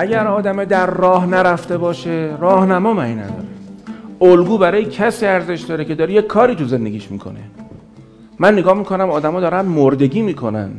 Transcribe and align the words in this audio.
اگر 0.00 0.26
آدم 0.26 0.64
در 0.64 0.86
راه 0.86 1.26
نرفته 1.26 1.78
باشه 1.78 2.36
راهنما 2.40 2.92
معنی 2.92 3.14
نداره. 3.14 3.39
الگو 4.20 4.58
برای 4.58 4.84
کسی 4.84 5.26
ارزش 5.26 5.60
داره 5.60 5.84
که 5.84 5.94
داره 5.94 6.12
یه 6.12 6.22
کاری 6.22 6.54
تو 6.54 6.64
زندگیش 6.64 7.10
می‌کنه. 7.10 7.40
من 8.38 8.52
نگاه 8.52 8.78
می‌کنم 8.78 9.10
آدما 9.10 9.40
دارن 9.40 9.60
مردگی 9.60 10.22
می‌کنن. 10.22 10.70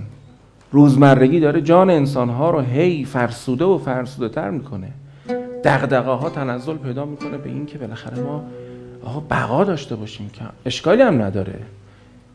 روزمرگی 0.72 1.40
داره 1.40 1.62
جان 1.62 1.90
انسانها 1.90 2.52
رو 2.52 2.60
هی 2.60 3.06
فرسوده 3.06 3.66
و 3.66 3.78
فرسوده 3.78 4.30
تر 4.30 4.50
می‌کنه. 4.50 4.88
دغدغه 5.64 6.12
ها 6.12 6.30
تنزل 6.30 6.76
پیدا 6.76 7.06
می‌کنه 7.06 7.38
به 7.38 7.50
این 7.50 7.66
که 7.66 7.78
بالاخره 7.78 8.20
ما 8.20 8.44
آقا 9.04 9.20
بقا 9.20 9.64
داشته 9.64 9.96
باشیم 9.96 10.30
که 10.34 10.42
اشکالی 10.66 11.02
هم 11.02 11.22
نداره. 11.22 11.60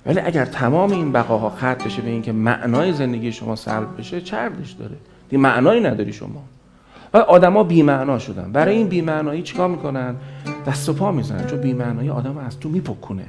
ولی 0.06 0.20
اگر 0.20 0.44
تمام 0.44 0.92
این 0.92 1.12
بقاها 1.12 1.50
خط 1.50 1.84
بشه 1.84 2.02
به 2.02 2.10
اینکه 2.10 2.32
معنای 2.32 2.92
زندگی 2.92 3.32
شما 3.32 3.56
سلب 3.56 3.98
بشه 3.98 4.20
چه 4.20 4.36
داره؟ 4.78 4.96
دی 5.28 5.36
معنایی 5.36 5.80
نداری 5.80 6.12
شما. 6.12 6.42
و 7.14 7.18
آدما 7.18 7.62
بی‌معنا 7.62 8.18
شدن. 8.18 8.52
برای 8.52 8.76
این 8.76 8.88
بی‌معنایی 8.88 9.42
چیکار 9.42 9.68
می‌کنن؟ 9.68 10.14
دست 10.66 10.88
و 10.88 10.92
پا 10.92 11.12
می‌زنن 11.12 11.46
چون 11.46 11.60
بی‌معنایی 11.60 12.10
آدم 12.10 12.38
از 12.38 12.60
تو 12.60 12.68
میپکونه. 12.68 13.26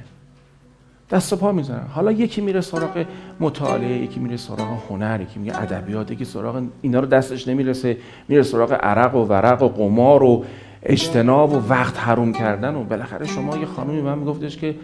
دست 1.12 1.34
و 1.34 1.36
پا 1.36 1.52
می‌زنن. 1.52 1.88
حالا 1.94 2.12
یکی 2.12 2.42
میره 2.42 2.62
سراغ 2.62 3.06
مطالعه 3.40 3.98
یکی 3.98 4.20
میره 4.20 4.38
سراغ 4.38 4.80
هنر 4.90 5.22
یکی 5.22 5.40
میگه 5.40 5.62
ادبیات 5.62 6.12
یکی 6.12 6.26
سراغ 6.26 6.64
اینا 6.82 7.00
رو 7.00 7.06
دستش 7.06 7.48
نمی‌رسه. 7.48 7.98
میره 8.28 8.44
سراغ 8.44 8.74
عرق 8.74 9.16
و 9.16 9.26
ورق 9.26 9.64
و 9.64 9.68
قمار 9.68 10.24
و 10.24 10.46
اجتناب 10.84 11.54
و 11.54 11.70
وقت 11.70 12.00
حروم 12.00 12.34
کردن 12.34 12.76
و 12.76 12.84
بالاخره 12.84 13.26
شما 13.26 13.58
یه 13.58 13.66
خانمی 13.66 14.02
من 14.02 14.18
میگفتش 14.18 14.58
که 14.58 14.76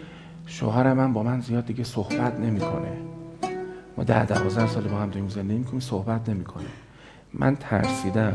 شوهر 0.46 0.92
من 0.92 1.12
با 1.12 1.22
من 1.22 1.40
زیاد 1.40 1.66
دیگه 1.66 1.84
صحبت 1.84 2.40
نمی‌کنه. 2.40 2.92
ما 3.96 4.04
ده 4.04 4.26
دوازده 4.26 4.66
سال 4.66 4.82
با 4.82 4.96
هم 4.96 5.08
داریم 5.10 5.28
زندگی 5.28 5.58
می‌کنیم 5.58 5.80
صحبت 5.80 6.28
نمی‌کنه. 6.28 6.64
من 7.34 7.56
ترسیدم. 7.56 8.34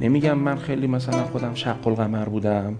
نمیگم 0.00 0.38
من 0.38 0.56
خیلی 0.56 0.86
مثلا 0.86 1.24
خودم 1.24 1.54
شق 1.54 1.88
القمر 1.88 2.24
بودم 2.24 2.76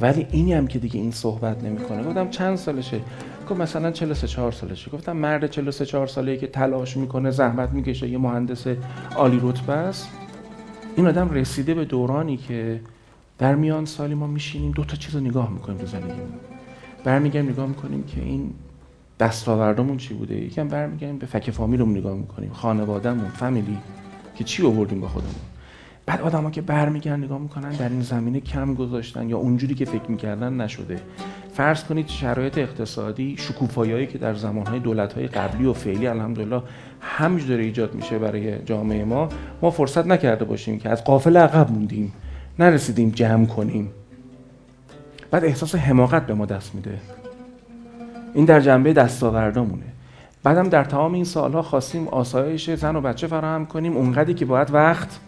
ولی 0.00 0.26
اینی 0.30 0.52
هم 0.52 0.66
که 0.66 0.78
دیگه 0.78 1.00
این 1.00 1.10
صحبت 1.10 1.64
نمی‌کنه. 1.64 2.02
گفتم 2.04 2.30
چند 2.30 2.56
سالشه؟ 2.56 3.00
گفت 3.50 3.60
مثلا 3.60 3.90
43 3.90 4.26
4 4.26 4.52
سالشه. 4.52 4.90
گفتم 4.90 5.16
مرد 5.16 5.46
43 5.46 5.86
4 5.86 6.06
ساله 6.06 6.36
که 6.36 6.46
تلاش 6.46 6.96
می‌کنه 6.96 7.30
زحمت 7.30 7.70
می‌کشه 7.70 8.08
یه 8.08 8.18
مهندس 8.18 8.66
عالی 9.16 9.40
رتبه 9.42 9.72
است. 9.72 10.08
این 10.96 11.06
آدم 11.06 11.30
رسیده 11.30 11.74
به 11.74 11.84
دورانی 11.84 12.36
که 12.36 12.80
در 13.38 13.54
میان 13.54 13.84
سالی 13.84 14.14
ما 14.14 14.26
میشینیم 14.26 14.72
دو 14.72 14.84
تا 14.84 14.96
چیز 14.96 15.14
رو 15.14 15.20
نگاه 15.20 15.50
می‌کنیم 15.50 15.78
تو 15.78 15.86
زندگیمون. 15.86 16.32
برمیگردیم 17.04 17.50
نگاه 17.50 17.66
می‌کنیم 17.66 18.04
که 18.04 18.20
این 18.20 18.50
دستاوردمون 19.20 19.96
چی 19.96 20.14
بوده؟ 20.14 20.34
یکم 20.34 20.68
برمیگردیم 20.68 21.18
به 21.18 21.26
فک 21.26 21.50
فامیلمون 21.50 21.96
نگاه 21.98 22.16
می‌کنیم 22.16 22.50
خانوادهمون 22.52 23.28
فامیلی 23.28 23.78
که 24.34 24.44
چی 24.44 24.66
آوردیم 24.66 25.00
با 25.00 25.08
خودمون؟ 25.08 25.34
بعد 26.06 26.20
آدما 26.20 26.50
که 26.50 26.62
برمیگردن 26.62 27.24
نگاه 27.24 27.38
می‌کنن 27.38 27.70
در 27.70 27.88
این 27.88 28.00
زمینه 28.00 28.40
کم 28.40 28.74
گذاشتن 28.74 29.28
یا 29.28 29.38
اونجوری 29.38 29.74
که 29.74 29.84
فکر 29.84 30.10
می‌کردن 30.10 30.60
نشده. 30.60 31.00
فرض 31.54 31.84
کنید 31.84 32.08
شرایط 32.08 32.58
اقتصادی 32.58 33.36
شکوفاییایی 33.38 34.06
که 34.06 34.18
در 34.18 34.34
زمانهای 34.34 34.80
دولتهای 34.80 35.26
قبلی 35.26 35.66
و 35.66 35.72
فعلی 35.72 36.06
الحمدلله 36.06 36.62
همش 37.00 37.42
داره 37.42 37.64
ایجاد 37.64 37.94
میشه 37.94 38.18
برای 38.18 38.58
جامعه 38.58 39.04
ما. 39.04 39.28
ما 39.62 39.70
فرصت 39.70 40.06
نکرده 40.06 40.44
باشیم 40.44 40.78
که 40.78 40.88
از 40.88 41.04
قافل 41.04 41.36
عقب 41.36 41.70
موندیم 41.70 42.12
نرسیدیم 42.58 43.10
جمع 43.10 43.46
کنیم. 43.46 43.90
بعد 45.30 45.44
احساس 45.44 45.74
حماقت 45.74 46.26
به 46.26 46.34
ما 46.34 46.46
دست 46.46 46.74
میده. 46.74 46.98
این 48.34 48.44
در 48.44 48.60
جنبه 48.60 48.92
دستاوردامونه. 48.92 49.82
بعدم 50.42 50.68
در 50.68 50.84
تمام 50.84 51.12
این 51.14 51.24
سالها 51.24 51.62
خواستیم 51.62 52.08
آسایش 52.08 52.70
زن 52.70 52.96
و 52.96 53.00
بچه 53.00 53.26
فراهم 53.26 53.66
کنیم. 53.66 53.96
اونقدری 53.96 54.34
که 54.34 54.44
باید 54.44 54.74
وقت 54.74 55.20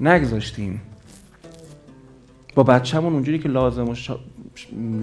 نگذاشتیم. 0.00 0.80
با 2.54 2.62
بچه‌مون 2.62 3.12
اونجوری 3.12 3.38
که 3.38 3.48
لازم 3.48 3.94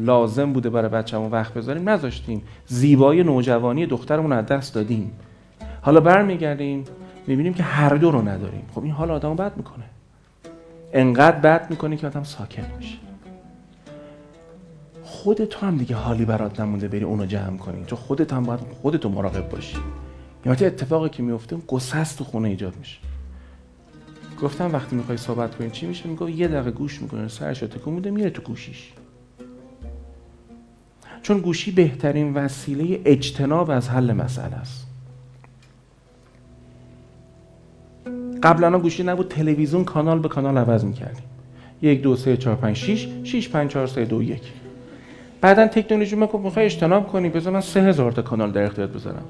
لازم 0.05 0.53
بوده 0.53 0.69
برای 0.69 0.89
بچه‌مون 0.89 1.31
وقت 1.31 1.53
بذاریم 1.53 1.89
نذاشتیم. 1.89 2.41
زیبایی 2.67 3.23
نوجوانی 3.23 3.85
دخترمون 3.85 4.31
از 4.31 4.45
دست 4.45 4.75
دادیم. 4.75 5.11
حالا 5.81 5.99
برمیگردیم 5.99 6.83
می‌بینیم 7.27 7.53
که 7.53 7.63
هر 7.63 7.95
دو 7.95 8.11
رو 8.11 8.21
نداریم. 8.21 8.63
خب 8.75 8.83
این 8.83 8.91
حال 8.91 9.11
آدم 9.11 9.35
بد 9.35 9.57
می‌کنه. 9.57 9.83
انقدر 10.93 11.39
بد 11.39 11.69
می‌کنه 11.69 11.97
که 11.97 12.07
آدم 12.07 12.23
ساکت 12.23 12.65
میشه. 12.77 12.97
خودت 15.03 15.49
تو 15.49 15.65
هم 15.65 15.77
دیگه 15.77 15.95
حالی 15.95 16.25
برات 16.25 16.59
نمونده 16.59 16.87
بری 16.87 17.03
اونو 17.03 17.25
جمع 17.25 17.57
کنی. 17.57 17.85
چون 17.85 17.99
خودت 17.99 18.33
هم 18.33 18.43
باید 18.43 18.59
خودتو 18.81 19.09
مراقب 19.09 19.49
باشی. 19.49 19.77
یا 20.45 20.51
اتفاقی 20.51 21.09
که 21.09 21.23
میفته 21.23 21.57
گسست 21.67 22.17
تو 22.17 22.23
خونه 22.23 22.49
ایجاد 22.49 22.73
میشه. 22.79 22.97
گفتم 24.41 24.73
وقتی 24.73 24.95
می‌خوای 24.95 25.17
صحبت 25.17 25.55
کنی 25.55 25.69
چی 25.69 25.85
میشه؟ 25.85 26.09
میگه 26.09 26.31
یه 26.31 26.47
دقیقه 26.47 26.71
گوش 26.71 27.01
می‌کنه 27.01 27.27
سرش 27.27 27.59
تکون 27.59 27.93
میده 27.93 28.11
میره 28.11 28.29
تو 28.29 28.41
گوشیش. 28.41 28.91
چون 31.21 31.39
گوشی 31.39 31.71
بهترین 31.71 32.33
وسیله 32.33 33.01
اجتناب 33.05 33.69
از 33.71 33.89
حل 33.89 34.13
مسئله 34.13 34.55
است. 34.55 34.87
قبلا 38.43 38.79
گوشی 38.79 39.03
نبود 39.03 39.27
تلویزیون 39.27 39.83
کانال 39.83 40.19
به 40.19 40.27
کانال 40.27 40.57
عوض 40.57 40.85
می‌کردیم. 40.85 41.23
یک 41.81 42.01
دو 42.01 42.15
سه 42.15 42.37
چهار 42.37 42.55
پنج 42.55 42.75
شیش 42.75 43.07
شیش 43.23 43.49
پنج 43.49 43.71
چهار 43.71 43.87
سه 43.87 44.05
دو 44.05 44.23
یک. 44.23 44.41
بعدا 45.41 45.67
تکنولوژی 45.67 46.15
ما 46.15 46.27
گفت 46.27 46.45
می‌خوای 46.45 46.65
اجتناب 46.65 47.07
کنی 47.07 47.29
بذار 47.29 47.53
من 47.53 47.61
سه 47.61 47.81
هزار 47.81 48.11
تا 48.11 48.21
کانال 48.21 48.51
در 48.51 48.63
اختیارت 48.63 48.89
بذارم. 48.89 49.23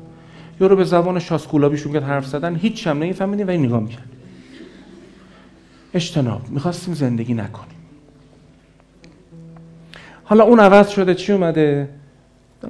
یورو 0.62 0.76
به 0.76 0.84
زبان 0.84 1.20
شاسکولابیشون 1.20 1.92
که 1.92 2.00
حرف 2.00 2.28
زدن 2.28 2.56
هیچ 2.56 2.88
هم 2.88 2.98
نمیفهمیدیم 2.98 3.48
و 3.48 3.50
این 3.50 3.66
نگاه 3.66 3.80
می‌کرد. 3.80 4.11
اجتناب. 5.94 6.50
می‌خواستیم 6.50 6.94
زندگی 6.94 7.34
نکنیم. 7.34 7.78
حالا 10.24 10.44
اون 10.44 10.60
عوض 10.60 10.90
شده 10.90 11.16
چی 11.16 11.32
اومده؟ 11.32 11.90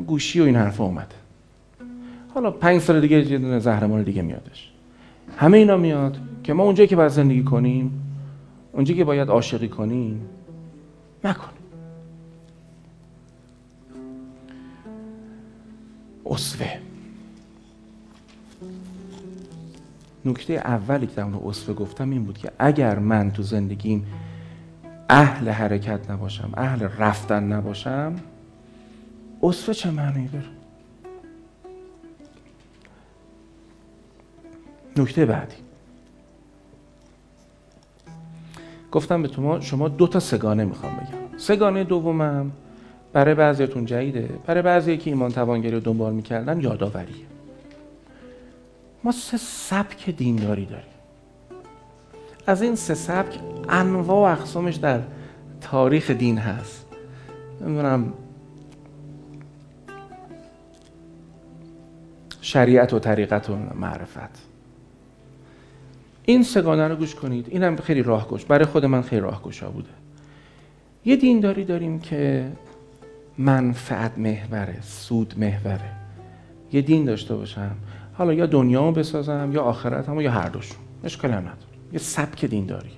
گوشی 0.07 0.39
و 0.39 0.43
این 0.43 0.55
حرفا 0.55 0.83
اومده. 0.83 1.15
حالا 2.33 2.51
پنج 2.51 2.81
سال 2.81 3.01
دیگه 3.01 3.31
یه 3.31 3.37
دونه 3.37 3.59
زهرمان 3.59 4.03
دیگه 4.03 4.21
میادش. 4.21 4.71
همه 5.37 5.57
اینا 5.57 5.77
میاد 5.77 6.17
که 6.43 6.53
ما 6.53 6.63
اونجایی 6.63 6.87
که 6.87 6.95
باید 6.95 7.11
زندگی 7.11 7.43
کنیم 7.43 8.03
اونجایی 8.71 8.97
که 8.97 9.03
باید 9.03 9.29
عاشقی 9.29 9.67
کنیم 9.67 10.29
نکنیم. 11.23 11.61
اصوه 16.25 16.91
نکته 20.25 20.53
اولی 20.53 21.07
که 21.07 21.13
در 21.15 21.23
اون 21.23 21.49
اصفه 21.49 21.73
گفتم 21.73 22.09
این 22.09 22.23
بود 22.23 22.37
که 22.37 22.51
اگر 22.59 22.99
من 22.99 23.31
تو 23.31 23.43
زندگیم 23.43 24.05
اهل 25.09 25.49
حرکت 25.49 26.11
نباشم 26.11 26.51
اهل 26.57 26.87
رفتن 26.97 27.43
نباشم 27.43 28.15
اصفه 29.43 29.73
چه 29.73 29.91
معنی 29.91 30.27
داره؟ 30.27 30.45
نکته 34.97 35.25
بعدی. 35.25 35.55
گفتم 38.91 39.21
به 39.21 39.27
تو 39.27 39.61
شما 39.61 39.87
دو 39.87 40.07
تا 40.07 40.19
سگانه 40.19 40.65
می‌خوام 40.65 40.93
بگم. 40.93 41.37
سگانه 41.37 41.83
دومم 41.83 42.51
برای 43.13 43.35
بعضیتون 43.35 43.85
جدیده. 43.85 44.29
برای 44.46 44.61
بعضی 44.61 44.97
که 44.97 45.09
ایمان 45.09 45.31
توانگری 45.31 45.72
رو 45.72 45.79
دنبال 45.79 46.13
می‌کردن 46.13 46.61
یادآوریه. 46.61 47.30
ما 49.03 49.11
سه 49.11 49.37
سبک 49.37 50.09
دینداری 50.09 50.65
داریم. 50.65 50.85
از 52.47 52.61
این 52.61 52.75
سه 52.75 52.93
سبک 52.93 53.39
انواع 53.69 54.33
و 54.33 54.39
اقسامش 54.39 54.75
در 54.75 55.01
تاریخ 55.61 56.11
دین 56.11 56.37
هست. 56.37 56.85
نمی‌دونم. 57.61 58.13
شریعت 62.41 62.93
و 62.93 62.99
طریقت 62.99 63.49
و 63.49 63.55
معرفت. 63.55 64.51
این 66.25 66.43
سگانه 66.43 66.87
رو 66.87 66.95
گوش 66.95 67.15
کنید. 67.15 67.47
این 67.49 67.63
هم 67.63 67.75
خیلی 67.75 68.03
راهگوش. 68.03 68.45
برای 68.45 68.65
خود 68.65 68.85
من 68.85 69.01
خیلی 69.01 69.21
راهگشا 69.21 69.69
بوده. 69.69 69.89
یه 71.05 71.15
دینداری 71.15 71.65
داریم 71.65 71.99
که 71.99 72.51
منفعت 73.37 74.17
محوره 74.17 74.81
سود 74.81 75.33
محوره. 75.37 75.91
یه 76.71 76.81
دین 76.81 77.05
داشته 77.05 77.35
باشم. 77.35 77.75
حالا 78.22 78.34
یا 78.34 78.46
دنیا 78.46 78.91
بسازم 78.91 79.50
یا 79.53 79.62
آخرت 79.62 80.09
هم 80.09 80.22
یا 80.22 80.32
هر 80.32 80.50
دوشون. 80.50 80.78
اشکال 81.03 81.32
هم 81.32 81.40
نداره. 81.40 81.56
یه 81.94 82.00
سبک 82.00 82.46
دینداری 82.46 82.91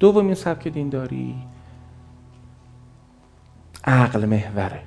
دومین 0.00 0.34
سبک 0.34 0.68
دینداری 0.68 1.34
عقل 3.84 4.24
محوره. 4.24 4.82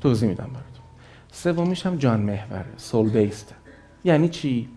توضیح 0.00 0.28
میدم 0.28 0.44
براتون. 0.44 0.84
سومیش 1.32 1.86
هم 1.86 1.96
جان 1.96 2.20
محوره 2.20 2.66
سول 2.76 3.08
بیست 3.08 3.54
یعنی 4.04 4.28
چی؟ 4.28 4.68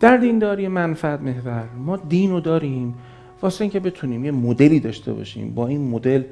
در 0.00 0.16
دینداری 0.16 0.68
منفعت 0.68 1.20
محور. 1.20 1.68
ما 1.76 1.96
دین 1.96 2.30
رو 2.30 2.40
داریم. 2.40 2.94
واسه 3.42 3.62
اینکه 3.62 3.80
بتونیم 3.80 4.24
یه 4.24 4.30
مدلی 4.30 4.80
داشته 4.80 5.12
باشیم. 5.12 5.54
با 5.54 5.66
این 5.66 5.90
مدل 5.90 6.22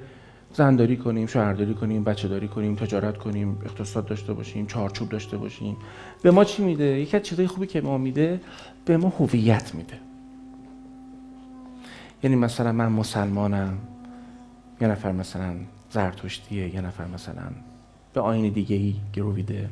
زنداری 0.55 0.97
کنیم 0.97 1.27
شهرداری 1.27 1.75
کنیم 1.75 2.05
بچه 2.05 2.29
داری 2.29 2.49
کنیم 2.49 2.75
تجارت 2.75 3.19
کنیم 3.19 3.59
اقتصاد 3.65 4.07
داشته 4.07 4.33
باشیم 4.33 4.67
چارچوب 4.67 5.09
داشته 5.09 5.37
باشیم. 5.37 5.77
به 6.23 6.31
ما 6.31 6.45
چی 6.45 6.65
میده؟ 6.65 6.85
یکی 6.85 7.17
از 7.17 7.23
چیزای 7.23 7.47
خوبی 7.47 7.67
که 7.67 7.81
ما 7.81 7.99
میده 7.99 8.41
به 8.85 8.97
ما 8.97 9.09
هویت 9.09 9.75
میده. 9.75 9.99
یعنی 12.23 12.37
مثلا 12.37 12.73
من 12.73 12.89
مسلمانم 12.89 13.79
یه 14.81 14.89
نفر 14.89 15.13
مثلا 15.13 15.55
زرتشتیه 15.91 16.75
یه 16.75 16.81
نفر 16.81 17.05
مثلا 17.07 17.43
به 18.15 18.21
آین 18.21 18.53
دیگه 18.53 18.77
ای 18.77 18.95
گرویده 19.15 19.69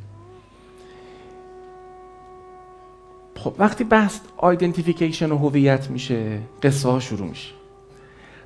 خب 3.36 3.54
وقتی 3.58 3.84
بحث 3.84 4.20
آیدنتیفیکیشن 4.36 5.32
و 5.32 5.38
هویت 5.38 5.90
میشه 5.90 6.38
قصه 6.62 6.88
ها 6.88 7.00
شروع 7.00 7.28
میشه. 7.28 7.52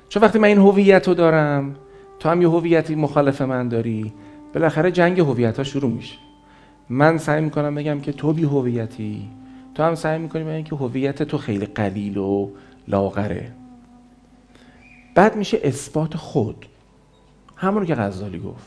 چون 0.09 0.23
وقتی 0.23 0.39
من 0.39 0.47
این 0.47 0.57
هویت 0.57 1.07
رو 1.07 1.13
دارم 1.13 1.75
تو 2.19 2.29
هم 2.29 2.41
یه 2.41 2.49
هویتی 2.49 2.95
مخالف 2.95 3.41
من 3.41 3.67
داری؟ 3.67 4.13
بالاخره 4.53 4.91
جنگ 4.91 5.19
هویت 5.19 5.57
ها 5.57 5.63
شروع 5.63 5.91
میشه. 5.91 6.15
من 6.89 7.17
سعی 7.17 7.41
می‌کنم 7.41 7.75
بگم 7.75 7.99
که 7.99 8.11
تو 8.11 8.33
بی 8.33 8.43
هویتی. 8.43 9.29
تو 9.75 9.83
هم 9.83 9.95
سعی 9.95 10.19
می‌کنی 10.19 10.43
بگم 10.43 10.63
که 10.63 10.75
هویت 10.75 11.23
تو 11.23 11.37
خیلی 11.37 11.65
قلیل 11.65 12.17
و 12.17 12.49
لاغره. 12.87 13.51
بعد 15.15 15.35
میشه 15.35 15.59
اثبات 15.63 16.17
خود. 16.17 16.65
همون 17.55 17.85
که 17.85 17.95
غزالی 17.95 18.39
گفت. 18.39 18.65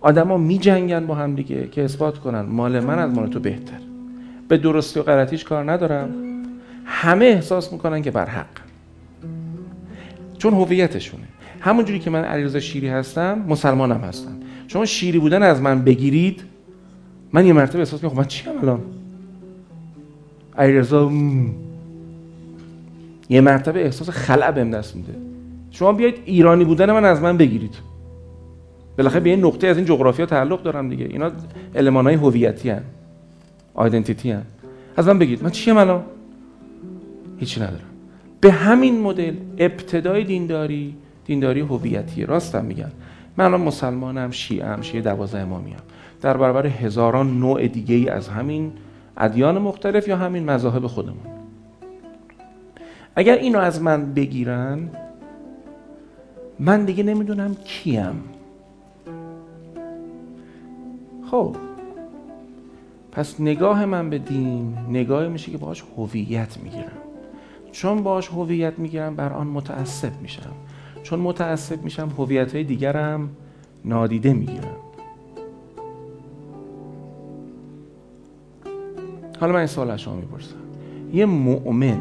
آدما 0.00 0.36
می 0.36 0.58
جنگن 0.58 1.06
با 1.06 1.14
هم 1.14 1.34
دیگه 1.34 1.68
که 1.68 1.84
اثبات 1.84 2.18
کنن. 2.18 2.40
مال 2.40 2.80
من 2.80 2.98
از 2.98 3.14
مال 3.14 3.28
تو 3.28 3.40
بهتر. 3.40 3.78
به 4.48 4.56
درستی 4.56 5.00
و 5.00 5.02
غلطیش 5.02 5.44
کار 5.44 5.72
ندارم. 5.72 6.14
همه 6.84 7.24
احساس 7.24 7.72
می‌کنن 7.72 8.02
که 8.02 8.10
بر 8.10 8.26
حق. 8.26 8.46
چون 10.38 10.54
هویتشونه. 10.54 11.24
همونجوری 11.60 11.98
که 11.98 12.10
من 12.10 12.24
علیرضا 12.24 12.60
شیری 12.60 12.88
هستم 12.88 13.44
مسلمانم 13.48 14.00
هستم. 14.00 14.36
شما 14.68 14.84
شیری 14.84 15.18
بودن 15.18 15.42
از 15.42 15.60
من 15.60 15.82
بگیرید 15.82 16.42
من 17.32 17.46
یه 17.46 17.52
مرتبه 17.52 17.78
احساس 17.78 18.04
می‌کنم 18.04 18.10
خب 18.10 18.18
من 18.18 18.28
چیم 18.28 18.52
الان؟ 18.62 18.80
علیرضا 20.58 21.12
یه 23.28 23.40
مرتبه 23.40 23.84
احساس 23.84 24.10
خلع 24.10 24.50
بهم 24.50 24.70
دست 24.70 24.96
میده. 24.96 25.12
شما 25.70 25.92
بیاید 25.92 26.14
ایرانی 26.24 26.64
بودن 26.64 26.92
من 26.92 27.04
از 27.04 27.22
من 27.22 27.36
بگیرید. 27.36 27.74
بالاخره 28.98 29.20
به 29.20 29.30
این 29.30 29.44
نقطه 29.44 29.66
از 29.66 29.76
این 29.76 29.86
جغرافیا 29.86 30.26
تعلق 30.26 30.62
دارم 30.62 30.88
دیگه. 30.88 31.04
اینا 31.04 31.30
المانای 31.74 32.14
هویتی 32.14 32.70
ان 32.70 32.82
آیدنتیتی 33.74 34.32
ان 34.32 34.42
از 34.96 35.08
من 35.08 35.18
بگید 35.18 35.42
من 35.42 35.50
چیم 35.50 35.76
الان؟ 35.76 36.02
هیچی 37.38 37.60
ندارم. 37.60 37.80
به 38.40 38.52
همین 38.52 39.00
مدل 39.00 39.34
ابتدای 39.58 40.24
دینداری 40.24 40.94
دینداری 41.26 41.60
هویتی 41.60 42.26
راستم 42.26 42.64
میگن. 42.64 42.92
من 43.36 43.44
الان 43.44 43.60
مسلمانم 43.60 44.30
ام 44.62 44.82
شیعه 44.82 45.02
دوازده 45.02 45.38
امامی 45.38 45.70
هم. 45.70 45.80
در 46.22 46.36
برابر 46.36 46.66
هزاران 46.66 47.40
نوع 47.40 47.66
دیگه 47.66 47.94
ای 47.94 48.08
از 48.08 48.28
همین 48.28 48.72
ادیان 49.16 49.58
مختلف 49.58 50.08
یا 50.08 50.16
همین 50.16 50.44
مذاهب 50.44 50.86
خودمون. 50.86 51.26
اگر 53.16 53.36
اینو 53.36 53.58
از 53.58 53.82
من 53.82 54.14
بگیرن 54.14 54.90
من 56.58 56.84
دیگه 56.84 57.02
نمی‌دونم 57.02 57.54
کیم. 57.54 58.24
خب 61.30 61.56
پس 63.12 63.40
نگاه 63.40 63.84
من 63.84 64.10
به 64.10 64.18
دین 64.18 64.78
نگاه 64.88 65.28
میشه 65.28 65.50
که 65.50 65.58
باهاش 65.58 65.84
هویت 65.96 66.58
می‌گیرم. 66.62 66.98
چون 67.72 68.02
باهاش 68.02 68.28
هویت 68.28 68.78
می‌گیرم 68.78 69.16
بر 69.16 69.32
آن 69.32 69.46
متعصب 69.46 70.20
میشم. 70.22 70.52
چون 71.06 71.20
متعصب 71.20 71.82
میشم 71.82 72.08
هویت 72.18 72.54
های 72.54 72.64
دیگرم 72.64 73.28
نادیده 73.84 74.32
می‌گیرم. 74.32 74.76
حالا 79.40 79.52
من 79.52 79.58
این 79.58 79.66
سوال 79.66 79.90
از 79.90 80.00
شما 80.00 80.14
می‌پرسم. 80.14 80.56
یه 81.12 81.26
مؤمن 81.26 81.98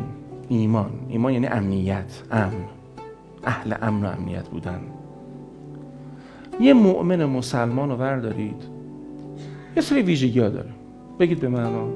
ایمان 0.49 0.89
ایمان 1.09 1.33
یعنی 1.33 1.47
امنیت 1.47 2.21
امن 2.31 2.65
اهل 3.43 3.75
امن 3.81 4.05
و 4.05 4.09
امنیت 4.09 4.47
بودن. 4.47 4.79
یه 6.59 6.73
مؤمن 6.73 7.25
مسلمان 7.25 7.89
رو 7.89 7.97
بردارید 7.97 8.63
یه 9.75 9.81
سری 9.81 10.01
ویژگی 10.01 10.39
ها 10.39 10.49
داره. 10.49 10.69
بگید 11.19 11.39
به 11.39 11.49
من 11.49 11.89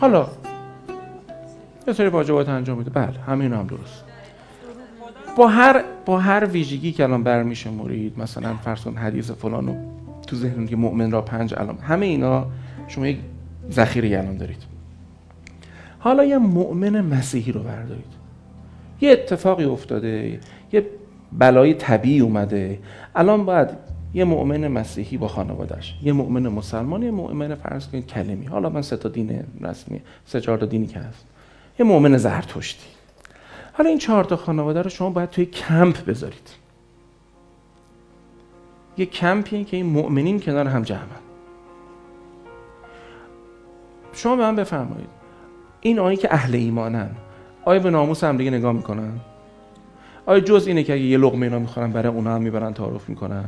حالا 0.00 0.26
یه 1.90 1.94
سری 1.94 2.08
واجبات 2.08 2.48
انجام 2.48 2.78
میده. 2.78 2.90
بله 2.90 3.20
همین 3.26 3.52
هم 3.52 3.66
درست. 3.66 4.04
با 5.36 5.48
هر 5.48 5.84
با 6.06 6.18
هر 6.18 6.46
ویژگی 6.46 6.92
که 6.92 7.02
الان 7.02 7.22
برمیشه 7.22 7.70
مرید 7.70 8.18
مثلا 8.18 8.54
فرض 8.54 8.80
کن 8.80 8.96
حدیث 8.96 9.30
فلانو 9.30 9.74
تو 10.26 10.36
ذهن 10.36 10.66
که 10.66 10.76
مؤمن 10.76 11.10
را 11.10 11.22
پنج 11.22 11.54
علام 11.54 11.78
همه 11.82 12.06
اینا 12.06 12.46
شما 12.88 13.06
یک 13.06 13.18
ذخیره 13.70 14.18
الان 14.18 14.36
دارید. 14.36 14.62
حالا 15.98 16.24
یه 16.24 16.38
مؤمن 16.38 17.00
مسیحی 17.00 17.52
رو 17.52 17.62
بردارید. 17.62 18.12
یه 19.00 19.10
اتفاقی 19.10 19.64
افتاده 19.64 20.40
یه 20.72 20.86
بلای 21.32 21.74
طبیعی 21.74 22.20
اومده. 22.20 22.78
الان 23.14 23.44
باید 23.44 23.68
یه 24.14 24.24
مؤمن 24.24 24.68
مسیحی 24.68 25.16
با 25.16 25.28
خانوادش 25.28 25.98
یه 26.02 26.12
مؤمن 26.12 26.48
مسلمان 26.48 27.02
یه 27.02 27.10
مؤمن 27.10 27.54
فرض 27.54 27.88
کلمی. 27.88 28.46
حالا 28.46 28.68
من 28.68 28.82
سه 28.82 28.96
تا 28.96 29.08
دین 29.08 29.44
رسمی 29.60 30.00
سه 30.24 30.40
چهار 30.40 30.58
تا 30.58 30.66
دینی 30.66 30.86
که 30.86 30.98
هست. 30.98 31.26
یه 31.80 31.86
مؤمن 31.86 32.16
زرتشتی. 32.16 32.86
حالا 33.72 33.90
این 33.90 33.98
چهار 33.98 34.24
تا 34.24 34.36
خانواده 34.36 34.82
رو 34.82 34.90
شما 34.90 35.10
باید 35.10 35.30
توی 35.30 35.46
کمپ 35.46 36.04
بذارید. 36.04 36.50
یه 38.96 39.06
کمپی 39.06 39.64
که 39.64 39.76
این 39.76 39.86
مؤمنین 39.86 40.40
کنار 40.40 40.68
هم 40.68 40.82
جمعن. 40.82 41.20
شما 44.12 44.36
به 44.36 44.42
من 44.42 44.56
بفرمایید. 44.56 45.08
این 45.80 45.98
آیی 45.98 46.16
که 46.16 46.34
اهل 46.34 46.54
ایمانن 46.54 47.10
آیا 47.64 47.80
به 47.80 47.90
ناموس 47.90 48.24
هم 48.24 48.36
دیگه 48.36 48.50
نگاه 48.50 48.72
می‌کنن. 48.72 49.20
آیا 50.26 50.40
جز 50.40 50.66
اینه 50.66 50.82
که 50.82 50.92
اگه 50.92 51.02
یه 51.02 51.18
لقمه 51.18 51.46
اینا 51.46 51.58
می‌خورن 51.58 51.92
برای 51.92 52.12
اونا 52.12 52.34
هم 52.34 52.42
می‌برن 52.42 52.74
تعارف 52.74 53.08
می‌کنن. 53.08 53.44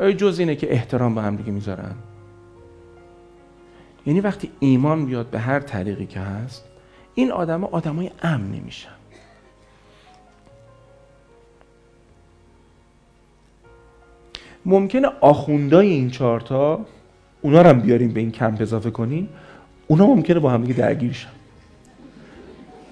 آیا 0.00 0.12
جز 0.12 0.38
اینه 0.38 0.56
که 0.56 0.72
احترام 0.72 1.14
به 1.14 1.22
هم 1.22 1.36
دیگه 1.36 1.52
می‌ذارن. 1.52 1.94
یعنی 4.06 4.20
وقتی 4.20 4.50
ایمان 4.60 5.06
بیاد 5.06 5.26
به 5.26 5.38
هر 5.38 5.60
طریقی 5.60 6.06
که 6.06 6.20
هست 6.20 6.71
این 7.14 7.32
آدم 7.32 7.64
آدمای 7.64 8.10
امنی 8.22 8.60
میشن 8.60 8.88
ممکنه 14.66 15.08
آخوندای 15.20 15.88
این 15.88 16.10
چارتا 16.10 16.80
اونا 17.42 17.62
رو 17.62 17.68
هم 17.68 17.80
بیاریم 17.80 18.12
به 18.12 18.20
این 18.20 18.32
کمپ 18.32 18.60
اضافه 18.60 18.90
کنیم 18.90 19.28
اونا 19.86 20.06
ممکنه 20.06 20.38
با 20.38 20.50
هم 20.50 20.60
دیگه 20.62 20.74
درگیر 20.74 21.12
شن. 21.12 21.28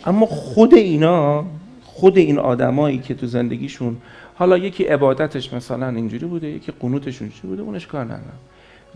اما 0.04 0.26
خود 0.26 0.74
اینا 0.74 1.44
خود 1.84 2.18
این 2.18 2.38
آدمایی 2.38 2.98
که 2.98 3.14
تو 3.14 3.26
زندگیشون 3.26 3.96
حالا 4.34 4.58
یکی 4.58 4.84
عبادتش 4.84 5.52
مثلا 5.52 5.88
اینجوری 5.88 6.26
بوده 6.26 6.48
یکی 6.48 6.72
قنوتش 6.80 7.22
اینجوری 7.22 7.48
بوده 7.48 7.62
اونش 7.62 7.86
کار 7.86 8.04
ندارم 8.04 8.38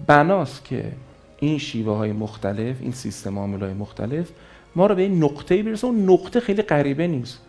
بناست 0.06 0.64
که 0.64 0.92
این 1.38 1.58
شیوه 1.58 1.96
های 1.96 2.12
مختلف 2.12 2.76
این 2.80 2.92
سیستم 2.92 3.38
عامل 3.38 3.60
های 3.60 3.72
مختلف 3.72 4.30
ما 4.76 4.86
رو 4.86 4.94
به 4.94 5.02
این 5.02 5.24
نقطه 5.24 5.62
برسه. 5.62 5.86
اون 5.86 6.10
نقطه 6.10 6.40
خیلی 6.40 6.62
غریبه 6.62 7.06
نیست. 7.06 7.40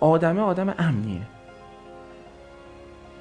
آدمه 0.00 0.40
آدم 0.40 0.74
امنیه. 0.78 1.20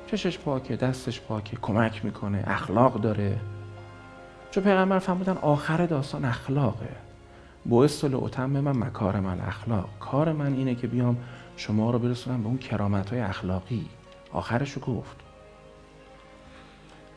چشش 0.08 0.38
پاکه 0.38 0.76
دستش 0.76 1.22
پاکه 1.22 1.58
کمک 1.62 2.06
می‌کنه 2.06 2.44
اخلاق 2.48 3.02
داره. 3.02 3.38
چون 4.52 4.64
پیغمبر 4.64 5.00
فرمودن 5.00 5.38
آخر 5.42 5.86
داستان 5.86 6.26
اخلاقه. 6.26 6.90
بوست 7.66 8.04
اتم 8.04 8.50
من 8.50 8.78
مکارم 8.78 9.26
الاخلاق 9.26 9.90
کار 10.00 10.32
من 10.32 10.54
اینه 10.54 10.76
که 10.76 10.88
بیام 10.88 11.18
شما 11.58 11.92
رو 11.92 12.00
برسونم 12.00 12.42
به 12.42 12.48
اون 12.48 12.58
کرامت 12.58 13.10
های 13.10 13.20
اخلاقی. 13.20 13.86
آخرشو 14.34 14.80
گفت. 14.80 15.23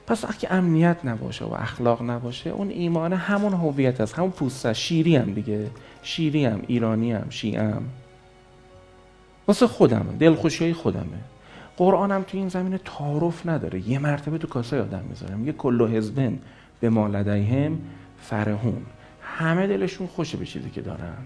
پس 0.07 0.25
وقتی 0.25 0.47
امنیت 0.47 0.97
نباشه 1.05 1.45
و 1.45 1.55
اخلاق 1.55 2.03
نباشه 2.03 2.51
اون 2.51 2.71
ایمان 2.71 3.13
همون 3.13 3.53
هویت 3.53 4.01
است. 4.01 4.19
همون 4.19 4.31
پوست 4.31 4.73
شیری 4.73 5.17
هم 5.17 5.33
دیگه. 5.33 5.71
شیری 6.03 6.45
هم 6.45 6.63
ایرانی 6.67 7.13
هم 7.13 7.31
شیعم 7.31 7.83
واسه 9.47 9.67
خودم 9.67 10.17
دلخوشی 10.19 10.65
های 10.65 10.73
خودمه 10.73 11.19
قرآنم 11.77 12.23
تو 12.23 12.39
این 12.39 12.49
زمینه 12.49 12.79
تعارف 12.79 13.47
نداره. 13.47 13.89
یه 13.89 13.99
مرتبه 13.99 14.39
تو 14.39 14.49
کاسه 14.49 14.81
آدم 14.81 15.05
می‌ذارم 15.09 15.47
یه 15.47 15.53
کلو 15.53 15.87
حزبن 15.87 16.39
به 16.81 16.91
ما 16.91 17.07
لدیهم 17.07 17.79
فرهون 18.23 18.83
همه 19.23 19.67
دلشون 19.67 20.07
خوشه 20.07 20.39
به 20.39 20.47
چیزی 20.47 20.71
که 20.71 20.81
دارن. 20.81 21.17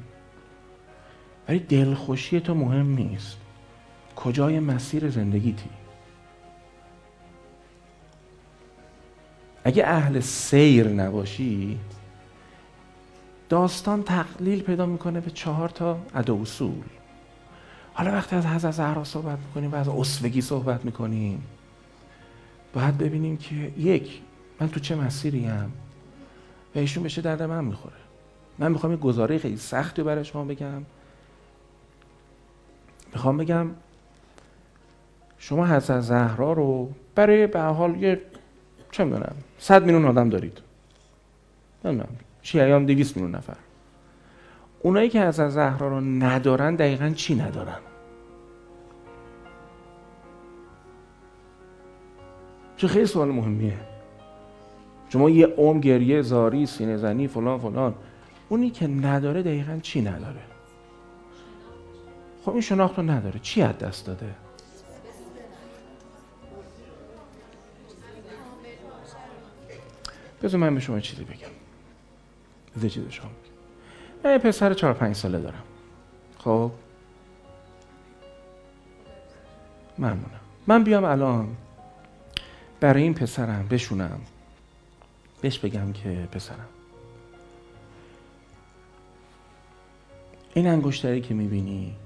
ولی 1.49 1.59
دلخوشی 1.59 2.41
تو 2.41 2.55
مهم 2.55 2.95
نیست. 2.95 3.37
کجای 4.17 4.61
مسیر 4.61 5.11
زندگیتی؟ 5.11 5.80
اگه 9.65 9.87
اهل 9.87 10.21
سیر 10.21 10.89
نباشی 10.89 11.79
داستان 13.49 14.03
تقلیل 14.03 14.63
پیدا 14.63 14.87
می‌کنه 14.87 15.21
به 15.21 15.31
چهار 15.31 15.69
تا 15.69 15.99
ادا 16.15 16.35
اصول. 16.35 16.85
حالا 17.95 18.13
وقتی 18.13 18.37
از 18.37 18.47
حضرت 18.47 18.71
زهرا 18.71 19.05
صحبت 19.05 19.39
می‌کنیم 19.39 19.73
و 19.73 19.77
از 19.77 19.89
اصفگی 19.89 20.41
صحبت 20.41 20.85
می‌کنیم 20.85 21.43
باید 22.73 22.99
ببینیم 22.99 23.37
که 23.37 23.55
یک 23.79 24.21
من 24.61 24.69
تو 24.69 24.81
چه 24.81 24.97
مسیری 24.97 25.45
هم 25.45 25.71
و 26.75 26.79
ایشون 26.79 27.03
بشه 27.03 27.23
درد 27.23 27.43
من 27.43 27.65
می‌خوره. 27.65 27.95
من 28.59 28.73
می‌خوام 28.73 28.93
یه 28.93 28.99
گزاره 28.99 29.39
خیلی 29.39 29.57
سختی 29.57 30.03
برای 30.03 30.25
شما 30.25 30.45
بگم. 30.45 30.83
می‌خوام 33.13 33.37
بگم 33.37 33.67
شما 35.39 35.67
حضرت 35.67 36.01
زهرا 36.01 36.53
رو 36.53 36.91
برای 37.15 37.47
به 37.47 37.61
حال 37.61 38.03
یه 38.03 38.21
چه 38.91 39.05
می‌دونم 39.05 39.35
صد 39.59 39.85
میلیون 39.85 40.05
آدم 40.05 40.29
دارید. 40.29 40.59
نمی‌دونم 41.85 42.09
شیعیان 42.43 42.85
دویست 42.85 43.17
میلیون 43.17 43.35
نفر. 43.35 43.57
اونایی 44.81 45.09
که 45.09 45.21
از 45.21 45.35
زهرا 45.35 45.89
رو 45.89 46.01
ندارن 46.01 46.75
دقیقا 46.75 47.09
چی 47.09 47.35
ندارن؟ 47.35 47.79
چه 52.77 52.89
خیلی 52.89 53.07
سوال 53.07 53.29
مهمیه. 53.29 53.79
شما 55.09 55.31
یه 55.31 55.47
اوم 55.47 55.81
گریه 55.81 56.23
زاری 56.23 56.67
سینه 56.67 56.97
زنی 56.97 57.29
فلان 57.29 57.59
فلان. 57.59 57.95
اونی 58.49 58.71
که 58.71 58.87
نداره 58.87 59.43
دقیقا 59.43 59.79
چی 59.83 60.03
نداره؟ 60.03 60.41
خب 62.45 62.53
این 62.53 62.61
شناخت 62.61 62.99
رو 62.99 63.11
نداره. 63.11 63.41
چی 63.43 63.63
از 63.63 63.79
دست 63.79 64.07
داده؟ 64.07 64.35
بذار 70.43 70.61
من 70.61 70.75
به 70.75 70.81
شما 70.81 71.01
چیزی 71.01 71.25
بگم. 71.25 71.49
بذار 72.77 72.91
چیزی 72.91 73.11
شما 73.11 73.29
بگم. 73.29 74.31
من 74.31 74.39
پسر 74.39 74.75
چهار 74.75 74.95
پنج 74.95 75.17
ساله 75.17 75.41
دارم. 75.41 75.63
خب؟ 76.39 76.71
ممنونم. 79.99 80.41
من 80.67 80.85
بیام 80.85 81.05
الان 81.05 81.57
برای 82.81 83.03
این 83.03 83.15
پسرم 83.15 83.69
بشونم. 83.71 84.21
بهش 85.41 85.59
بگم 85.59 85.93
که 85.93 86.29
پسرم. 86.33 86.69
این 90.55 90.67
انگشتری 90.67 91.21
که 91.21 91.35
می‌بینی 91.35 91.97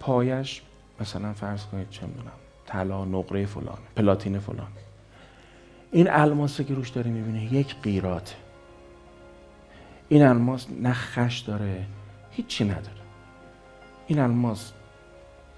پایش 0.00 0.62
مثلا 1.00 1.32
فرض 1.32 1.64
کنید 1.64 1.90
چه 1.90 2.06
می‌دونم 2.06 2.32
طلا 2.66 3.04
نقره 3.04 3.46
فلان 3.46 3.78
پلاتین 3.96 4.38
فلان. 4.38 4.68
این 5.94 6.10
الماسه 6.10 6.64
که 6.64 6.74
روش 6.74 6.88
داری 6.88 7.10
می‌بینه 7.10 7.54
یک 7.54 7.76
قیراته 7.82 8.34
این 10.08 10.22
الماس 10.22 10.66
نه 10.70 10.92
خش 10.92 11.38
داره 11.38 11.86
هیچی 12.30 12.64
نداره. 12.64 13.00
این 14.06 14.18
الماس 14.18 14.72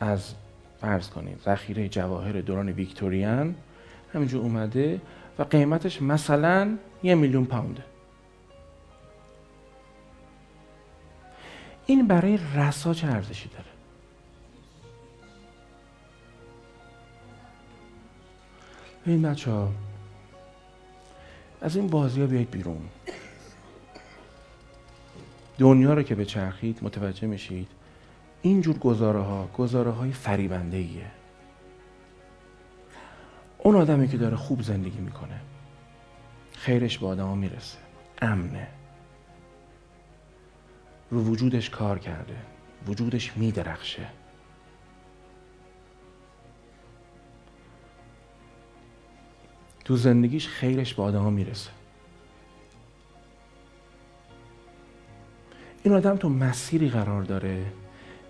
از 0.00 0.34
فرض 0.80 1.10
کنید 1.10 1.40
ذخیره 1.40 1.88
جواهر 1.88 2.40
دوران 2.40 2.68
ویکتوریان 2.68 3.54
همینجور 4.14 4.42
اومده 4.42 5.00
و 5.38 5.42
قیمتش 5.42 6.02
مثلا 6.02 6.76
یه 7.02 7.14
میلیون 7.14 7.44
پاونده 7.44 7.84
این 11.86 12.06
برای 12.06 12.38
رسا 12.56 12.94
چه 12.94 13.06
ارزشی 13.06 13.48
داره. 13.48 13.64
این 19.06 19.22
بچه 19.22 19.50
ها 19.50 19.85
از 21.60 21.76
این 21.76 21.86
بازی 21.86 22.20
ها 22.20 22.26
بیاید 22.26 22.50
بیرون. 22.50 22.88
دنیا 25.58 25.94
رو 25.94 26.02
که 26.02 26.14
به 26.14 26.24
چرخید 26.24 26.78
متوجه 26.82 27.26
میشید. 27.26 27.68
اینجور 28.42 28.78
گزاره 28.78 29.20
ها 29.20 29.46
گزاره 29.46 29.90
های 29.90 30.12
فریبنده 30.12 30.76
ایه 30.76 31.10
اون 33.58 33.76
آدمی 33.76 34.08
که 34.08 34.16
داره 34.16 34.36
خوب 34.36 34.62
زندگی 34.62 34.98
می‌کنه 34.98 35.40
خیرش 36.52 36.98
به 36.98 37.06
آدم 37.06 37.26
ها 37.26 37.34
می‌رسه. 37.34 37.78
امنه. 38.22 38.68
رو 41.10 41.22
وجودش 41.22 41.70
کار 41.70 41.98
کرده. 41.98 42.36
وجودش 42.86 43.36
میدرخشه. 43.36 44.06
تو 49.86 49.96
زندگیش 49.96 50.48
خیرش 50.48 50.94
به 50.94 51.02
آدم 51.02 51.22
ها 51.22 51.30
می‌رسه. 51.30 51.70
این 55.82 55.94
آدم 55.94 56.16
تو 56.16 56.28
مسیری 56.28 56.88
قرار 56.88 57.22
داره 57.22 57.64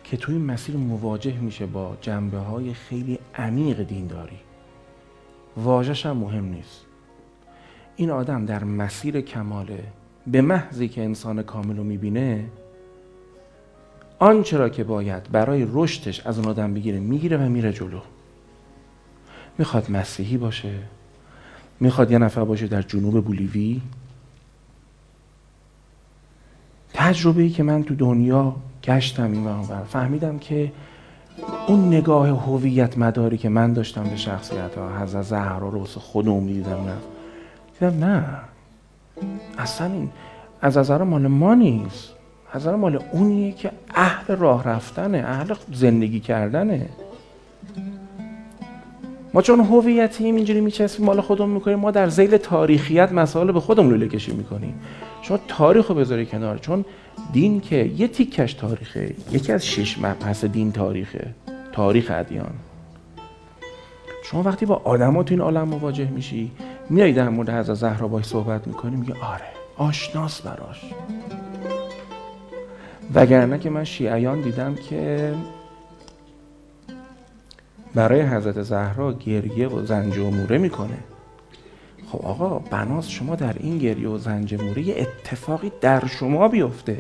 که 0.05 0.17
توی 0.17 0.39
مسیر 0.39 0.77
مواجه 0.77 1.39
میشه 1.39 1.67
با 1.67 1.97
جنبه 2.01 2.39
های 2.39 2.75
خیلی 2.75 3.19
عمیق 3.35 3.83
دینداری. 3.83 4.39
واژش 5.57 6.07
هم 6.07 6.17
مهم 6.17 6.45
نیست. 6.45 6.87
این 7.97 8.11
آدم 8.11 8.47
در 8.47 8.65
مسیر 8.65 9.21
کماله 9.21 9.85
به 10.27 10.41
محضی 10.41 10.89
که 10.89 11.05
انسان 11.05 11.43
کامل 11.43 11.77
رو 11.77 11.85
می‌بینه 11.85 12.51
آنچه 14.19 14.57
را 14.57 14.69
که 14.69 14.85
باید 14.85 15.33
برای 15.33 15.67
رشدش 15.73 16.27
از 16.27 16.39
اون 16.39 16.49
آدم 16.49 16.75
بگیره 16.75 16.99
می‌گیره 16.99 17.37
و 17.37 17.49
میره 17.49 17.73
جلو. 17.73 18.01
می‌خواد 19.59 19.91
مسیحی 19.91 20.37
باشه. 20.37 20.96
می‌خواد 21.81 22.11
یه 22.11 22.19
نفر 22.19 22.45
باشه 22.45 22.67
در 22.67 22.83
جنوب 22.83 23.25
بولیوی؟ 23.25 23.81
تجربه 26.95 27.43
ای 27.43 27.51
که 27.51 27.63
من 27.63 27.83
تو 27.85 27.95
دنیا 27.95 28.57
گشتم 28.85 29.33
این 29.33 29.47
و 29.47 29.85
فهمیدم 29.85 30.39
که 30.39 30.73
اون 31.67 31.89
نگاه 31.89 32.29
هویت 32.29 32.99
مداری 32.99 33.39
که 33.39 33.49
من 33.49 33.73
داشتم 33.73 34.05
به 34.05 34.17
شخصیت 34.17 34.75
ها 34.75 34.99
حضرت 34.99 35.23
زهرا 35.23 35.69
رو 35.69 35.85
خودم 35.85 36.47
دیدم 36.47 36.71
نه. 36.71 36.97
دیدم 37.81 38.05
نه. 38.05 38.25
اصلا 39.59 39.93
این 39.93 40.11
از 40.61 40.79
نظر 40.79 41.03
مال 41.03 41.27
ما 41.27 41.55
نیست. 41.55 42.13
از 42.53 42.67
مال 42.67 43.03
اونیه 43.13 43.53
که 43.53 43.71
اهل 43.95 44.37
راه 44.37 44.65
رفتنه 44.65 45.19
اهل 45.19 45.55
زندگی 45.73 46.21
کردنه. 46.21 46.89
ما 49.37 49.43
چون 49.43 49.61
هویتیم 49.61 50.35
اینجوری 50.35 50.61
میچسبیم 50.61 51.07
مال 51.07 51.21
خودمون 51.21 51.51
می‌کنیم 51.51 51.79
ما 51.79 51.91
در 51.91 52.09
زیل 52.09 52.37
تاریخیت 52.37 53.13
مسائل 53.13 53.53
به 53.53 53.61
خودمون 53.61 53.91
لوله 53.91 54.09
کشی 54.09 54.33
می‌کنیم. 54.33 54.75
شما 55.23 55.39
تاریخ 55.49 55.87
رو 55.87 55.95
بذاری 55.95 56.27
کنار. 56.27 56.59
چون 56.59 56.85
دین 57.33 57.61
که 57.61 57.77
یه 57.77 58.09
تیکش 58.09 58.55
تاریخه 58.55 59.15
یکی 59.33 59.53
از 59.53 59.67
شش 59.67 59.99
مبحث 59.99 60.45
دین 60.45 60.73
تاریخه. 60.73 61.27
تاریخ 61.73 62.11
ادیان. 62.15 62.51
شما 64.25 64.43
وقتی 64.43 64.67
با 64.67 64.81
آدما 64.85 65.23
تو 65.23 65.35
این 65.35 65.41
عالم 65.41 65.69
مواجه 65.69 66.11
میشی 66.11 66.51
میای 66.91 67.13
در 67.13 67.29
مورد 67.29 67.51
حضرت 67.51 67.77
زهرا 67.77 68.09
باش 68.09 68.25
صحبت 68.25 68.67
می‌کنی 68.67 68.97
میگه 68.97 69.15
آره 69.15 69.47
آشناس 69.77 70.41
براش. 70.43 70.81
وگرنه 73.15 73.59
که 73.59 73.71
من 73.71 73.85
شیعیان 73.85 74.41
دیدم 74.41 74.75
که 74.75 75.35
برای 77.97 78.23
حضرت 78.23 78.63
زهرا 78.63 79.13
گریه 79.13 79.69
و 79.69 79.87
زنج 79.87 80.19
و 80.19 80.31
موره 80.31 80.59
می‌کنه. 80.59 80.99
خب 82.13 82.27
آقا 82.27 82.59
بناس 82.59 83.09
شما 83.09 83.35
در 83.35 83.55
این 83.61 83.79
گریه 83.79 84.09
و 84.09 84.19
زنج 84.19 84.55
موره 84.55 84.83
یه 84.83 84.95
اتفاقی 84.99 85.73
در 85.81 86.07
شما 86.07 86.49
بیفته. 86.49 86.97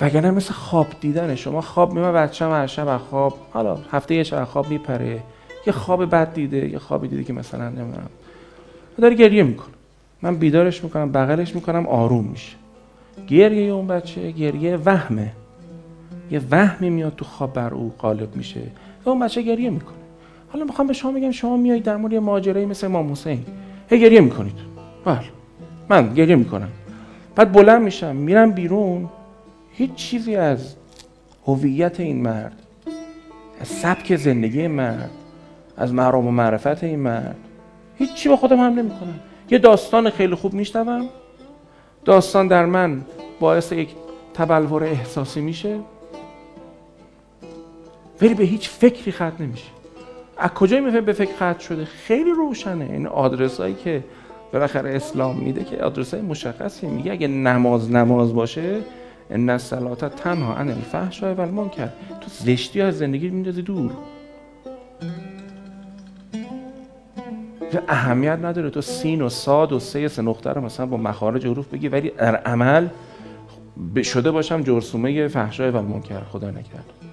وگرنه 0.00 0.30
مثل 0.30 0.52
خواب 0.52 0.86
دیدن 1.00 1.34
شما 1.34 1.60
خواب 1.60 1.94
میمه 1.94 2.12
بچه 2.12 2.44
هر 2.44 2.66
شب 2.66 2.96
خواب 2.96 3.38
حالا 3.52 3.78
هفته 3.90 4.14
یه 4.14 4.22
شب 4.22 4.44
خواب 4.44 4.70
میپره. 4.70 5.20
یه 5.66 5.72
خواب 5.72 6.10
بد 6.10 6.34
دیده 6.34 6.68
یه 6.68 6.78
خوابی 6.78 7.08
دیده 7.08 7.24
که 7.24 7.32
مثلا 7.32 7.68
نمی‌دونم. 7.68 8.10
داره 9.00 9.14
گریه 9.14 9.42
می‌کنه. 9.42 9.74
من 10.22 10.36
بیدارش 10.36 10.84
می‌کنم 10.84 11.12
بغلش 11.12 11.54
می‌کنم 11.54 11.86
آروم 11.86 12.24
میشه. 12.24 12.56
گریه 13.28 13.72
اون 13.72 13.86
بچه 13.86 14.30
گریه 14.30 14.76
وهمه. 14.76 15.32
یه 16.30 16.40
وهمی 16.50 16.90
میاد 16.90 17.14
تو 17.16 17.24
خواب 17.24 17.52
بر 17.52 17.74
او 17.74 17.92
غالب 17.98 18.36
میشه 18.36 18.60
و 19.04 19.08
اون 19.10 19.20
بچه 19.20 19.42
گریه 19.42 19.70
می‌کنه. 19.70 19.96
حالا 20.52 20.64
می‌خوام 20.64 20.86
به 20.86 20.92
شما 20.92 21.12
بگم 21.12 21.30
شما 21.30 21.56
میایید 21.56 21.84
در 21.84 21.96
مورد 21.96 22.14
ماجرایی 22.14 22.66
مثل 22.66 22.86
امام 22.86 23.12
حسین. 23.12 23.44
هی 23.90 24.00
گریه 24.00 24.20
می‌کنید. 24.20 24.56
بله. 25.04 25.24
من 25.88 26.14
گریه 26.14 26.36
می‌کنم. 26.36 26.68
بعد 27.36 27.52
بلند 27.52 27.82
میشم 27.82 28.16
میرم 28.16 28.50
بیرون. 28.50 29.08
هیچ 29.72 29.94
چیزی 29.94 30.36
از 30.36 30.74
هویت 31.46 32.00
این 32.00 32.22
مرد 32.22 32.62
از 33.60 33.68
سبک 33.68 34.16
زندگی 34.16 34.66
مرد 34.66 35.10
از 35.76 35.94
محرام 35.94 36.26
و 36.26 36.30
معرفت 36.30 36.84
این 36.84 36.98
مرد 36.98 37.36
هیچی 37.98 38.28
با 38.28 38.36
خودم 38.36 38.56
هم 38.56 38.78
نمی‌کنم. 38.78 39.20
یه 39.50 39.58
داستان 39.58 40.10
خیلی 40.10 40.34
خوب 40.34 40.54
میشنوم. 40.54 41.04
داستان 42.04 42.48
در 42.48 42.66
من 42.66 43.02
باعث 43.40 43.72
یک 43.72 43.88
تبلور 44.34 44.84
احساسی 44.84 45.40
میشه. 45.40 45.78
ولی 48.22 48.34
به 48.34 48.44
هیچ 48.44 48.68
فکری 48.68 49.12
ختم 49.12 49.32
نمیشه. 49.40 49.68
از 50.38 50.50
کجای 50.50 50.80
میفهم 50.80 51.04
به 51.04 51.12
فکر 51.12 51.34
ختم 51.34 51.58
شده؟ 51.58 51.84
خیلی 51.84 52.30
روشنه. 52.30 52.84
این 52.84 53.06
آدرس 53.06 53.60
هایی 53.60 53.74
که 53.74 54.04
بالاخره 54.52 54.96
اسلام 54.96 55.36
میده 55.36 55.64
که 55.64 55.76
آدرس 55.76 56.14
های 56.14 56.22
مشخصی. 56.22 56.86
میگه 56.86 57.12
اگه 57.12 57.28
نماز 57.28 57.90
نماز 57.90 58.34
باشه 58.34 58.80
ان 59.30 59.50
الصلاه 59.50 59.96
تنها 59.96 60.54
عن 60.54 60.68
الفحشاء 60.68 61.34
و 61.34 61.40
المنکر. 61.40 61.88
تو 62.20 62.28
زشتی 62.28 62.80
از 62.80 62.98
زندگی 62.98 63.30
میندازی 63.30 63.62
دور. 63.62 63.90
اهمیت 67.88 68.38
نداره. 68.42 68.70
تو 68.70 68.80
سین 68.80 69.22
و 69.22 69.28
ساد 69.28 69.72
و 69.72 69.78
سه 69.78 70.08
سه 70.08 70.22
نقطه 70.22 70.50
رو 70.50 70.60
مثلا 70.60 70.86
با 70.86 70.96
مخارج 70.96 71.46
حروف 71.46 71.68
بگی 71.68 71.88
ولی 71.88 72.10
در 72.10 72.36
عمل 72.36 72.88
شده 74.02 74.30
باشم 74.30 74.62
جرسومه 74.62 75.28
فحشای 75.28 75.70
و 75.70 75.82
منکر 75.82 76.20
خدا 76.20 76.50
نکرد 76.50 77.11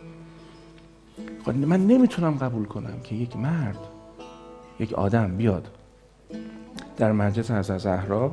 من 1.48 1.88
نمی‌تونم 1.88 2.31
قبول 2.31 2.65
کنم 2.65 3.00
که 3.03 3.15
یک 3.15 3.38
مرد 3.38 3.77
یک 4.79 4.93
آدم 4.93 5.38
بیاد 5.38 5.67
در 6.98 7.12
مجلس 7.12 7.51
حضرت 7.51 7.77
زهرا 7.77 8.31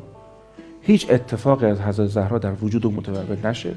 هیچ 0.82 1.10
اتفاقی 1.10 1.66
از 1.66 1.80
حضرت 1.80 2.06
زهرا 2.06 2.38
در 2.38 2.52
وجود 2.62 2.84
و 2.84 2.90
متولد 2.90 3.46
نشه 3.46 3.74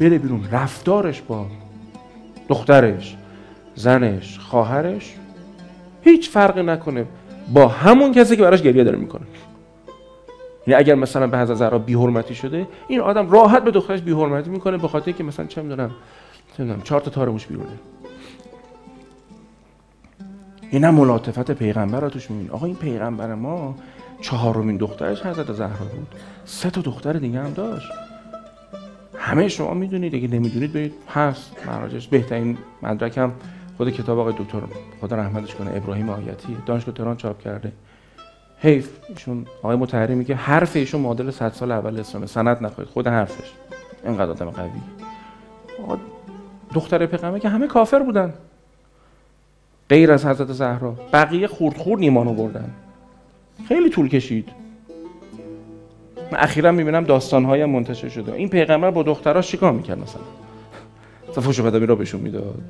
بره 0.00 0.18
بیرون 0.18 0.48
رفتارش 0.50 1.22
با 1.22 1.46
دخترش 2.48 3.16
زنش 3.74 4.38
خواهرش 4.38 5.14
هیچ 6.02 6.30
فرقی 6.30 6.62
نکنه 6.62 7.06
با 7.54 7.68
همون 7.68 8.12
کسی 8.12 8.36
که 8.36 8.42
براش 8.42 8.62
گریه 8.62 8.84
داره 8.84 8.98
می‌کنه. 8.98 9.26
یعنی 10.66 10.80
اگر 10.80 10.94
مثلا 10.94 11.26
به 11.26 11.38
حضرت 11.38 11.56
زهرا 11.56 11.78
بی‌حرمتی 11.78 12.34
شده 12.34 12.66
این 12.88 13.00
آدم 13.00 13.30
راحت 13.30 13.64
به 13.64 13.70
دخترش 13.70 14.00
بی‌حرمتی 14.00 14.50
می‌کنه 14.50 14.78
به 14.78 14.88
خاطر 14.88 15.12
که 15.12 15.24
مثلا 15.24 15.46
چه 15.46 15.62
می‌دونم 15.62 15.90
چه 16.56 16.62
می‌دونم 16.62 16.82
چهار 16.82 17.00
تا 17.00 17.10
تار 17.10 17.28
موش 17.28 17.46
بیرونه. 17.46 17.68
این 20.70 20.84
هم 20.84 20.94
ملاطفت 20.94 21.50
پیغمبر 21.50 22.00
رو 22.00 22.08
توش 22.08 22.30
می‌بینی. 22.30 22.50
آقا 22.50 22.66
این 22.66 22.76
پیغمبر 22.76 23.34
ما 23.34 23.74
چهارمین 24.20 24.76
دخترش 24.76 25.26
حضرت 25.26 25.52
زهرا 25.52 25.86
بود. 25.96 26.14
سه 26.44 26.70
تا 26.70 26.80
دختر 26.80 27.12
دیگه 27.12 27.40
هم 27.40 27.52
داشت. 27.52 27.88
همه 29.18 29.48
شما 29.48 29.74
می‌دونید 29.74 30.14
اگه 30.14 30.28
نمی‌دونید 30.28 30.72
برید. 30.72 30.94
هست. 31.14 31.56
مراجعش 31.66 32.08
بهترین 32.08 32.58
مدرک 32.82 33.18
هم 33.18 33.32
خود 33.76 33.90
کتاب 33.90 34.18
آقای 34.18 34.34
دکتر 34.38 34.60
خدا 35.00 35.16
رحمتش 35.16 35.54
کنه 35.54 35.76
ابراهیم 35.76 36.10
آیتی. 36.10 36.56
دانشگاه 36.66 36.94
تهران 36.94 37.16
چاپ 37.16 37.38
کرده. 37.38 37.72
حیف. 38.58 38.90
ایشون 39.08 39.46
آقای 39.62 39.76
مطهری 39.76 40.14
میگه 40.14 40.34
حرف 40.34 40.76
ایشون 40.76 41.00
معادل 41.00 41.30
100 41.30 41.52
سال 41.52 41.72
اول 41.72 42.00
اسلامه. 42.00 42.26
سند 42.26 42.64
نخواهید. 42.64 42.92
خود 42.92 43.06
حرفش. 43.06 43.52
اینقدر 44.04 44.30
آدم 44.30 44.50
قوی 44.50 44.70
دختر 46.74 47.06
پیغمبر 47.06 47.38
که 47.38 47.48
همه 47.48 47.66
کافر 47.66 47.98
بودن. 48.02 48.34
غیر 49.90 50.12
از 50.12 50.26
حضرت 50.26 50.52
زهرا. 50.52 50.96
بقیه 51.12 51.46
خورد 51.46 51.76
خورد 51.76 52.02
ایمان 52.02 52.28
آوردن. 52.28 52.70
خیلی 53.68 53.90
طول 53.90 54.08
کشید. 54.08 54.48
من 56.32 56.38
اخیرا 56.38 56.72
می‌بینم 56.72 57.04
داستانهای 57.04 57.64
منتشر 57.64 58.08
شده. 58.08 58.32
این 58.32 58.48
پیغمبر 58.48 58.90
با 58.90 59.02
دختراش 59.02 59.48
چیکار 59.48 59.72
می‌کرد 59.72 59.98
مثلا؟ 59.98 60.22
فوش 61.42 61.60
بدمی 61.60 61.86
را 61.86 61.94
بهشون 61.94 62.20
می‌داد. 62.20 62.62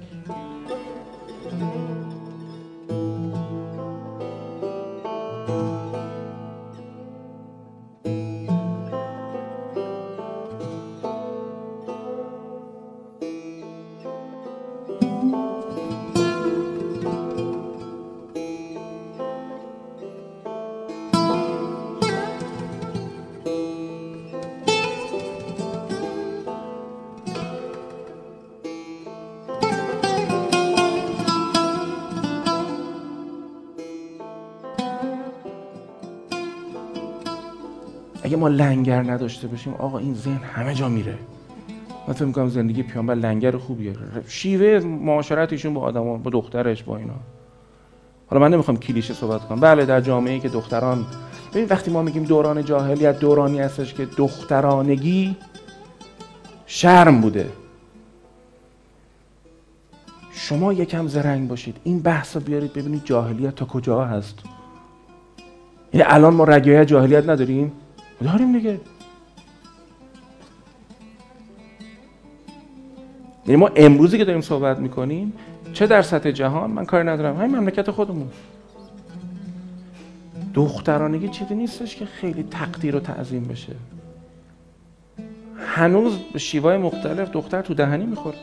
ما 38.46 38.52
لنگر 38.52 39.02
نداشته 39.02 39.48
باشیم. 39.48 39.74
آقا 39.74 39.98
این 39.98 40.14
ذهن 40.14 40.40
همه 40.54 40.74
جا 40.74 40.88
میره. 40.88 41.18
من 42.08 42.14
فکر 42.14 42.24
می‌کنم 42.24 42.48
زندگی 42.48 42.82
پیامبر 42.82 43.14
لنگر 43.14 43.56
خوبیه 43.56 43.92
شیوه 44.26 44.86
معاشرت 44.86 45.52
ایشون 45.52 45.74
با 45.74 45.80
آدما 45.80 46.16
با 46.16 46.30
دخترش 46.30 46.82
با 46.82 46.96
اینا. 46.96 47.14
حالا 48.26 48.42
من 48.42 48.50
نمی‌خوام 48.54 48.76
کلیشه 48.76 49.14
صحبت 49.14 49.40
کنم. 49.48 49.60
بله 49.60 49.84
در 49.84 50.00
جامعه 50.00 50.38
که 50.38 50.48
دختران 50.48 51.06
ببین 51.54 51.66
وقتی 51.70 51.90
ما 51.90 52.02
میگیم 52.02 52.24
دوران 52.24 52.64
جاهلیت 52.64 53.18
دورانی 53.18 53.60
هستش 53.60 53.94
که 53.94 54.06
دخترانگی 54.16 55.36
شرم 56.66 57.20
بوده. 57.20 57.48
شما 60.32 60.72
یکم 60.72 61.06
زرنگ 61.06 61.48
باشید. 61.48 61.76
این 61.84 62.00
بحث 62.00 62.36
رو 62.36 62.42
بیارید 62.42 62.72
ببینید 62.72 63.04
جاهلیت 63.04 63.54
تا 63.54 63.64
کجا 63.64 64.04
هست. 64.04 64.38
یعنی 65.94 66.06
الان 66.08 66.34
ما 66.34 66.44
رگایه 66.44 66.84
جاهلیت 66.84 67.28
نداریم؟ 67.28 67.72
داریم 68.24 68.52
دیگه. 68.52 68.80
یعنی 73.46 73.60
ما 73.60 73.70
امروزی 73.76 74.18
که 74.18 74.24
داریم 74.24 74.40
صحبت 74.40 74.78
می‌کنیم 74.78 75.32
چه 75.72 75.86
در 75.86 76.02
سطح 76.02 76.30
جهان؟ 76.30 76.70
من 76.70 76.84
کاری 76.84 77.08
ندارم. 77.08 77.36
همین 77.36 77.56
مملکت 77.56 77.90
خودمون. 77.90 78.28
دخترانگی 80.54 81.28
چیزی 81.28 81.54
نیستش 81.54 81.96
که 81.96 82.06
خیلی 82.06 82.42
تقدیر 82.42 82.96
و 82.96 83.00
تعظیم 83.00 83.44
بشه. 83.44 83.72
هنوز 85.58 86.18
به 86.32 86.38
شیوای 86.38 86.76
مختلف 86.76 87.30
دختر 87.30 87.62
تو 87.62 87.74
دهنی 87.74 88.06
می‌خوره. 88.06 88.38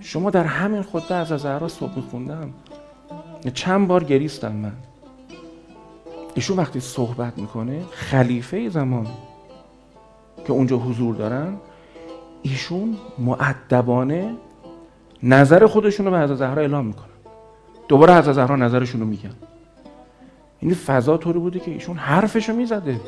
شما 0.00 0.30
در 0.30 0.44
همین 0.44 0.82
خودده 0.82 1.14
از 1.14 1.28
زهرا 1.28 1.68
صبح 1.68 1.96
میخوندم. 1.96 2.50
چند 3.54 3.88
بار 3.88 4.04
گریستم 4.04 4.52
من. 4.52 4.72
ایشون 6.36 6.56
وقتی 6.56 6.80
صحبت 6.80 7.38
می‌کنه 7.38 7.82
خلیفه 7.92 8.68
زمان 8.68 9.06
که 10.46 10.52
اونجا 10.52 10.76
حضور 10.76 11.14
دارن 11.14 11.56
ایشون 12.42 12.96
معدبانه 13.18 14.34
نظر 15.22 15.66
خودشون 15.66 16.06
رو 16.06 16.12
به 16.12 16.18
حضرت 16.18 16.36
زهرا 16.36 16.62
اعلام 16.62 16.86
می‌کنن. 16.86 17.06
دوباره 17.88 18.14
حضرت 18.14 18.34
زهرا 18.34 18.56
نظرشون 18.56 19.00
رو 19.00 19.06
میگن. 19.06 19.34
این 20.60 20.74
فضا 20.74 21.16
طوری 21.16 21.38
بوده 21.38 21.58
که 21.58 21.70
ایشون 21.70 21.96
حرفشو 21.96 22.52
می‌زده. 22.52 23.00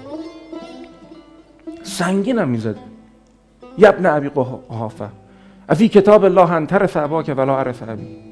سنگین 1.83 2.39
هم 2.39 2.49
می‌زده. 2.49 2.81
یبن 3.79 4.07
ابی 4.07 4.29
قحافه. 4.29 5.09
افی 5.69 5.89
کتاب 5.89 6.25
الله 6.25 6.53
انتر 6.53 6.87
که 7.23 7.35
ولا 7.35 7.59
عرف 7.59 7.83
ابی. 7.89 8.28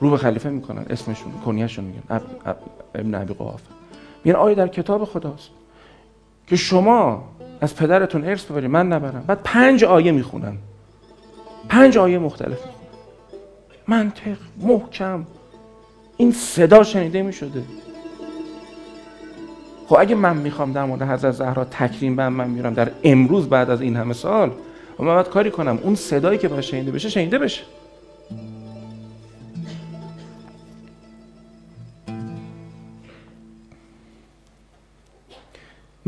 رو 0.00 0.10
به 0.10 0.16
خلیفه 0.16 0.50
می‌کنن 0.50 0.86
اسمشون 0.90 1.32
کنیهشون 1.44 1.84
میگن 1.84 2.02
اب، 2.10 2.22
اب، 2.44 2.56
ابن 2.94 3.14
ابی 3.14 3.34
قحافه 3.34 3.66
میگن 4.24 4.36
آیه 4.36 4.54
در 4.54 4.68
کتاب 4.68 5.04
خداست 5.04 5.50
که 6.46 6.56
شما 6.56 7.24
از 7.60 7.76
پدرتون 7.76 8.24
ارث 8.24 8.44
ببرید؟ 8.44 8.70
من 8.70 8.92
نبرم. 8.92 9.24
بعد 9.26 9.40
پنج 9.44 9.84
آیه 9.84 10.12
می‌خونن. 10.12 10.56
پنج 11.68 11.98
آیه 11.98 12.18
مختلف 12.18 12.50
می‌خونن. 12.50 12.74
منطق 13.88 14.36
محکم. 14.58 15.26
این 16.16 16.32
صدا 16.32 16.82
شنیده 16.82 17.22
می‌شده. 17.22 17.62
خب 19.86 19.96
اگه 19.98 20.14
من 20.14 20.36
می‌خوام 20.36 20.72
در 20.72 20.84
مورد 20.84 21.02
حضرت 21.02 21.30
زهرا 21.32 21.64
تکریم 21.64 22.16
به 22.16 22.28
من 22.28 22.50
میرم 22.50 22.74
در 22.74 22.90
امروز 23.04 23.48
بعد 23.48 23.70
از 23.70 23.80
این 23.80 23.96
همه 23.96 24.14
سال 24.14 24.50
و 24.98 25.02
من 25.02 25.14
باید 25.14 25.28
کاری 25.28 25.50
کنم. 25.50 25.78
اون 25.82 25.94
صدایی 25.94 26.38
که 26.38 26.48
باید 26.48 26.60
شنیده 26.60 26.90
بشه 26.90 27.08
شنیده 27.08 27.38
بشه. 27.38 27.62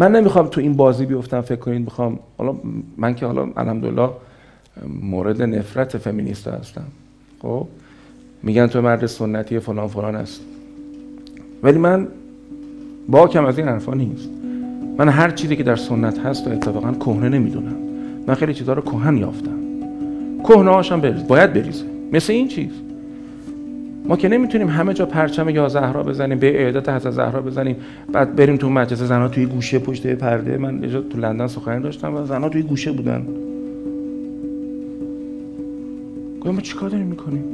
من 0.00 0.12
نمی‌خوام 0.12 0.46
تو 0.46 0.60
این 0.60 0.74
بازی 0.74 1.06
بیفتم 1.06 1.40
فکر 1.40 1.58
کنید 1.58 1.80
می‌خوام. 1.80 2.18
حالا 2.38 2.54
من 2.96 3.14
که 3.14 3.26
حالا 3.26 3.48
الحمدلله 3.56 4.10
مورد 5.02 5.42
نفرت 5.42 5.98
فمینیست 5.98 6.48
هستم. 6.48 6.84
خب؟ 7.42 7.66
میگن 8.42 8.66
تو 8.66 8.82
مرد 8.82 9.06
سنتی 9.06 9.58
فلان 9.58 9.88
فلان 9.88 10.16
است 10.16 10.40
ولی 11.62 11.78
من 11.78 12.08
با 13.08 13.28
کم 13.28 13.44
از 13.44 13.58
این 13.58 13.68
حرفا 13.68 13.94
نیست. 13.94 14.28
من 14.98 15.08
هر 15.08 15.30
چیزی 15.30 15.56
که 15.56 15.62
در 15.62 15.76
سنت 15.76 16.18
هست 16.18 16.46
و 16.46 16.50
اتفاقا 16.50 16.92
کهنه 16.92 17.28
نمی‌دونم. 17.28 17.76
من 18.26 18.34
خیلی 18.34 18.54
چیزها 18.54 18.74
رو 18.74 18.82
کهن 18.82 19.16
یافتم. 19.16 19.58
کهنه 20.44 20.70
هاشم 20.70 21.00
بریز 21.00 21.26
باید 21.26 21.52
بریزه. 21.52 21.84
مثل 22.12 22.32
این 22.32 22.48
چیز. 22.48 22.72
ما 24.10 24.16
که 24.16 24.28
نمی‌تونیم 24.28 24.68
همه 24.68 24.94
جا 24.94 25.06
پرچم 25.06 25.48
یا 25.48 25.68
زهرا 25.68 26.02
بزنیم 26.02 26.38
به 26.38 26.62
اعداد 26.62 26.88
حضرت 26.88 27.12
زهرا 27.12 27.42
بزنیم 27.42 27.76
بعد 28.12 28.36
بریم 28.36 28.56
تو 28.56 28.70
مجلس 28.70 28.98
زنها 28.98 29.28
توی 29.28 29.46
گوشه 29.46 29.78
پشت 29.78 30.06
پرده. 30.06 30.58
من 30.58 30.80
تو 30.80 31.18
لندن 31.18 31.46
سخنرانی 31.46 31.82
داشتم 31.82 32.14
و 32.14 32.24
زنها 32.24 32.48
توی 32.48 32.62
گوشه 32.62 32.92
بودن. 32.92 33.26
گفتم 36.40 36.50
ما 36.50 36.60
چیکار 36.60 36.90
داریم 36.90 37.06
می‌کنیم؟ 37.06 37.44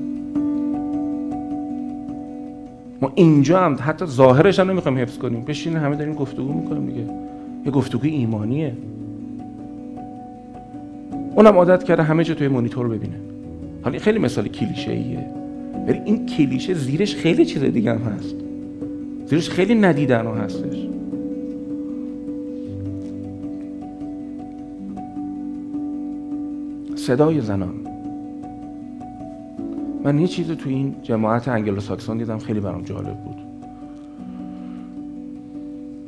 ما 3.03 3.12
اینجا 3.14 3.61
هم 3.61 3.77
حتی 3.81 4.07
ظاهرش 4.07 4.61
هم 4.61 4.71
نمی‌خوایم 4.71 4.99
حفظ 4.99 5.19
کنیم. 5.19 5.45
بشین 5.45 5.77
همه 5.77 5.97
داریم 5.97 6.14
گفتگو 6.14 6.53
می‌کنیم 6.53 6.87
دیگه. 6.87 7.05
یه 7.66 7.73
گفتگوی 7.73 8.11
ایمانیه. 8.11 8.73
اونم 11.35 11.57
عادت 11.57 11.85
کرده 11.85 12.03
همه 12.03 12.25
جا 12.25 12.35
توی 12.35 12.49
مونیتور 12.49 12.88
ببینه. 12.88 13.16
حالا 13.83 13.99
خیلی 13.99 14.19
مثال 14.19 14.49
کلیشه 14.49 14.90
ایه 14.90 15.36
ولی 15.87 16.01
این 16.05 16.27
کلیشه 16.27 16.75
زیرش 16.75 17.16
خیلی 17.16 17.44
چیز 17.44 17.62
دیگه 17.62 17.90
هم 17.92 17.99
هست. 17.99 18.35
زیرش 19.27 19.51
خیلی 19.51 19.75
ندیدن 19.75 20.27
هستش. 20.27 20.88
صدای 26.94 27.40
زنان. 27.40 27.75
من 30.05 30.18
یه 30.18 30.27
چیز 30.27 30.51
تو 30.51 30.68
این 30.68 30.96
جماعت 31.03 31.49
انگلو 31.49 31.81
ساکسون 31.81 32.18
دیدم 32.18 32.38
خیلی 32.38 32.61
برام 32.61 32.83
جالب 32.83 33.16
بود. 33.25 33.37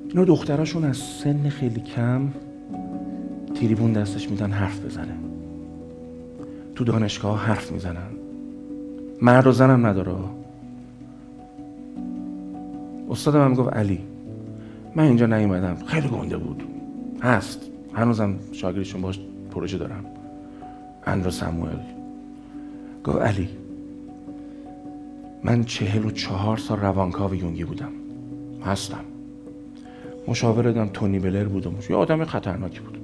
اینا 0.08 0.24
دختراشون 0.24 0.84
از 0.84 0.96
سن 0.96 1.48
خیلی 1.48 1.80
کم 1.80 2.28
تریبون 3.54 3.92
دستش 3.92 4.30
میدن 4.30 4.50
حرف 4.50 4.84
بزنه. 4.84 5.14
تو 6.74 6.84
دانشگاه 6.84 7.38
حرف 7.38 7.72
می‌زنن. 7.72 8.17
مرد 9.22 9.46
و 9.46 9.52
زنم 9.52 9.86
نداره. 9.86 10.14
استادم 13.10 13.44
هم 13.44 13.54
گفت 13.54 13.72
علی 13.72 14.00
من 14.94 15.04
اینجا 15.04 15.26
نیومدم 15.26 15.76
خیلی 15.86 16.08
گنده 16.08 16.36
بود. 16.36 16.62
هست. 17.22 17.60
هنوزم 17.94 18.34
شاگردشون 18.52 19.00
باش 19.00 19.20
پروژه 19.50 19.78
دارم. 19.78 20.04
اندرو 21.06 21.30
ساموئل. 21.30 21.78
گفت 23.04 23.18
علی 23.18 23.48
من 25.44 25.64
چهل 25.64 26.04
و 26.04 26.10
چهار 26.10 26.56
سال 26.56 26.78
روانکاو 26.78 27.34
یونگی 27.34 27.64
بودم. 27.64 27.92
هستم. 28.64 29.04
مشاور 30.28 30.62
دادم 30.62 30.88
تونی 30.88 31.18
بلر 31.18 31.44
بودم. 31.44 31.74
یه 31.90 31.96
آدم 31.96 32.24
خطرناکی 32.24 32.80
بود. 32.80 32.98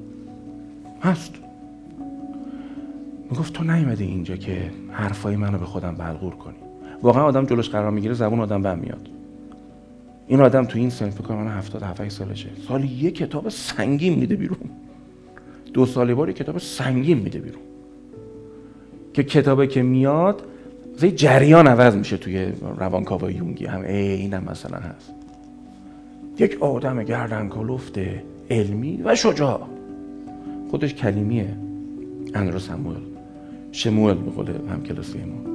هست. 1.03 1.35
می‌گفت 3.31 3.53
تو 3.53 3.65
نیومدی 3.65 4.05
اینجا 4.05 4.37
که 4.37 4.71
حرفای 4.91 5.37
منو 5.37 5.59
به 5.59 5.65
خودم 5.65 5.95
بلغور 5.95 6.35
کنی. 6.35 6.55
واقعا 7.03 7.25
آدم 7.25 7.47
جلوش 7.47 7.69
قرار 7.69 7.91
می‌گیره 7.91 8.15
زبون 8.15 8.41
آدم 8.41 8.63
بهم 8.63 8.79
میاد 8.79 9.09
این 10.27 10.41
آدم 10.41 10.65
تو 10.65 10.79
این 10.79 10.91
سن 10.91 11.11
فکر 11.11 11.35
من 11.35 11.49
77 11.49 12.09
سالشه 12.09 12.49
سال 12.69 12.85
یه 12.85 13.11
کتاب 13.11 13.49
سنگین 13.49 14.19
میده 14.19 14.37
بیرون. 14.37 14.59
دو 15.73 15.87
سال 15.87 16.15
باری 16.15 16.33
کتاب 16.33 16.59
سنگین 16.59 17.19
میده 17.19 17.39
بیرون. 17.39 17.63
که 19.15 19.25
کتابی 19.25 19.67
که 19.67 19.83
میاد 19.83 20.43
زی 20.97 21.11
جریان 21.11 21.67
عوض 21.67 21.97
میشه 21.97 22.17
توی 22.17 22.53
روانکاوای 22.79 23.35
یونگی. 23.35 23.67
هم 23.67 23.83
اینم 23.83 24.45
مثلا 24.51 24.79
هست. 24.79 25.13
یک 26.39 26.63
آدم 26.63 27.03
گردن 27.03 27.49
کلفت 27.49 27.99
علمی 28.51 29.03
و 29.05 29.15
شجاع. 29.15 29.61
خودش 30.71 30.95
کلیمیه 30.95 31.57
اندرو 32.35 32.59
ساموئل. 32.59 33.14
شموئل 33.75 34.15
به 34.15 34.31
قول 34.31 34.49
هم 34.71 34.83
کلاسی 34.83 35.19
ما. 35.19 35.51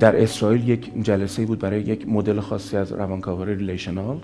در 0.00 0.22
اسرائیل 0.22 0.68
یک 0.68 1.02
جلسه 1.02 1.46
بود 1.46 1.58
برای 1.58 1.80
یک 1.80 2.08
مدل 2.08 2.40
خاصی 2.40 2.76
از 2.76 2.92
روانکاوی 2.92 3.54
ریلیشنال 3.54 4.16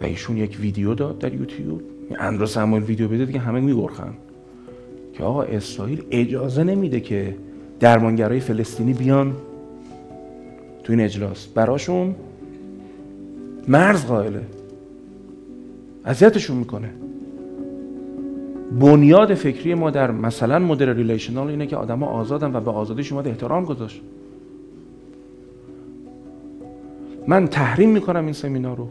و 0.00 0.04
ایشون 0.04 0.36
یک 0.36 0.58
ویدیو 0.60 0.94
داد 0.94 1.18
در 1.18 1.34
یوتیوب. 1.34 1.82
اندرو 2.18 2.46
ساموئل 2.46 2.82
ویدیو 2.82 3.08
بده 3.08 3.24
دیگه 3.24 3.38
همه 3.38 3.60
میگرخن. 3.60 4.12
که 5.12 5.24
آقا 5.24 5.42
اسرائیل 5.42 6.02
اجازه 6.10 6.64
نمیده 6.64 7.00
که 7.00 7.36
درمانگرای 7.80 8.40
فلسطینی 8.40 8.92
بیان 8.92 9.36
تو 10.84 10.92
این 10.92 11.00
اجلاس. 11.00 11.46
براشون 11.46 12.14
مرز 13.68 14.04
قائله. 14.04 14.42
اذیتشون 16.04 16.56
می‌کنه. 16.56 16.90
بنیاد 18.78 19.34
فکری 19.34 19.74
ما 19.74 19.90
در 19.90 20.10
مثلا 20.10 20.58
مدل 20.58 20.88
ریلیشنال 20.88 21.48
اینه 21.48 21.66
که 21.66 21.76
آدم 21.76 22.02
آزادن 22.02 22.56
و 22.56 22.60
به 22.60 22.70
آزادی 22.70 23.04
شما 23.04 23.20
احترام 23.20 23.64
گذاشت. 23.64 24.02
من 27.26 27.46
تحریم 27.46 27.90
می‌کنم 27.90 28.24
این 28.24 28.32
سمینار 28.32 28.76
رو. 28.76 28.88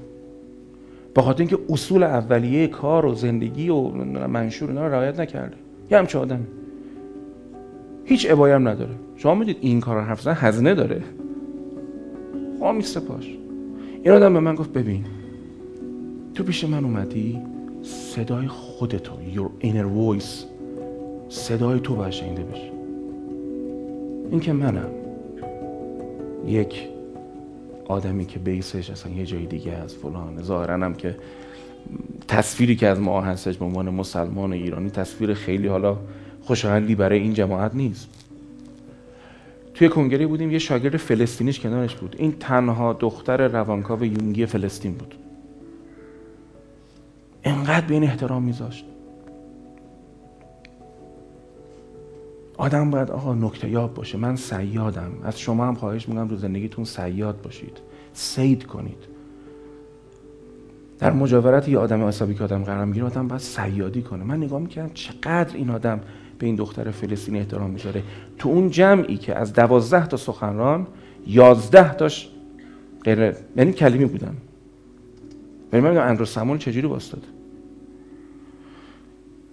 با 1.15 1.21
خاطر 1.21 1.39
اینکه 1.39 1.57
اصول 1.69 2.03
اولیه 2.03 2.67
کار 2.67 3.05
و 3.05 3.13
زندگی 3.13 3.69
و 3.69 3.81
منشور 4.27 4.69
اینا 4.69 4.87
رو 4.87 4.93
رعایت 4.93 5.19
نکرده. 5.19 5.55
یه 5.91 5.97
همچه 5.97 6.19
آدم. 6.19 6.47
هیچ 8.05 8.31
ابایی 8.31 8.53
هم 8.53 8.67
نداره. 8.67 8.91
شما 9.15 9.35
می‌دید 9.35 9.57
این 9.61 9.79
کار 9.79 9.95
رو 9.95 10.01
حرف 10.01 10.27
هزینه 10.27 10.75
داره. 10.75 11.01
میسته 12.75 12.99
پاش 12.99 13.37
این 14.03 14.13
آدم 14.13 14.33
به 14.33 14.39
من 14.39 14.55
گفت 14.55 14.73
ببین 14.73 15.03
تو 16.35 16.43
پیش 16.43 16.63
من 16.63 16.83
اومدی 16.83 17.39
صدای 17.89 18.47
خودتو 18.47 19.11
your 19.35 19.65
inner 19.65 19.85
voice 19.97 20.45
صدای 21.29 21.79
تو 21.79 21.95
باید 21.95 22.11
شنیده 22.11 22.43
بشه. 22.43 22.71
این 24.31 24.39
که 24.39 24.53
منم 24.53 24.89
یک 26.45 26.87
آدمی 27.87 28.25
که 28.25 28.39
بیسش 28.39 28.89
اصلا 28.89 29.11
یه 29.11 29.25
جای 29.25 29.45
دیگه 29.45 29.71
از 29.71 29.95
فلان 29.95 30.41
ظاهرا 30.41 30.91
که 30.91 31.15
تصویری 32.27 32.75
که 32.75 32.87
از 32.87 32.99
ما 32.99 33.21
هستش 33.21 33.57
به 33.57 33.65
عنوان 33.65 33.89
مسلمان 33.89 34.53
ایرانی 34.53 34.89
تصویر 34.89 35.33
خیلی 35.33 35.67
حالا 35.67 35.97
خوشایندی 36.41 36.95
برای 36.95 37.19
این 37.19 37.33
جماعت 37.33 37.75
نیست. 37.75 38.07
توی 39.73 39.89
کنگره 39.89 40.27
بودیم 40.27 40.51
یه 40.51 40.59
شاگرد 40.59 40.97
فلسطینیش 40.97 41.59
کنارش 41.59 41.95
بود. 41.95 42.15
این 42.19 42.31
تنها 42.39 42.93
دختر 42.93 43.47
روانکاو 43.47 44.05
یونگی 44.05 44.45
فلسطین 44.45 44.93
بود. 44.93 45.15
انقدر 47.49 47.85
به 47.85 47.93
این 47.93 48.03
احترام 48.03 48.43
میذاشت. 48.43 48.85
آدم 52.57 52.91
باید 52.91 53.11
آقا 53.11 53.33
نکته 53.33 53.69
یاب 53.69 53.93
باشه. 53.93 54.17
من 54.17 54.35
سیادم. 54.35 55.11
از 55.23 55.39
شما 55.39 55.65
هم 55.65 55.75
خواهش 55.75 56.09
می‌کنم 56.09 56.27
رو 56.27 56.35
زندگیتون 56.35 56.85
سیاد 56.85 57.41
باشید. 57.41 57.77
سید 58.13 58.65
کنید. 58.65 58.97
در 60.99 61.11
مجاورت 61.11 61.69
یه 61.69 61.77
آدم 61.77 62.03
عصبی 62.03 62.33
که 62.33 62.43
آدم 62.43 62.63
قرار 62.63 62.85
می‌گیره 62.85 63.05
آدم 63.05 63.27
باید 63.27 63.41
سیادی 63.41 64.01
کنه. 64.01 64.23
من 64.23 64.37
نگاه 64.37 64.59
می‌کردم 64.59 64.91
چقدر 64.93 65.55
این 65.55 65.69
آدم 65.69 65.99
به 66.39 66.45
این 66.45 66.55
دختر 66.55 66.91
فلسطینی 66.91 67.39
احترام 67.39 67.69
می‌ذاره. 67.69 68.03
تو 68.37 68.49
اون 68.49 68.69
جمعی 68.69 69.17
که 69.17 69.35
از 69.35 69.53
دوازده 69.53 70.07
تا 70.07 70.17
سخنران 70.17 70.87
یازده 71.27 71.93
تاش 71.93 72.29
غیر 73.03 73.35
یعنی 73.57 73.73
کلیمی 73.73 74.05
بودن. 74.05 74.37
ولی 75.73 75.81
من 75.81 75.97
اندرو 75.97 76.25
سمون 76.25 76.57
چجوری 76.57 76.87
باستاد 76.87 77.23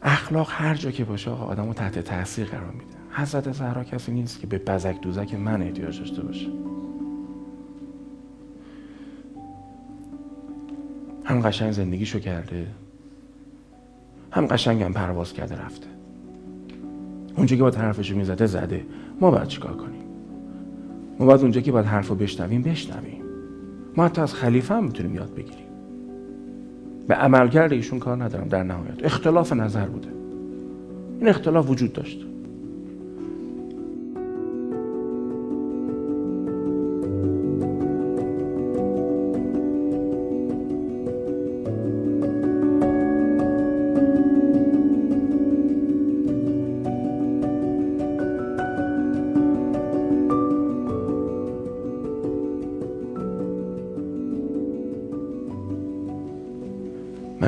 اخلاق 0.03 0.49
هر 0.51 0.75
جا 0.75 0.91
که 0.91 1.05
باشه 1.05 1.31
آقا 1.31 1.45
آدمو 1.45 1.75
تحت 1.75 1.99
تاثیر 1.99 2.47
قرار 2.47 2.71
میده. 2.71 2.97
حضرت 3.11 3.53
زهرا 3.53 3.85
کسی 3.85 4.13
نیست 4.13 4.41
که 4.41 4.47
به 4.47 4.59
بزک 4.59 5.01
دوزک 5.01 5.35
من 5.35 5.63
احتیاج 5.63 5.99
داشته 5.99 6.23
باشه. 6.23 6.49
هم 11.25 11.41
قشنگ 11.41 11.73
زندگیشو 11.73 12.19
کرده 12.19 12.67
هم 14.31 14.47
قشنگ 14.47 14.83
هم 14.83 14.93
پرواز 14.93 15.33
کرده 15.33 15.57
رفته. 15.57 15.87
اونجا 17.37 17.57
که 17.57 17.63
باید 17.63 17.75
حرفشو 17.75 18.17
می‌زده 18.17 18.47
زده. 18.47 18.87
ما 19.21 19.31
باید 19.31 19.49
چیکار 19.49 19.77
کنیم؟ 19.77 20.05
ما 21.19 21.27
باید 21.27 21.41
اونجا 21.41 21.61
که 21.61 21.73
باید 21.73 21.87
حرفو 21.87 22.15
بشنویم 22.15 22.63
بشنویم. 22.63 23.23
ما 23.97 24.05
حتی 24.05 24.21
از 24.21 24.35
خلیفه 24.35 24.75
هم 24.75 24.85
می‌تونیم 24.85 25.15
یاد 25.15 25.35
بگیریم. 25.35 25.66
به 27.09 27.15
عملکرد 27.15 27.73
ایشون 27.73 27.99
کار 27.99 28.25
ندارم 28.25 28.49
در 28.49 28.63
نهایت. 28.63 29.05
اختلاف 29.05 29.53
نظر 29.53 29.87
بوده. 29.87 30.09
این 31.21 31.29
اختلاف 31.29 31.71
وجود 31.71 31.93
داشت. 31.93 32.27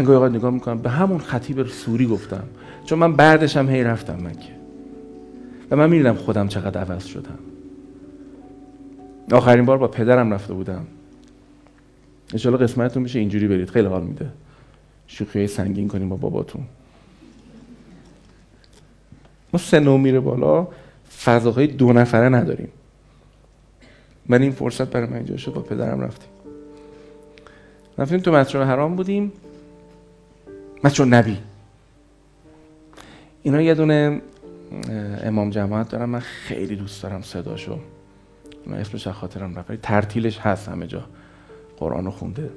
گاهی 0.08 0.16
اوقات 0.16 0.32
نگاه 0.32 0.50
می‌کنم. 0.50 0.78
به 0.78 0.90
همون 0.90 1.18
خطیب 1.18 1.66
سوری 1.66 2.06
گفتم. 2.06 2.44
چون 2.84 2.98
من 2.98 3.16
بعدش 3.16 3.56
هم 3.56 3.68
هی 3.68 3.84
رفتم 3.84 4.26
مکه. 4.26 4.52
و 5.70 5.76
من 5.76 5.90
می‌دیدم 5.90 6.14
خودم 6.14 6.48
چقدر 6.48 6.80
عوض 6.80 7.04
شدم. 7.04 7.38
آخرین 9.32 9.64
بار 9.64 9.78
با 9.78 9.88
پدرم 9.88 10.34
رفته 10.34 10.54
بودم. 10.54 10.86
انشالله 12.32 12.58
قسمتتون 12.58 13.02
میشه 13.02 13.18
اینجوری 13.18 13.48
برید. 13.48 13.70
خیلی 13.70 13.88
حال 13.88 14.02
میده. 14.02 14.28
شوخی 15.06 15.46
سنگین 15.46 15.88
کنیم 15.88 16.08
با 16.08 16.16
باباتون. 16.16 16.62
ما 19.52 19.60
سه 19.60 19.80
میره 19.80 20.20
بالا. 20.20 20.68
فضاهای 21.24 21.66
دو 21.66 21.92
نفره 21.92 22.28
نداریم. 22.28 22.68
من 24.26 24.42
این 24.42 24.52
فرصت 24.52 24.90
برای 24.90 25.06
من 25.06 25.16
اینجا 25.16 25.36
شد 25.36 25.52
با 25.52 25.60
پدرم 25.60 26.00
رفتیم. 26.00 26.28
رفتیم 27.98 28.18
تو 28.18 28.32
مسجد 28.32 28.60
حرام 28.60 28.96
بودیم. 28.96 29.32
مسجد 30.84 31.14
نبی. 31.14 31.38
اینا 33.42 33.62
یه 33.62 33.74
دونه 33.74 34.22
امام 35.22 35.50
جماعت 35.50 35.88
دارم 35.88 36.10
من 36.10 36.20
خیلی 36.20 36.76
دوست 36.76 37.02
دارم 37.02 37.22
صداشو. 37.22 37.78
من 38.66 38.76
اسمش 38.76 39.06
از 39.06 39.14
خاطرم 39.14 39.58
رفت 39.58 39.72
ترتیلش 39.72 40.38
هست 40.38 40.68
همه 40.68 40.86
جا. 40.86 41.04
قرآن 41.76 42.04
رو 42.04 42.10
خونده. 42.10 42.50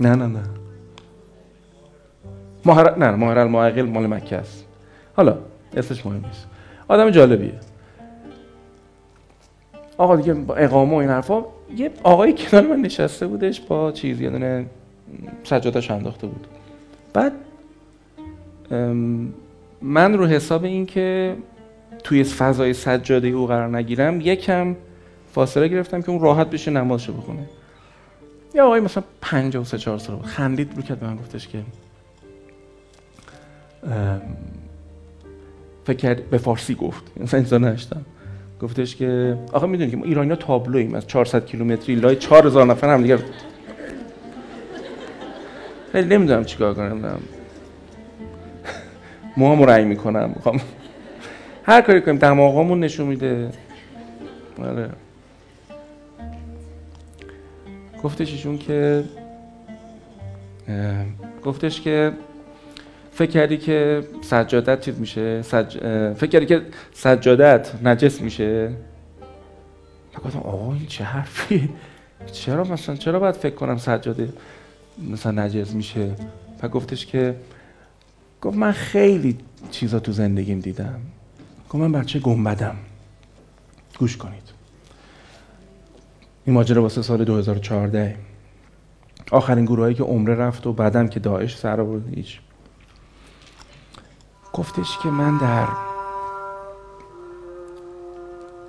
نه 0.00 0.14
نه 0.14 0.26
نه. 0.26 0.42
مهر... 2.66 2.98
نه 2.98 3.10
ماهر 3.10 3.38
المعقل 3.38 3.82
مال 3.82 4.06
مکه 4.06 4.36
است. 4.36 4.64
حالا 5.16 5.38
اسمش 5.76 6.06
مهم 6.06 6.26
نیست. 6.26 6.46
آدم 6.88 7.10
جالبیه. 7.10 7.60
آقا 9.98 10.16
دیگه 10.16 10.36
اقامه 10.56 10.92
و 10.92 10.96
این 10.96 11.10
حرفا 11.10 11.44
یه 11.76 11.90
آقای 12.02 12.32
کنار 12.32 12.66
من 12.66 12.80
نشسته 12.80 13.26
بودش 13.26 13.60
با 13.60 13.92
چیز 13.92 14.20
یه 14.20 14.30
دونه 14.30 14.66
سجادش 15.44 15.90
انداخته 15.90 16.26
بود. 16.26 16.46
بعد 17.12 17.32
من 19.82 20.14
رو 20.14 20.26
حساب 20.26 20.64
این 20.64 20.86
که 20.86 21.36
توی 22.04 22.24
فضای 22.24 22.72
سجاده 22.72 23.28
او 23.28 23.46
قرار 23.46 23.76
نگیرم 23.76 24.20
یکم 24.20 24.76
فاصله 25.32 25.68
گرفتم 25.68 26.02
که 26.02 26.10
اون 26.10 26.20
راحت 26.20 26.50
بشه 26.50 26.70
نمازشو 26.70 27.12
بخونه. 27.12 27.48
یا 28.54 28.66
آقای 28.66 28.80
مثلا 28.80 29.04
پنج 29.20 29.56
و 29.56 29.64
سه 29.64 29.78
چهار 29.78 29.98
سال 29.98 30.16
بود. 30.16 30.26
خندید 30.26 30.76
رو 30.76 30.82
کرد 30.82 31.00
به 31.00 31.06
من 31.06 31.16
گفتش 31.16 31.48
که 31.48 31.62
فکر 35.84 36.14
به 36.14 36.38
فارسی 36.38 36.74
گفت. 36.74 37.02
مثلا 37.22 37.40
انسان 37.40 37.64
نشتم 37.64 38.04
گفتش 38.64 38.96
که 38.96 39.38
آخه 39.52 39.66
می‌دونی 39.66 39.90
که 39.90 39.96
ما 39.96 40.04
ایرانی 40.04 40.30
ها 40.30 40.36
تابلویم 40.36 40.94
از 40.94 41.06
400 41.06 41.46
کیلومتری 41.46 41.94
لای 41.94 42.16
4000 42.16 42.66
نفر 42.66 42.94
هم 42.94 43.02
دیگه. 43.02 43.18
خیلی 45.92 46.16
نمی‌دونم 46.16 46.44
چیکار 46.44 46.74
کنم. 46.74 47.20
موهامو 49.36 49.66
رنگ 49.66 49.86
می‌کنم 49.86 50.32
می‌خوام 50.36 50.60
هر 51.64 51.80
کاری 51.80 52.00
کنیم. 52.00 52.18
دماغامون 52.18 52.80
نشون 52.80 53.06
میده. 53.06 53.50
آره 54.58 54.90
گفتش 58.02 58.32
ایشون 58.32 58.58
که 58.58 59.04
گفتش 61.44 61.80
که 61.80 62.12
فکر 63.14 63.30
کردی 63.30 63.58
که 63.58 64.04
سجادت 64.22 64.80
چیز 64.80 65.00
میشه؟ 65.00 65.42
سج... 65.42 65.78
فکر 66.14 66.26
کردی 66.26 66.46
که 66.46 66.62
سجادت 66.92 67.70
نجس 67.84 68.20
میشه؟ 68.20 68.72
گفتم 70.24 70.38
آقا 70.38 70.72
این 70.72 70.86
چه 70.86 71.04
حرفی 71.04 71.70
چرا 72.32 72.64
مثلا 72.64 72.96
چرا 72.96 73.18
باید 73.18 73.34
فکر 73.34 73.54
کنم 73.54 73.76
سجاده 73.78 74.32
مثلا 75.10 75.44
نجس 75.44 75.74
میشه؟ 75.74 76.10
و 76.62 76.68
گفتش 76.68 77.06
که 77.06 77.36
گفت 78.42 78.56
من 78.56 78.72
خیلی 78.72 79.38
چیزا 79.70 80.00
تو 80.00 80.12
زندگیم 80.12 80.60
دیدم. 80.60 81.00
گفت 81.68 81.74
من 81.74 81.92
بچه 81.92 82.18
گنبدم؟ 82.18 82.76
گوش 83.98 84.16
کنید. 84.16 84.42
این 86.44 86.54
ماجرا 86.54 86.82
واسه 86.82 87.02
سال 87.02 87.24
2014 87.24 88.16
آخرین 89.30 89.64
گروهایی 89.64 89.94
که 89.94 90.02
عمره 90.02 90.34
رفت 90.34 90.66
و 90.66 90.72
بعدم 90.72 91.08
که 91.08 91.20
داعش 91.20 91.56
سر 91.56 91.80
آورد 91.80 92.14
هیچ. 92.14 92.40
گفتش 94.54 94.98
که 94.98 95.08
من 95.08 95.38
در 95.38 95.66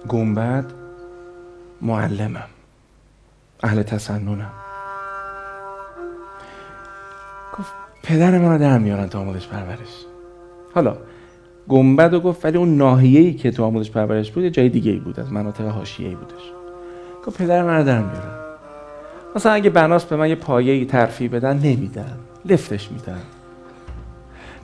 گنبد 0.07 0.65
معلمم 1.81 2.47
اهل 3.63 3.83
تسننم. 3.83 4.51
گفت 7.57 7.73
پدر 8.03 8.37
من 8.37 8.51
رو 8.51 8.57
در 8.57 8.77
میارن 8.77 9.09
تو 9.09 9.19
آموزش 9.19 9.47
پرورش. 9.47 10.05
حالا 10.75 10.97
گنبد 11.67 12.13
رو 12.13 12.19
گفت 12.19 12.45
ولی 12.45 12.57
اون 12.57 12.77
ناحیه‌ای 12.77 13.33
که 13.33 13.51
تو 13.51 13.63
آموزش 13.63 13.91
پرورش 13.91 14.31
بود 14.31 14.43
یه 14.43 14.49
جای 14.49 14.69
دیگه 14.69 14.91
ای 14.91 14.99
بود 14.99 15.19
از 15.19 15.31
مناطق 15.31 15.65
حاشیه‌ای 15.65 16.15
بودش. 16.15 16.51
گفت 17.25 17.37
پدر 17.37 17.63
من 17.63 17.77
رو 17.77 17.83
در 17.83 17.99
میارن. 17.99 18.39
مثلا 19.35 19.51
اگه 19.51 19.69
بناس 19.69 20.05
به 20.05 20.15
من 20.15 20.29
یه 20.29 20.35
پایه 20.35 20.85
ترفی 20.85 21.27
بدن 21.27 21.57
نمیدن. 21.57 22.17
لفتش 22.45 22.91
میدن. 22.91 23.21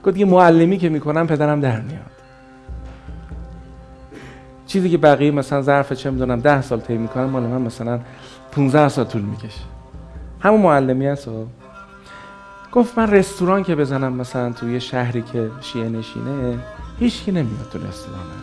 گفت 0.06 0.18
یه 0.18 0.26
معلمی 0.26 0.78
که 0.78 0.90
می‌کنم 0.90 1.28
پدرم 1.28 1.62
در 1.62 1.82
میاد. 1.82 2.12
چیزی 4.68 4.90
که 4.90 4.98
بقیه 4.98 5.32
مثلا 5.32 5.62
ظرف 5.62 5.94
چه 5.94 6.12
می‌دونم 6.12 6.40
ده 6.40 6.62
سال 6.62 6.80
طی 6.80 6.98
می‌کنن 6.98 7.24
مال 7.24 7.44
من 7.44 7.62
مثلا 7.62 8.00
15 8.52 8.90
سال 8.90 9.06
طول 9.06 9.22
می‌کشه. 9.22 9.62
همون 10.40 10.62
معلمی 10.62 11.08
هست 11.08 11.30
گفت 12.72 12.98
من 12.98 13.12
رستوران 13.12 13.64
که 13.64 13.76
بزنم 13.76 14.14
مثلا 14.14 14.52
توی 14.52 14.82
شهری 14.82 15.22
که 15.22 15.50
شیعه 15.62 15.90
نشینه 15.90 16.60
هیچکی 17.00 17.32
نمیاد 17.32 17.70
تو 17.72 17.80
رستورانم 17.88 18.42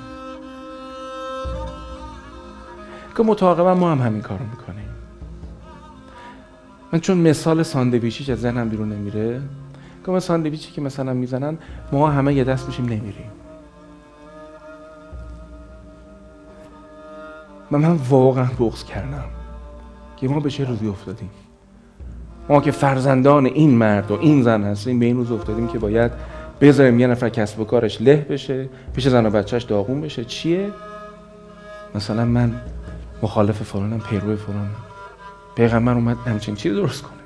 که 3.16 3.22
متعاقبا 3.22 3.74
ما 3.74 3.92
هم 3.92 3.98
همین 3.98 4.22
کارو 4.22 4.44
می‌کنیم. 4.44 4.88
من 6.92 7.00
چون 7.00 7.18
مثال 7.18 7.62
ساندویچیش 7.62 8.30
از 8.30 8.40
ذهنم 8.40 8.68
بیرون 8.68 8.92
نمیره 8.92 9.40
که 10.14 10.20
ساندویچی 10.20 10.72
که 10.72 10.80
مثلا 10.80 11.12
می‌زنن 11.12 11.58
ما 11.92 12.10
همه 12.10 12.34
یه 12.34 12.44
دست 12.44 12.66
میشیم 12.66 12.84
نمیریم. 12.84 13.30
و 17.72 17.78
من 17.78 17.98
واقعا 18.08 18.48
بغض 18.60 18.84
کردم 18.84 19.24
که 20.16 20.28
ما 20.28 20.40
به 20.40 20.50
چه 20.50 20.64
روزی 20.64 20.88
افتادیم. 20.88 21.30
ما 22.48 22.60
که 22.60 22.70
فرزندان 22.70 23.46
این 23.46 23.70
مرد 23.70 24.10
و 24.10 24.18
این 24.20 24.42
زن 24.42 24.64
هستیم 24.64 24.98
به 24.98 25.06
این 25.06 25.16
روز 25.16 25.32
افتادیم 25.32 25.68
که 25.68 25.78
باید 25.78 26.12
بذاریم 26.60 27.00
یه 27.00 27.06
نفر 27.06 27.28
کسب 27.28 27.60
و 27.60 27.64
کارش 27.64 28.02
له 28.02 28.26
بشه 28.30 28.68
پیش 28.92 29.08
زن 29.08 29.26
و 29.26 29.30
بچهش 29.30 29.62
داغون 29.62 30.00
بشه. 30.00 30.24
چیه؟ 30.24 30.70
مثلا 31.94 32.24
من 32.24 32.60
مخالف 33.22 33.62
فلانم 33.62 34.00
پیرو 34.00 34.36
فلانم. 34.36 34.76
پیغمبر 35.56 35.94
اومد 35.94 36.16
همچین 36.26 36.54
چیز 36.54 36.72
درست 36.72 37.02
کنه. 37.02 37.17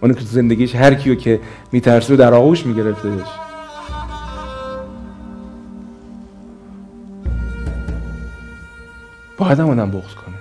اون 0.00 0.14
که 0.14 0.20
زندگیش 0.20 0.74
هر 0.74 0.94
کیو 0.94 1.14
که 1.14 1.40
میترسه 1.72 2.16
در 2.16 2.34
آغوش 2.34 2.66
میگرفتهش 2.66 3.28
باید 9.38 9.60
هم 9.60 9.70
آدم 9.70 9.90
بغض 9.90 10.14
کنه. 10.14 10.34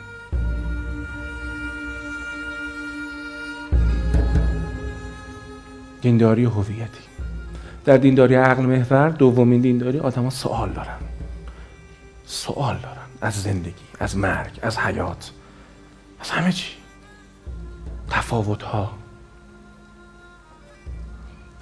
دینداری 6.01 6.45
هویتی. 6.45 7.07
در 7.85 7.97
دینداری 7.97 8.35
عقل 8.35 8.65
محور 8.65 9.09
دومین 9.09 9.61
دینداری 9.61 9.99
آدما 9.99 10.29
سوال 10.29 10.69
دارن. 10.69 10.97
سوال 12.25 12.77
دارن. 12.77 12.97
از 13.21 13.43
زندگی 13.43 13.73
از 13.99 14.17
مرگ 14.17 14.59
از 14.61 14.77
حیات. 14.77 15.31
از 16.19 16.29
همه 16.29 16.51
چی. 16.51 16.71
تفاوت 18.09 18.63
ها 18.63 18.96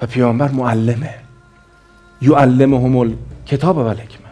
و 0.01 0.05
پیامبر 0.05 0.51
معلمه. 0.51 1.15
یعلمهم 2.21 3.13
کتاب 3.45 3.77
و 3.77 3.79
الحکمه 3.79 4.25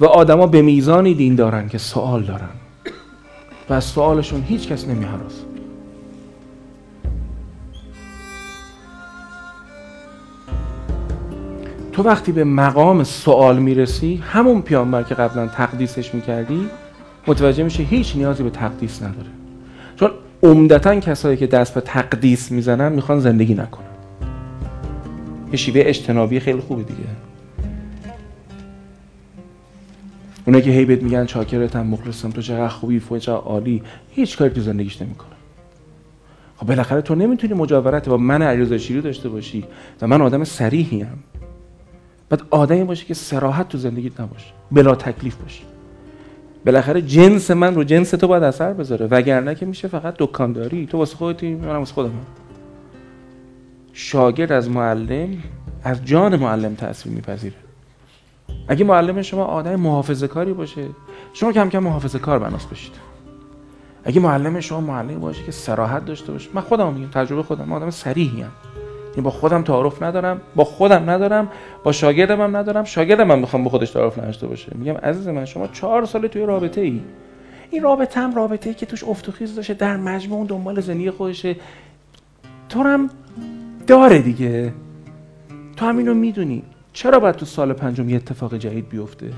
و 0.00 0.04
آدما 0.04 0.46
به 0.46 0.62
میزانی 0.62 1.14
دین 1.14 1.34
دارن 1.34 1.68
که 1.68 1.78
سوال 1.78 2.22
دارن. 2.22 2.48
و 3.68 3.72
از 3.72 3.84
سوالشون 3.84 4.42
هیچ 4.42 4.68
کس 4.68 4.88
نمیهراز 4.88 5.32
تو 11.92 12.02
وقتی 12.02 12.32
به 12.32 12.44
مقام 12.44 13.04
سوال 13.04 13.58
می‌رسی 13.58 14.16
همون 14.16 14.62
پیامبر 14.62 15.02
که 15.02 15.14
قبلا 15.14 15.46
تقدیسش 15.46 16.14
می‌کردی 16.14 16.68
متوجه 17.26 17.64
میشه 17.64 17.82
هیچ 17.82 18.16
نیازی 18.16 18.42
به 18.42 18.50
تقدیس 18.50 19.02
نداره. 19.02 19.28
چون 19.96 20.10
عمدتا 20.42 21.00
کسایی 21.00 21.36
که 21.36 21.46
دست 21.46 21.74
به 21.74 21.80
تقدیس 21.80 22.50
می‌زنن 22.50 22.92
می‌خوان 22.92 23.20
زندگی 23.20 23.54
نکنن. 23.54 23.93
یه 25.54 25.58
شیوه 25.58 25.82
اجتنابی 25.84 26.40
خیلی 26.40 26.60
خوبه 26.60 26.82
دیگه. 26.82 27.00
اونایی 30.46 30.64
که 30.64 30.70
هی 30.70 30.84
بهت 30.84 31.02
میگن 31.02 31.26
چاکرتم 31.26 31.86
مخلصم 31.86 32.30
تو 32.30 32.42
چقدر 32.42 32.68
خوبی 32.68 32.98
فوق 32.98 33.18
چقدر 33.18 33.38
عالی 33.38 33.82
هیچ 34.10 34.38
کاری 34.38 34.50
تو 34.50 34.60
زندگیش 34.60 35.02
نمی‌کنه 35.02 35.28
خب 36.56 36.66
بالاخره 36.66 37.02
تو 37.02 37.14
نمی‌تونی 37.14 37.54
مجاورت 37.54 38.08
با 38.08 38.16
من 38.16 38.42
علیرضا 38.42 38.78
شیری 38.78 39.00
داشته 39.00 39.28
باشی 39.28 39.64
و 40.02 40.06
من 40.06 40.22
آدم 40.22 40.44
سریحیم 40.44 41.24
بعد 42.28 42.42
آدمی 42.50 42.84
باشه 42.84 43.06
که 43.06 43.14
سراحت 43.14 43.68
تو 43.68 43.78
زندگیت 43.78 44.20
نباشه 44.20 44.46
بلا 44.72 44.94
تکلیف 44.94 45.36
باشه 45.36 45.62
بالاخره 46.66 47.02
جنس 47.02 47.50
من 47.50 47.74
رو 47.74 47.84
جنس 47.84 48.10
تو 48.10 48.28
باید 48.28 48.42
اثر 48.42 48.72
بذاره 48.72 49.06
وگرنه 49.06 49.54
که 49.54 49.66
میشه 49.66 49.88
فقط 49.88 50.14
دکانداری. 50.18 50.86
تو 50.86 50.98
واسه 50.98 51.16
خودتی 51.16 51.54
منم 51.54 51.78
واسه 51.78 51.94
خودم. 51.94 52.10
شاگرد 53.94 54.52
از 54.52 54.70
معلم 54.70 55.42
از 55.84 56.04
جان 56.04 56.36
معلم 56.36 56.74
تاثیر 56.74 57.12
میپذیره. 57.12 57.54
اگه 58.68 58.84
معلم 58.84 59.22
شما 59.22 59.44
آدم 59.44 59.76
محافظه 59.76 60.28
کاری 60.28 60.52
باشه 60.52 60.86
شما 61.32 61.52
کم 61.52 61.68
کم 61.68 61.78
محافظه 61.78 62.18
کار 62.18 62.38
بناس 62.38 62.66
بشید. 62.66 62.92
اگه 64.04 64.20
معلم 64.20 64.60
شما 64.60 64.80
معلم 64.80 65.20
باشه 65.20 65.44
که 65.44 65.52
سراحت 65.52 66.04
داشته 66.04 66.32
باشه 66.32 66.50
من 66.54 66.60
خودم 66.60 66.92
میگم 66.92 67.10
تجربه 67.10 67.42
خودم 67.42 67.64
من 67.64 67.76
آدم 67.76 67.90
سریحی 67.90 68.42
ام. 68.42 68.50
یعنی 69.10 69.22
با 69.22 69.30
خودم 69.30 69.62
تعارف 69.62 70.02
ندارم 70.02 70.40
با 70.56 70.64
خودم 70.64 71.10
ندارم 71.10 71.48
با 71.84 71.92
شاگردم 71.92 72.40
هم 72.40 72.56
ندارم 72.56 72.84
شاگردم 72.84 73.26
من 73.26 73.38
می‌خوام 73.38 73.64
با 73.64 73.70
خودش 73.70 73.90
تعارف 73.90 74.18
نداشته 74.18 74.46
باشه. 74.46 74.72
میگم 74.74 74.94
عزیز 74.94 75.28
من 75.28 75.44
شما 75.44 75.66
چهار 75.66 76.04
سال 76.04 76.26
توی 76.26 76.42
رابطه 76.42 76.80
ای 76.80 77.00
این 77.70 77.82
رابطه 77.82 78.20
هم 78.20 78.34
رابطه 78.34 78.68
ای 78.68 78.74
که 78.74 78.86
توش 78.86 79.04
افت 79.04 79.28
و 79.28 79.32
خیز 79.32 79.54
داشته 79.54 79.74
در 79.74 79.96
مجموع 79.96 80.46
دنبال 80.46 80.80
زندگی 80.80 81.10
خودشه. 81.10 81.56
تو 82.68 82.82
هم 82.82 83.10
داره 83.86 84.18
دیگه. 84.18 84.72
تو 85.76 85.86
هم 85.86 85.98
اینو 85.98 86.14
می‌دونی. 86.14 86.62
چرا 86.92 87.18
باید 87.18 87.34
تو 87.34 87.46
سال 87.46 87.72
پنجم 87.72 88.08
یه 88.08 88.16
اتفاق 88.16 88.56
جدید 88.56 88.88
بیفته؟ 88.88 89.30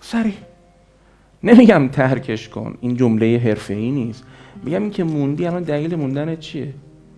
سری. 0.00 0.34
نمیگم 1.42 1.88
ترکش 1.88 2.48
کن. 2.48 2.74
این 2.80 2.96
جمله 2.96 3.40
حرفه 3.44 3.74
ای 3.74 3.90
نیست. 3.90 4.24
میگم 4.64 4.82
این 4.82 4.90
که 4.90 5.04
موندی 5.04 5.46
الان 5.46 5.62
دلیل 5.62 5.94
موندن 5.94 6.36
چیه؟ 6.36 6.74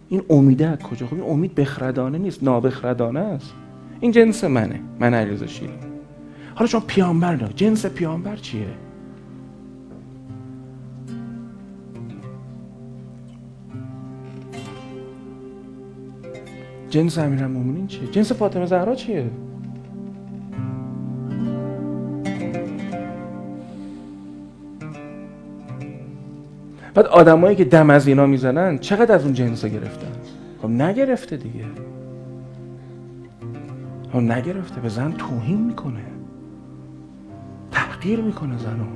این 0.09 0.22
امیده 0.31 0.76
کجا؟ 0.76 1.07
خب 1.07 1.14
این 1.14 1.22
امید 1.22 1.54
بخردانه 1.54 2.18
نیست. 2.18 2.42
نابخردانه 2.42 3.20
است. 3.20 3.54
این 4.00 4.12
جنس 4.12 4.44
منه. 4.44 4.81
من 5.00 5.14
علیرضا 5.14 5.46
حالا 6.54 6.68
شما 6.68 6.83
پیامبر 6.87 7.37
نه. 7.37 7.48
جنس 7.57 7.87
پیامبر 7.87 8.37
چیه؟ 8.37 8.66
جنس 16.90 17.18
امیرالمومنین 17.18 17.87
چیه؟ 17.87 18.11
جنس 18.11 18.33
فاطمه 18.33 18.66
زهرا 18.66 18.94
چیه؟ 18.94 19.31
بعد 26.94 27.07
آدمایی 27.07 27.57
که 27.57 27.64
دم 27.64 27.90
از 27.90 28.09
اینا 28.09 28.27
می‌زنن 28.27 28.79
چقدر 28.79 29.14
از 29.14 29.24
اون 29.24 29.33
جنس 29.33 29.64
گرفتن؟ 29.64 30.12
خب 30.62 30.68
نگرفته 30.68 31.37
دیگه. 31.37 31.64
خب 34.12 34.18
نگرفته 34.18 34.81
به 34.81 34.88
زن 34.88 35.12
توهین 35.12 35.61
می‌کنه. 35.61 36.05
تحقیر 37.70 38.20
می‌کنه 38.20 38.59
زنو. 38.59 38.87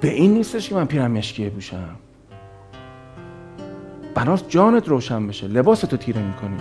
به 0.00 0.12
این 0.12 0.34
نیستش 0.34 0.68
که 0.68 0.74
من 0.74 0.84
پیرم 0.84 1.10
مشکیه 1.10 1.50
بوشم 1.50 1.96
بناس 4.14 4.48
جانت 4.48 4.88
روشن 4.88 5.26
بشه. 5.26 5.46
لباس 5.46 5.80
تو 5.80 5.96
تیره 5.96 6.22
می‌کنی. 6.22 6.56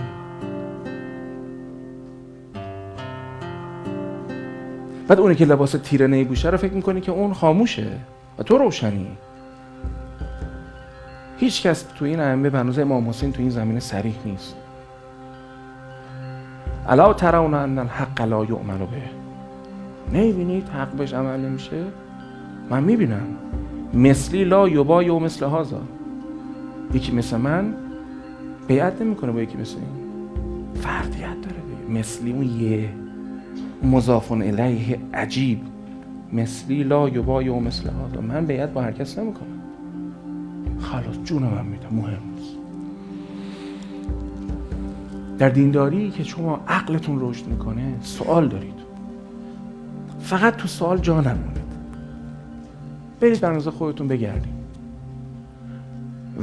بعد 5.07 5.19
اونی 5.19 5.35
که 5.35 5.45
لباس 5.45 5.71
تیره 5.71 6.07
نیبوشه 6.07 6.49
رو 6.49 6.57
فکر 6.57 6.73
می‌کنی 6.73 7.01
که 7.01 7.11
اون 7.11 7.33
خاموشه 7.33 7.87
و 8.39 8.43
تو 8.43 8.57
روشنی. 8.57 9.07
هیچ 11.37 11.67
کس 11.67 11.81
تو 11.81 12.05
این 12.05 12.19
ائمه 12.19 12.49
بنوز 12.49 12.79
امام 12.79 13.09
حسین 13.09 13.31
تو 13.31 13.41
این 13.41 13.49
زمینه 13.49 13.79
سریح 13.79 14.15
نیست. 14.25 14.55
الا 16.87 17.13
ترون 17.13 17.53
ان 17.53 17.79
الحق 17.79 18.21
لا 18.21 18.45
یؤمن 18.45 18.77
به. 18.77 18.85
نمی‌بینید 20.13 20.69
حق 20.69 20.91
بهش 20.91 21.13
عمل 21.13 21.39
نمیشه؟ 21.39 21.83
من 22.69 22.83
می‌بینم. 22.83 23.27
مثلی 23.93 24.43
لا 24.43 24.69
یبای 24.69 25.09
و 25.09 25.19
مثل 25.19 25.45
هازا 25.45 25.81
یکی 26.93 27.11
مثل 27.11 27.37
من 27.37 27.73
بیعت 28.67 29.01
نمی‌کنه 29.01 29.31
با 29.31 29.41
یکی 29.41 29.57
مثل 29.57 29.75
این. 29.75 29.87
فردیت 30.81 31.41
داره 31.41 31.57
مثلی 31.89 32.31
اون 32.31 32.43
یه 32.43 32.89
مضافون 33.83 34.41
الیه 34.41 34.99
عجیب. 35.13 35.59
مثلی 36.33 36.83
لا 36.83 37.09
یبای 37.09 37.49
و 37.49 37.59
مثل 37.59 37.89
هذا. 37.89 38.21
من 38.21 38.45
بیعت 38.45 38.73
با 38.73 38.81
هر 38.81 38.91
کس 38.91 39.19
نمی‌کنم. 39.19 39.61
خلاص 40.79 41.15
جون 41.23 41.43
من 41.43 41.65
میدم. 41.65 41.89
مهم 41.91 42.19
نیست. 42.35 42.55
در 45.39 45.49
دینداری 45.49 46.11
که 46.11 46.23
شما 46.23 46.59
عقلتون 46.67 47.17
رشد 47.21 47.47
می‌کنه 47.47 47.93
سوال 48.01 48.47
دارید. 48.47 48.73
فقط 50.19 50.55
تو 50.55 50.67
سوال 50.67 50.97
جا 50.97 51.21
نمونید. 51.21 51.63
برید 53.19 53.39
بر 53.39 53.59
خودتون 53.59 54.07
بگردید. 54.07 54.52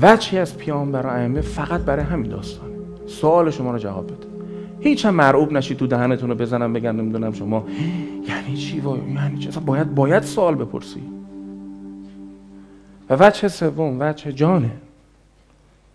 وچی 0.03 0.39
از 0.39 0.57
پیام 0.57 0.93
برای 0.93 1.21
ائمه 1.21 1.41
فقط 1.41 1.81
برای 1.81 2.05
همین 2.05 2.31
داستانه. 2.31 2.75
سوال 3.07 3.51
شما 3.51 3.73
رو 3.73 3.79
جواب 3.79 4.07
بده. 4.07 4.27
هیچ 4.81 5.07
هم 5.07 5.15
مرعوب 5.15 5.53
نشید 5.53 5.77
تو 5.77 5.87
دهنتون 5.87 6.31
رو 6.31 6.35
بزنم 6.35 6.73
بگم 6.73 6.97
نمی‌دونم 6.97 7.33
شما. 7.33 7.67
یعنی 8.29 8.57
چی؟ 8.57 8.81
وای 8.81 9.01
یعنی 9.15 9.39
چی؟ 9.39 9.49
اصلا 9.49 9.63
باید 9.63 9.95
باید 9.95 10.23
سوال 10.23 10.55
بپرسی. 10.55 11.03
و 13.11 13.17
وجه 13.27 13.49
سوم 13.49 13.97
وجه 14.01 14.33
جانه 14.33 14.71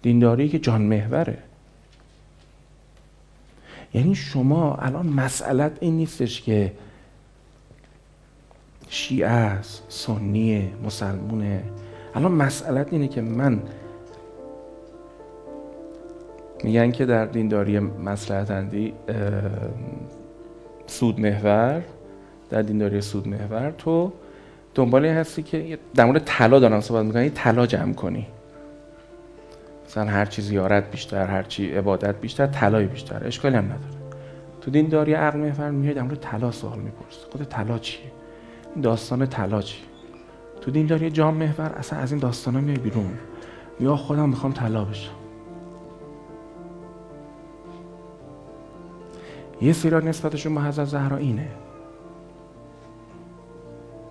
دینداری 0.01 0.49
که 0.49 0.59
جان 0.59 0.81
محوره. 0.81 1.37
یعنی 3.93 4.15
شما 4.15 4.75
الان 4.75 5.07
مسئلت 5.07 5.77
این 5.81 5.97
نیستش 5.97 6.41
که 6.41 6.73
شیعه 8.89 9.29
است 9.29 9.83
سنیه 9.89 10.69
مسلمونه. 10.85 11.63
الان 12.15 12.31
مسئلت 12.31 12.93
اینه 12.93 13.07
که 13.07 13.21
من 13.21 13.61
میگن 16.63 16.91
که 16.91 17.05
در 17.05 17.25
دینداری 17.25 17.79
مسلحت 17.79 18.51
اندی 18.51 18.93
سود 20.87 21.19
محور 21.19 21.81
در 22.49 22.61
دینداری 22.61 23.01
سود 23.01 23.27
محور 23.27 23.73
تو 23.77 24.13
دنبال 24.75 25.05
هستی 25.05 25.43
که 25.43 25.79
در 25.95 26.05
مورد 26.05 26.21
طلا 26.25 26.59
دارم 26.59 26.81
صحبت 26.81 27.05
می‌کنی 27.05 27.29
طلا 27.29 27.65
جمع 27.65 27.93
کنی. 27.93 28.27
مثلا 29.85 30.05
هر 30.05 30.25
چی 30.25 30.41
زیارت 30.41 30.91
بیشتر 30.91 31.25
هر 31.25 31.43
چی 31.43 31.71
عبادت 31.71 32.15
بیشتر 32.21 32.47
طلای 32.47 32.85
بیشتر 32.85 33.27
اشکالی 33.27 33.55
هم 33.55 33.65
نداره. 33.65 33.79
تو 34.61 34.71
دینداری 34.71 35.13
عقل 35.13 35.39
محور 35.39 35.69
میاد 35.69 35.95
در 35.95 36.01
مورد 36.01 36.19
طلا 36.19 36.51
سوال 36.51 36.79
میپرس 36.79 37.25
خود 37.31 37.43
طلا 37.43 37.79
چیه؟ 37.79 38.05
داستان 38.81 39.25
طلا 39.25 39.61
چیه؟ 39.61 39.85
تو 40.61 40.71
دینداری 40.71 41.09
جام 41.09 41.33
محور 41.33 41.73
اصلا 41.77 41.99
از 41.99 42.11
این 42.11 42.21
داستانا 42.21 42.61
میای 42.61 42.77
بیرون. 42.77 43.11
یا 43.79 43.95
خودم 43.95 44.29
می‌خوام 44.29 44.53
طلا 44.53 44.85
بشم. 44.85 45.11
یه 49.61 49.73
سیرا 49.73 49.99
نسبتشون 49.99 50.55
با 50.55 50.61
حضرت 50.61 50.87
زهرا 50.87 51.17
اینه. 51.17 51.47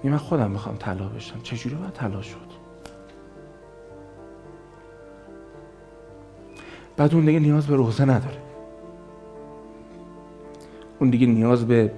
من 0.04 0.16
خودم 0.16 0.50
می‌خوام 0.50 0.76
طلا 0.76 1.08
بشم. 1.08 1.40
چجوری 1.42 1.74
باید 1.74 1.92
طلا 1.92 2.22
شد؟ 2.22 2.54
بعد 6.96 7.14
اون 7.14 7.24
دیگه 7.24 7.38
نیاز 7.38 7.66
به 7.66 7.76
روزه 7.76 8.04
نداره. 8.04 8.38
اون 10.98 11.10
دیگه 11.10 11.26
نیاز 11.26 11.66
به 11.66 11.92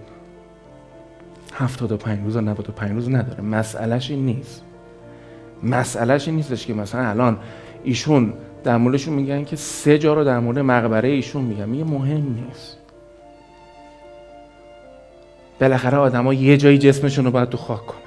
هفتاد 1.54 1.92
و 1.92 1.96
پنج 1.96 2.24
روز 2.24 2.36
و 2.36 2.40
نبود 2.40 2.68
و 2.68 2.72
پنج 2.72 2.90
روز 2.90 3.08
نداره. 3.08 3.40
مسئلهش 3.42 4.10
این 4.10 4.26
نیست. 4.26 4.62
مسئلهش 5.62 6.28
این 6.28 6.36
نیستش 6.36 6.66
که 6.66 6.74
مثلا 6.74 7.08
الان 7.08 7.38
ایشون 7.84 8.32
در 8.64 8.76
موردشون 8.76 9.14
میگن 9.14 9.44
که 9.44 9.56
سه 9.56 9.98
جا 9.98 10.14
رو 10.14 10.24
در 10.24 10.38
مورد 10.38 10.58
مقبره 10.58 11.08
ایشون 11.08 11.44
میگن. 11.44 11.68
میگه 11.68 11.84
مهم 11.84 12.34
نیست. 12.34 12.78
بالاخره 15.60 15.98
آدما 15.98 16.34
یه 16.34 16.56
جایی 16.56 16.78
جسمشون 16.78 17.24
رو 17.24 17.30
باید 17.30 17.48
تو 17.48 17.56
خاک 17.56 17.86
کنن. 17.86 18.00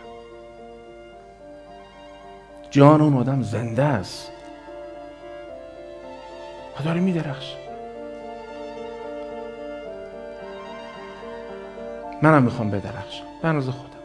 جان 2.71 3.01
اون 3.01 3.13
آدم 3.13 3.41
زنده 3.41 3.83
است. 3.83 4.31
و 6.79 6.83
داره 6.83 6.99
میدرخش. 6.99 7.55
منم 12.21 12.43
می‌خوام 12.43 12.71
بدرخشم. 12.71 13.23
به 13.41 13.49
خود 13.51 13.71
حالا 13.71 13.98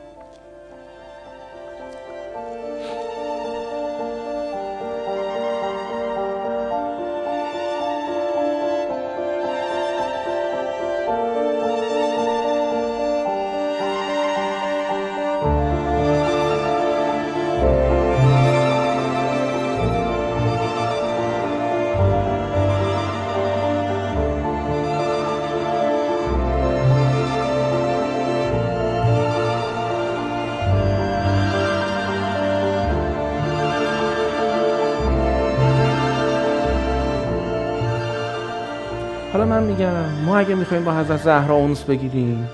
ما 40.24 40.38
اگه 40.38 40.54
می‌خوایم 40.54 40.84
با 40.84 40.92
حضرت 40.92 41.22
زهرا 41.22 41.54
اونس 41.54 41.84
بگیریم 41.84 42.48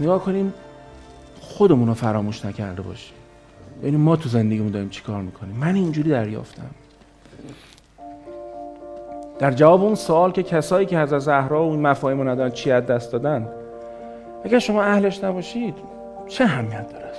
نگاه 0.00 0.24
کنیم 0.24 0.54
خودمون 1.40 1.88
رو 1.88 1.94
فراموش 1.94 2.44
نکرده 2.44 2.82
باشیم. 2.82 3.14
یعنی 3.82 3.96
ما 3.96 4.16
تو 4.16 4.28
زندگیمون 4.28 4.72
داریم 4.72 4.88
چیکار 4.88 5.22
می‌کنیم؟ 5.22 5.56
من 5.56 5.74
اینجوری 5.74 6.10
دریافتم. 6.10 6.70
در 9.38 9.50
جواب 9.50 9.84
اون 9.84 9.94
سوال 9.94 10.32
که 10.32 10.42
کسایی 10.42 10.86
که 10.86 10.98
حضرت 10.98 11.18
زهرا 11.18 11.64
و 11.64 11.70
این 11.70 11.80
مفاهیم 11.80 12.20
رو 12.20 12.28
ندارن 12.28 12.50
چی 12.50 12.70
از 12.70 12.86
دست 12.86 13.12
دادن 13.12 13.48
اگر 14.44 14.58
شما 14.58 14.82
اهلش 14.82 15.24
نباشید 15.24 15.74
چه 16.28 16.44
اهمیت 16.44 16.92
داره 16.92 17.10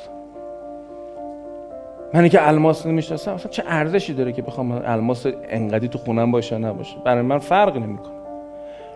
منی 2.14 2.30
که 2.30 2.47
الماس 2.47 2.86
نمی‌شناسم 2.86 3.32
اصلا 3.32 3.52
چه 3.52 3.64
ارزشی 3.68 4.14
داره 4.14 4.32
که 4.32 4.41
بخوام 4.41 4.72
الماس 4.72 5.26
انقدی 5.49 5.88
تو 5.88 5.97
خونم 5.97 6.32
باشه 6.32 6.58
نباشه؟ 6.58 6.95
برای 7.06 7.22
من 7.22 7.39
فرق 7.39 7.78
نمی‌کنه. 7.78 8.20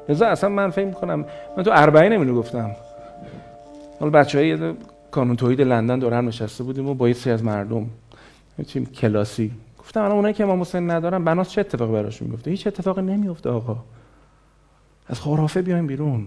لذا 0.10 0.28
اصلا 0.28 0.50
من 0.50 0.70
فکر 0.70 0.86
می‌کنم 0.86 1.26
من 1.58 1.64
تو 1.64 1.72
اربعین 1.74 2.14
نمی‌دونم 2.14 2.38
گفتم. 2.38 2.72
حالا 4.00 4.12
بچه 4.12 4.38
های 4.38 4.74
کانون 5.12 5.36
توحید 5.36 5.62
لندن 5.62 6.00
دور 6.00 6.14
هم 6.14 6.28
نشسته 6.28 6.64
بودیم 6.64 6.88
و 6.88 6.94
با 6.94 7.10
یه 7.10 7.16
از 7.32 7.44
مردم 7.44 7.86
چیم 8.68 8.86
کلاسی. 8.86 9.52
گفتم 9.80 10.02
الان 10.02 10.16
اونایی 10.16 10.34
که 10.34 10.44
امام 10.44 10.62
حسین 10.62 10.92
ندارن 10.92 11.24
بناس 11.24 11.50
چه 11.50 11.62
اتفاقی 11.62 11.94
براشون 11.94 12.28
میفته 12.28 12.52
هیچ 12.52 12.68
اتفاقی 12.68 13.02
نمیفته 13.02 13.50
آقا. 13.50 13.78
از 15.08 15.22
خرافه 15.22 15.62
بیایم 15.62 15.88
بیرون. 15.88 16.26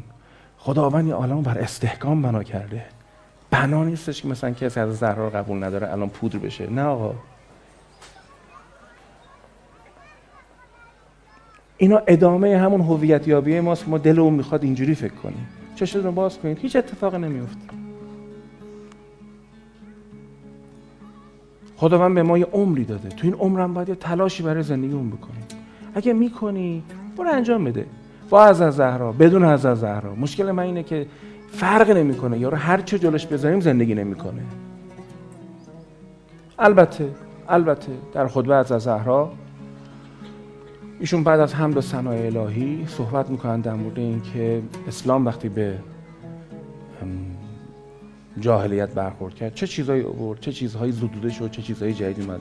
خداوند 0.59 1.13
عالم 1.13 1.43
بر 1.43 1.59
استحکام 1.59 2.23
بنا 2.23 2.43
کرده. 2.43 2.85
بنا 3.51 3.85
نیستش 3.85 4.23
که 4.23 4.29
مثلا 4.29 4.51
کسی 4.51 4.81
از 4.81 4.99
زهرا 4.99 5.31
قبول 5.31 5.65
نداره 5.65 5.93
الان 5.93 6.09
پودر 6.09 6.39
بشه. 6.39 6.71
نه 6.71 6.83
آقا. 6.83 7.15
اینا 11.79 12.03
ادامه 12.07 12.57
همون 12.59 12.81
هویت 12.81 13.29
یابی 13.29 13.61
ماست 13.61 13.89
ما 13.89 13.99
دل 13.99 14.21
اون 14.21 14.35
می‌خواد 14.35 14.65
اینجوری 14.65 14.95
فکر 14.95 15.15
کنیم. 15.15 15.49
چشتون 15.75 16.03
رو 16.03 16.13
باز 16.13 16.39
کنید. 16.39 16.59
هیچ 16.59 16.77
اتفاق 16.77 17.15
نمیفته 17.15 17.69
خداوند 21.77 22.15
به 22.15 22.23
ما 22.23 22.39
یه 22.39 22.47
عمری 22.53 22.85
داده. 22.85 23.09
تو 23.09 23.27
این 23.27 23.35
عمرم 23.35 23.75
باید 23.75 23.89
یه 23.89 23.95
تلاشی 23.95 24.43
برای 24.43 24.63
زندگی 24.63 24.93
اون 24.93 25.11
بکنیم 25.11 25.45
اگه 25.95 26.13
می‌کنی 26.13 26.83
برو 27.17 27.31
انجام 27.31 27.65
بده. 27.65 27.87
با 28.31 28.45
از 28.45 28.57
زهرا 28.57 29.13
بدون 29.13 29.45
از 29.45 29.61
زهرا. 29.61 30.15
مشکل 30.15 30.51
من 30.51 30.63
اینه 30.63 30.83
که 30.83 31.07
فرق 31.53 31.91
نمی‌کنه. 31.91 32.39
یارو 32.39 32.57
هر 32.57 32.81
چه 32.81 32.99
جلوش 32.99 33.27
بذاریم 33.27 33.61
زندگی 33.61 33.95
نمی‌کنه. 33.95 34.43
البته 36.59 37.09
البته 37.49 37.93
در 38.15 38.27
خطبه 38.27 38.55
از 38.55 38.67
زهرا 38.67 39.33
ایشون 41.01 41.25
بعد 41.25 41.41
از 41.41 41.55
حمد 41.55 41.77
و 41.77 41.81
ثنای 41.81 42.27
الهی 42.27 42.87
صحبت 42.87 43.31
می‌کنن 43.31 43.61
در 43.61 43.75
مورد 43.75 43.99
اینکه 43.99 44.63
اسلام 44.89 45.27
وقتی 45.27 45.49
به 45.49 45.79
جاهلیت 48.41 48.91
برخورد 48.91 49.35
کرد 49.35 49.55
چه 49.55 49.67
چیزهایی 49.67 50.03
آورد 50.03 50.41
چه 50.41 50.53
چیزهایی 50.53 50.93
زدوده 50.93 51.31
شد 51.31 51.51
چه 51.51 51.63
چیزهایی 51.63 51.95
جدید 51.95 52.25
اومد. 52.25 52.41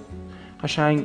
قشنگ 0.63 1.03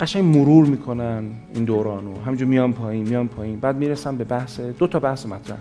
قشنگ 0.00 0.24
مرور 0.24 0.66
می‌کنن 0.66 1.24
این 1.54 1.64
دورانو 1.64 2.20
همینجور 2.20 2.48
میان 2.48 2.72
پایین 2.72 3.08
میان 3.08 3.28
پایین. 3.28 3.60
بعد 3.60 3.76
می‌رسن 3.76 4.16
به 4.16 4.24
بحث 4.24 4.60
دو 4.60 4.86
تا 4.86 4.98
بحث 4.98 5.26
مطرح. 5.26 5.58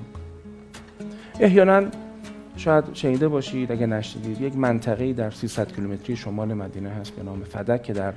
احیانا 1.39 1.83
شاید 2.55 2.85
شنیده 2.93 3.27
باشید 3.27 3.71
اگه 3.71 3.85
نشنیدید 3.85 4.41
یک 4.41 4.55
منطقه 4.55 5.13
در 5.13 5.31
300 5.31 5.71
کیلومتری 5.71 6.15
شمال 6.15 6.53
مدینه 6.53 6.89
هست 6.89 7.15
به 7.15 7.23
نام 7.23 7.43
فدک 7.43 7.83
که 7.83 7.93
در 7.93 8.13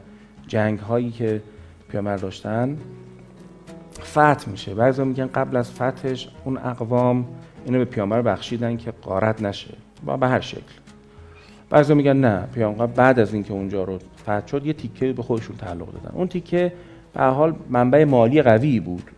جنگ 0.46 0.78
هایی 0.78 1.10
که 1.10 1.42
پیامبر 1.88 2.16
داشتن 2.16 2.78
فتح 4.02 4.50
میشه. 4.50 4.74
بعضی 4.74 5.04
میگن 5.04 5.26
قبل 5.26 5.56
از 5.56 5.70
فتحش 5.70 6.28
اون 6.44 6.58
اقوام 6.58 7.24
اینو 7.64 7.78
به 7.78 7.84
پیامبر 7.84 8.22
بخشیدن 8.22 8.76
که 8.76 8.90
قارت 9.02 9.42
نشه. 9.42 9.74
با 10.04 10.16
به 10.16 10.28
هر 10.28 10.40
شکل. 10.40 10.60
بعضی 11.70 11.94
میگن 11.94 12.16
نه 12.16 12.48
پیامبر 12.54 12.86
بعد 12.86 13.18
از 13.18 13.34
اینکه 13.34 13.52
اونجا 13.52 13.84
رو 13.84 13.98
فتح 14.22 14.46
شد 14.46 14.66
یه 14.66 14.72
تیکه 14.72 15.12
به 15.12 15.22
خودشون 15.22 15.56
تعلق 15.56 15.92
دادن. 15.92 16.16
اون 16.16 16.28
تیکه 16.28 16.72
به 17.14 17.22
حال 17.22 17.54
منبع 17.70 18.04
مالی 18.04 18.42
قوی 18.42 18.80
بود. 18.80 19.10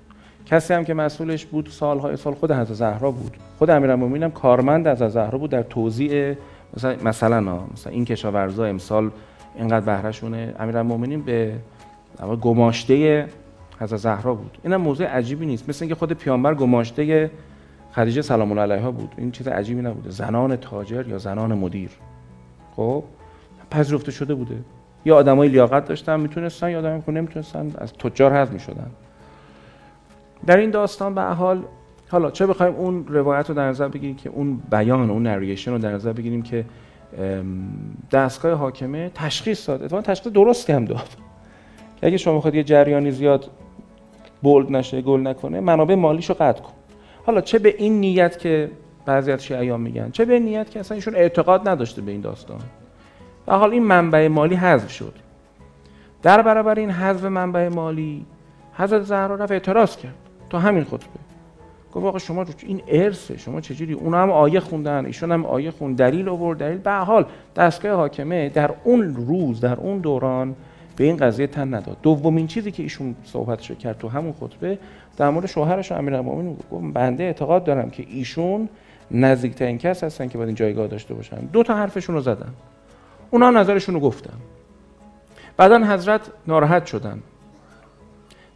کسی 0.46 0.74
هم 0.74 0.84
که 0.84 0.94
مسئولش 0.94 1.46
بود 1.46 1.68
سالهای 1.68 2.16
سال 2.16 2.34
خود 2.34 2.52
حضرت 2.52 2.72
زهرا 2.72 3.10
بود. 3.10 3.36
خود 3.58 3.70
امیرالمومنین 3.70 4.22
هم 4.22 4.30
کارمند 4.30 4.86
از 4.86 5.12
زهرا 5.12 5.38
بود 5.38 5.50
در 5.50 5.62
توزیع 5.62 6.34
مثلا 6.76 6.96
مثلا 7.04 7.40
مثلا 7.40 7.92
این 7.92 8.04
کشاورزا 8.04 8.64
امسال 8.64 9.10
اینقدر 9.54 9.80
بهرهشونه. 9.80 10.54
امیرالمومنین 10.58 11.22
به 11.22 11.54
گماشته 12.40 13.26
حضرت 13.80 13.98
زهرا 13.98 14.34
بود. 14.34 14.58
اینم 14.64 14.80
موضوع 14.80 15.06
عجیبی 15.06 15.46
نیست. 15.46 15.68
مثل 15.68 15.84
اینکه 15.84 15.94
خود 15.94 16.12
پیامبر 16.12 16.54
گماشته 16.54 17.30
خدیجه 17.92 18.22
سلام 18.22 18.50
الله 18.50 18.62
علیها 18.74 18.90
بود. 18.90 19.14
این 19.16 19.30
چیز 19.30 19.48
عجیبی 19.48 19.82
نبوده. 19.82 20.10
زنان 20.10 20.56
تاجر 20.56 21.08
یا 21.08 21.18
زنان 21.18 21.54
مدیر. 21.54 21.90
خب؟ 22.76 23.04
پذیرفته 23.70 24.12
شده 24.12 24.34
بوده. 24.34 24.56
یا 25.04 25.16
آدمای 25.16 25.48
لیاقت 25.48 25.84
داشتن 25.84 26.20
می‌تونستن 26.20 26.70
یا 26.70 26.78
آدمایی 26.78 27.02
که 27.06 27.12
نمی‌تونستن. 27.12 27.72
از 27.78 27.92
تجار 27.92 28.32
حذف 28.32 28.52
می‌شدن. 28.52 28.90
در 30.46 30.56
این 30.56 30.70
داستان 30.70 31.14
به 31.14 31.22
حال 31.22 31.62
حالا 32.08 32.30
چه 32.30 32.46
بخوایم 32.46 32.74
اون 32.74 33.06
روایت 33.06 33.48
رو 33.48 33.54
در 33.54 33.68
نظر 33.68 33.88
بگیریم 33.88 34.16
که 34.16 34.30
اون 34.30 34.62
بیان 34.70 35.10
اون 35.10 35.22
نریشن 35.22 35.70
رو 35.70 35.78
در 35.78 35.92
نظر 35.92 36.12
بگیریم 36.12 36.42
که 36.42 36.64
دستگاه 38.12 38.52
حاکمه 38.52 39.10
تشخیص 39.14 39.68
داد. 39.68 39.82
اتفاقا 39.82 40.02
تشخیص 40.02 40.32
درستی 40.32 40.72
هم 40.72 40.84
داد. 40.84 41.08
اگه 42.02 42.16
شما 42.16 42.34
می‌خواد 42.34 42.54
یه 42.54 42.64
جریانی 42.64 43.10
زیاد 43.10 43.50
بولد 44.46 44.72
نشه 44.72 45.02
گل 45.02 45.20
نکنه 45.20 45.60
منابع 45.60 45.94
مالیشو 45.94 46.34
قطع 46.34 46.62
کن. 46.62 46.72
حالا 47.26 47.40
چه 47.40 47.58
به 47.58 47.74
این 47.78 48.00
نیت 48.00 48.38
که 48.38 48.70
بعضی 49.06 49.32
از 49.32 49.44
شیعیان 49.44 49.80
میگن؟ 49.80 50.10
چه 50.10 50.24
به 50.24 50.40
نیت 50.40 50.70
که 50.70 50.80
اصلا 50.80 50.94
ایشون 50.94 51.14
اعتقاد 51.14 51.68
نداشته 51.68 52.02
به 52.02 52.12
این 52.12 52.20
داستان؟ 52.20 52.60
و 53.46 53.58
حال 53.58 53.70
این 53.70 53.82
منبع 53.82 54.28
مالی 54.28 54.54
حذف 54.54 54.90
شد. 54.90 55.12
در 56.22 56.42
برابر 56.42 56.78
این 56.78 56.90
حذف 56.90 57.24
منبع 57.24 57.68
مالی 57.68 58.26
حضرت 58.74 59.02
زهرا 59.02 59.34
رفت 59.34 59.52
اعتراض 59.52 59.96
کرد. 59.96 60.14
تو 60.50 60.58
همین 60.58 60.84
خطبه. 60.84 61.20
گفت 61.94 62.06
آقا 62.06 62.18
شما 62.18 62.44
این 62.66 62.82
ارثه 62.88 63.38
شما 63.38 63.60
چجوری 63.60 63.92
اونا 63.92 64.22
هم 64.22 64.30
آیه 64.30 64.60
خوندن 64.60 65.06
ایشون 65.06 65.32
هم 65.32 65.46
آیه 65.46 65.70
خون 65.70 65.92
دلیل 65.92 66.28
آورد 66.28 66.58
دلیل. 66.58 66.78
به 66.78 66.92
حال 66.92 67.26
دستگاه 67.56 67.92
حاکمه 67.96 68.48
در 68.48 68.70
اون 68.84 69.14
روز 69.14 69.60
در 69.60 69.74
اون 69.74 69.98
دوران 69.98 70.56
به 70.96 71.04
این 71.04 71.16
قضیه 71.16 71.46
تن 71.46 71.74
نداد. 71.74 71.96
دومین 72.02 72.46
چیزی 72.46 72.70
که 72.70 72.82
ایشون 72.82 73.16
صحبتشو 73.24 73.74
کرد 73.74 73.98
تو 73.98 74.08
همون 74.08 74.32
خطبه 74.32 74.78
در 75.16 75.30
مورد 75.30 75.46
شوهرش 75.46 75.92
امیرالمومنین 75.92 76.56
گفت 76.70 76.84
بنده 76.92 77.24
اعتقاد 77.24 77.64
دارم 77.64 77.90
که 77.90 78.04
ایشون 78.08 78.68
نزدیکترین 79.10 79.78
کس 79.78 80.04
هستن 80.04 80.28
که 80.28 80.38
باید 80.38 80.48
این 80.48 80.56
جایگاه 80.56 80.86
داشته 80.86 81.14
باشن. 81.14 81.36
دو 81.36 81.62
تا 81.62 81.74
حرفشون 81.74 82.14
رو 82.14 82.20
زدن. 82.20 82.52
اونا 83.30 83.50
نظرشون 83.50 83.94
رو 83.94 84.00
گفتن. 84.00 84.34
بعدا 85.56 85.78
حضرت 85.78 86.20
ناراحت 86.46 86.86
شدن. 86.86 87.22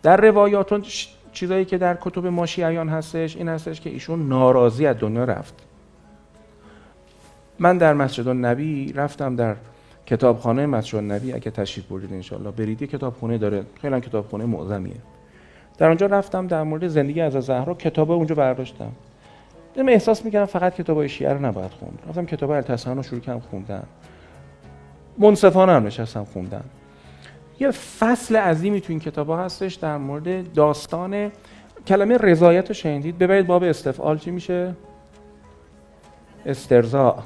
در 0.02 0.16
روایاتون 0.16 0.84
چیزایی 1.32 1.64
که 1.64 1.78
در 1.78 1.98
کتب 2.00 2.26
ماشیعیان 2.26 2.88
هستش 2.88 3.36
این 3.36 3.48
هستش 3.48 3.80
که 3.80 3.90
ایشون 3.90 4.28
ناراضی 4.28 4.86
از 4.86 4.96
دنیا 4.98 5.24
رفت. 5.24 5.54
من 7.58 7.78
در 7.78 7.94
مسجد 7.94 8.28
النبی 8.28 8.92
رفتم 8.92 9.36
در 9.36 9.56
کتابخانه 10.10 10.66
مسجد 10.66 10.96
النبی 10.96 11.32
اگه 11.32 11.50
تشریف 11.50 11.86
بردید 11.86 12.12
انشالله 12.12 12.50
برید 12.50 12.82
کتابخونه 12.82 13.38
داره. 13.38 13.64
خیلی 13.80 14.00
کتابخونه 14.00 14.44
معظمیه. 14.44 14.96
در 15.78 15.86
اونجا 15.86 16.06
رفتم 16.06 16.46
در 16.46 16.62
مورد 16.62 16.88
زندگی 16.88 17.20
از 17.20 17.32
زهرا 17.32 17.74
کتاب 17.74 18.10
اونجا 18.10 18.34
برداشتم. 18.34 18.92
من 19.76 19.88
احساس 19.88 20.24
می‌کردم 20.24 20.46
فقط 20.46 20.74
کتاب 20.74 21.06
شیعه 21.06 21.32
رو 21.32 21.46
نباید 21.46 21.70
خوند. 21.70 21.98
رفتم 22.08 22.26
کتاب 22.26 22.50
التسان 22.50 22.96
رو 22.96 23.02
شروع 23.02 23.20
کردم 23.20 23.40
خوندن. 23.40 23.82
منصفانه 25.18 25.72
هم 25.72 25.86
نشستم 25.86 26.24
خوندن. 26.24 26.64
یه 27.60 27.70
فصل 27.70 28.36
عظیمی 28.36 28.80
تو 28.80 28.92
این 28.92 29.00
کتاب 29.00 29.28
ها 29.28 29.44
هستش 29.44 29.74
در 29.74 29.96
مورد 29.96 30.52
داستان 30.52 31.32
کلمه 31.86 32.16
رضایت 32.16 32.68
رو 32.68 32.74
شنیدید. 32.74 33.18
ببرید 33.18 33.46
باب 33.46 33.62
استفعال 33.62 34.18
چی 34.18 34.30
میشه. 34.30 34.74
استرزا 36.46 37.22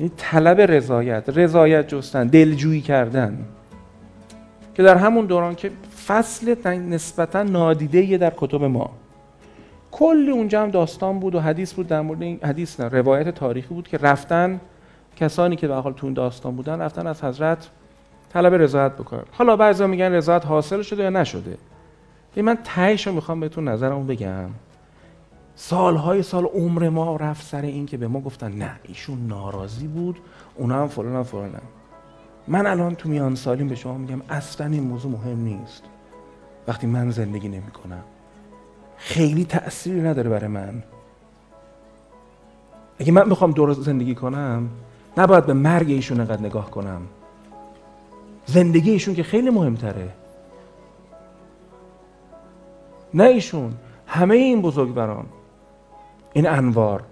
یعنی 0.00 0.12
طلب 0.16 0.60
رضایت 0.60 1.24
رضایت 1.28 1.88
جستن 1.88 2.26
دلجویی 2.26 2.80
کردن. 2.80 3.44
که 4.74 4.82
در 4.82 4.96
همون 4.96 5.26
دوران 5.26 5.54
که 5.54 5.70
فصل 6.06 6.54
نسبتا 6.78 7.42
نادیده 7.42 8.18
در 8.18 8.32
کتب 8.36 8.64
ما. 8.64 8.90
کلی 9.90 10.30
اونجا 10.30 10.62
هم 10.62 10.70
داستان 10.70 11.18
بود 11.18 11.34
و 11.34 11.40
حدیث 11.40 11.72
بود 11.72 11.86
در 11.86 12.00
مورد 12.00 12.22
این 12.22 12.38
حدیث 12.44 12.80
نه 12.80 12.88
روایت 12.88 13.28
تاریخی 13.28 13.74
بود 13.74 13.88
که 13.88 13.98
رفتن 13.98 14.60
کسانی 15.16 15.56
که 15.56 15.68
به 15.68 15.74
حال 15.74 15.92
تو 15.92 16.06
این 16.06 16.14
داستان 16.14 16.56
بودن 16.56 16.80
رفتن 16.80 17.06
از 17.06 17.24
حضرت 17.24 17.68
طلب 18.32 18.54
رضایت 18.54 18.92
بکنن. 18.92 19.22
حالا 19.32 19.56
بعضی 19.56 19.86
میگن 19.86 20.12
رضایت 20.12 20.46
حاصل 20.46 20.82
شده 20.82 21.02
یا 21.02 21.10
نشده؟ 21.10 21.56
این 22.34 22.44
من 22.44 22.58
تهش 22.64 23.06
رو 23.06 23.12
می‌خوام 23.12 23.40
بهتون 23.40 23.68
نظرمو 23.68 24.04
بگم. 24.04 24.48
سالهای 25.60 26.22
سال 26.22 26.44
عمر 26.44 26.88
ما 26.88 27.16
رفت 27.16 27.46
سر 27.46 27.62
این 27.62 27.86
که 27.86 27.96
به 27.96 28.08
ما 28.08 28.20
گفتن 28.20 28.52
نه 28.52 28.70
ایشون 28.82 29.26
ناراضی 29.26 29.86
بود. 29.86 30.20
اونا 30.54 30.82
هم 30.82 30.88
فلان 30.88 31.16
هم 31.16 31.22
فلان. 31.22 31.54
هم. 31.54 31.60
من 32.48 32.66
الان 32.66 32.94
تو 32.94 33.08
میان 33.08 33.34
سالیم 33.34 33.68
به 33.68 33.74
شما 33.74 33.98
میگم 33.98 34.20
اصلا 34.28 34.66
این 34.66 34.82
موضوع 34.82 35.12
مهم 35.12 35.40
نیست. 35.40 35.82
وقتی 36.68 36.86
من 36.86 37.10
زندگی 37.10 37.48
نمی 37.48 37.70
کنم. 37.70 38.02
خیلی 38.96 39.44
تأثیری 39.44 40.00
نداره 40.00 40.30
برای 40.30 40.48
من. 40.48 40.82
اگه 42.98 43.12
من 43.12 43.28
می‌خوام 43.28 43.50
درست 43.50 43.80
زندگی 43.80 44.14
کنم 44.14 44.68
نباید 45.16 45.46
به 45.46 45.52
مرگ 45.52 45.90
ایشون 45.90 46.20
انقدر 46.20 46.42
نگاه 46.42 46.70
کنم. 46.70 47.02
زندگی 48.46 48.90
ایشون 48.90 49.14
که 49.14 49.22
خیلی 49.22 49.50
مهمتره. 49.50 50.08
نه 53.14 53.24
ایشون 53.24 53.74
همه 54.06 54.34
این 54.34 54.62
بزرگواران 54.62 55.26
این 56.32 56.48
انوار. 56.48 57.02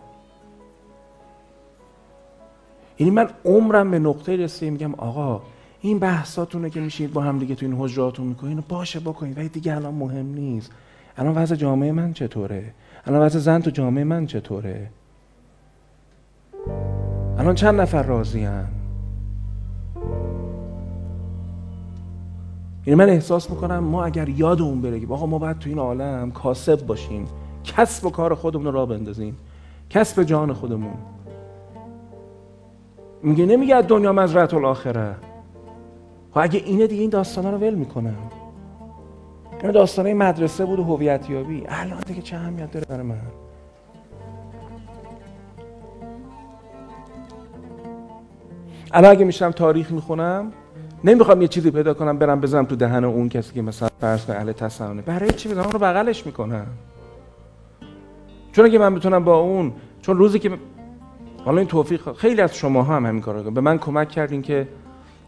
یعنی 2.98 3.10
من 3.10 3.28
عمرم 3.44 3.90
به 3.90 3.98
نقطه 3.98 4.36
رسیده 4.36 4.70
میگم 4.70 4.94
آقا 4.94 5.42
این 5.80 5.98
بحثاتونه 5.98 6.70
که 6.70 6.80
میشید 6.80 7.12
با 7.12 7.20
هم 7.20 7.38
دیگه 7.38 7.54
تو 7.54 7.66
این 7.66 7.74
حجراتون 7.78 8.26
می‌کنین 8.26 8.64
باشه 8.68 9.00
بکنید. 9.00 9.38
ولی 9.38 9.48
دیگه 9.48 9.76
الان 9.76 9.94
مهم 9.94 10.26
نیست. 10.26 10.70
الان 11.16 11.34
وضع 11.34 11.54
جامعه 11.54 11.92
من 11.92 12.12
چطوره؟ 12.12 12.74
الان 13.06 13.20
وضع 13.22 13.38
زن 13.38 13.60
تو 13.60 13.70
جامعه 13.70 14.04
من 14.04 14.26
چطوره؟ 14.26 14.90
الان 17.38 17.54
چند 17.54 17.80
نفر 17.80 18.02
راضی؟ 18.02 18.40
یعنی 22.86 22.98
من 22.98 23.08
احساس 23.08 23.50
می‌کنم 23.50 23.78
ما 23.78 24.04
اگر 24.04 24.28
یادمون 24.28 24.80
بره 24.82 25.06
آقا 25.06 25.26
ما 25.26 25.38
باید 25.38 25.58
تو 25.58 25.68
این 25.68 25.78
عالم 25.78 26.30
کاسب 26.30 26.86
باشیم. 26.86 27.26
کسب 27.66 28.06
و 28.06 28.10
کار 28.10 28.34
خودمون 28.34 28.72
را 28.72 28.86
بندازیم. 28.86 29.36
کسب 29.90 30.22
جان 30.22 30.52
خودمون. 30.52 30.94
میگه 33.22 33.46
نمیگه 33.46 33.82
دنیا 33.82 34.12
مزرعت 34.12 34.54
الاخره. 34.54 35.14
خب 36.30 36.40
اگه 36.42 36.58
اینه 36.58 36.86
دیگه 36.86 37.00
این 37.00 37.10
داستانا 37.10 37.50
رو 37.50 37.58
ول 37.58 37.74
می‌کنم. 37.74 38.16
این 39.62 39.72
داستانه 39.72 40.14
مدرسه 40.14 40.64
بود 40.64 40.78
و 40.78 40.84
هویت 40.84 41.30
یابی 41.30 41.64
الان 41.68 42.00
دیگه 42.06 42.22
چه 42.22 42.36
اهمیت 42.36 42.70
داره 42.70 42.86
برای 42.86 43.02
من؟ 43.02 43.16
الان 48.92 49.10
اگه 49.10 49.24
میشم 49.24 49.50
تاریخ 49.50 49.90
می‌خونم 49.90 50.52
نمی‌خوام 51.04 51.42
یه 51.42 51.48
چیزی 51.48 51.70
پیدا 51.70 51.94
کنم 51.94 52.18
برم 52.18 52.40
بزنم 52.40 52.64
تو 52.64 52.76
دهن 52.76 53.04
اون 53.04 53.28
کسی 53.28 53.54
که 53.54 53.62
مثلا 53.62 53.88
فرض 54.00 54.24
کنه 54.24 54.36
اهل 54.36 54.52
تصنعه 54.52 55.02
برای 55.02 55.30
چی؟ 55.30 55.48
می‌ذارم 55.48 55.70
رو 55.70 55.78
بغلش 55.78 56.26
می‌کنم. 56.26 56.66
چون 58.56 58.64
اگه 58.64 58.78
من 58.78 58.94
بتونم 58.94 59.24
با 59.24 59.38
اون 59.38 59.72
چون 60.02 60.16
روزی 60.16 60.38
که 60.38 60.50
حالا 61.44 61.58
این 61.58 61.66
توفیق 61.66 62.12
خیلی 62.12 62.40
از 62.40 62.56
شما 62.56 62.82
هم 62.82 63.06
همین 63.06 63.20
کارو 63.20 63.50
به 63.50 63.60
من 63.60 63.78
کمک 63.78 64.08
کردین 64.08 64.42
که 64.42 64.68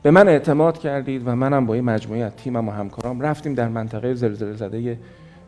به 0.02 0.10
من 0.10 0.28
اعتماد 0.28 0.78
کردید 0.78 1.22
و 1.26 1.36
منم 1.36 1.66
با 1.66 1.76
یه 1.76 1.82
مجموعه 1.82 2.20
از 2.20 2.32
تیمم 2.36 2.68
و 2.68 2.72
همکارام 2.72 3.20
رفتیم 3.20 3.54
در 3.54 3.68
منطقه 3.68 4.14
زلزله 4.14 4.52
زده 4.52 4.98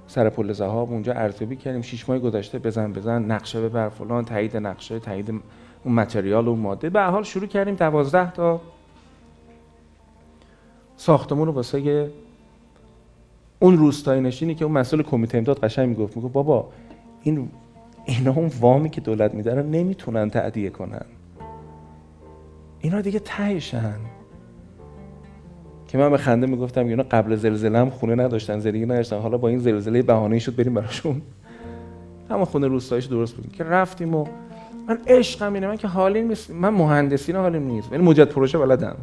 سر 0.06 0.28
پل 0.28 0.52
زهاب. 0.52 0.90
اونجا 0.90 1.12
ارزیابی 1.12 1.56
کردیم. 1.56 1.82
شش 1.82 2.08
ماه 2.08 2.18
گذشته 2.18 2.58
بزن 2.58 2.92
بزن 2.92 3.22
نقشه 3.22 3.60
ببر 3.60 3.88
فلان 3.88 4.24
تایید 4.24 4.56
نقشه 4.56 4.98
تایید 4.98 5.30
اون 5.84 5.94
متریال 5.94 6.48
و 6.48 6.56
ماده. 6.56 6.90
به 6.90 7.02
حال 7.02 7.22
شروع 7.22 7.46
کردیم 7.46 7.74
دوازده 7.74 8.32
تا 8.32 8.60
ساختمون 10.96 11.46
رو 11.46 11.52
واسه 11.52 12.10
اون 13.58 13.78
روستای 13.78 14.20
نشینی 14.20 14.54
که 14.54 14.64
اون 14.64 14.74
مسئول 14.74 15.02
کمیته 15.02 15.38
امداد 15.38 15.58
قشنگ 15.58 15.88
می‌گفت. 15.88 16.16
می‌گفت 16.16 16.32
بابا 16.32 16.68
این 17.22 17.48
اینا 18.10 18.32
اون 18.32 18.50
وامی 18.60 18.90
که 18.90 19.00
دولت 19.00 19.34
میده 19.34 19.54
رو 19.54 19.62
نمی‌تونن 19.62 20.30
تعدیه 20.30 20.70
کنن. 20.70 21.04
اینا 22.80 23.00
دیگه 23.00 23.18
تهشن. 23.18 23.96
که 25.88 25.98
من 25.98 26.10
به 26.10 26.16
خنده 26.16 26.46
می‌گفتم 26.46 26.86
اینا 26.86 27.02
قبل 27.10 27.36
زلزله 27.36 27.78
هم 27.78 27.90
خونه 27.90 28.14
نداشتن 28.14 28.58
زندگی 28.58 28.86
نداشتن. 28.86 29.18
حالا 29.18 29.38
با 29.38 29.48
این 29.48 29.58
زلزله 29.58 30.02
بهانه 30.02 30.38
شد 30.38 30.56
بریم 30.56 30.74
براشون. 30.74 31.22
همون 32.30 32.44
خونه 32.44 32.66
روستایش 32.66 33.04
درست 33.04 33.34
بودیم 33.34 33.50
که 33.50 33.64
رفتیم 33.64 34.14
و 34.14 34.26
من 34.88 34.98
عشقم 35.06 35.54
اینه 35.54 35.66
من 35.66 35.76
که 35.76 35.88
حالی 35.88 36.22
نیست. 36.22 36.50
من 36.50 36.68
مهندسی 36.68 37.32
نه 37.32 37.38
حالیم 37.38 37.62
نیست. 37.62 37.92
یعنی 37.92 38.04
مجد 38.04 38.28
پروژه 38.28 38.58
بلدم. 38.58 38.96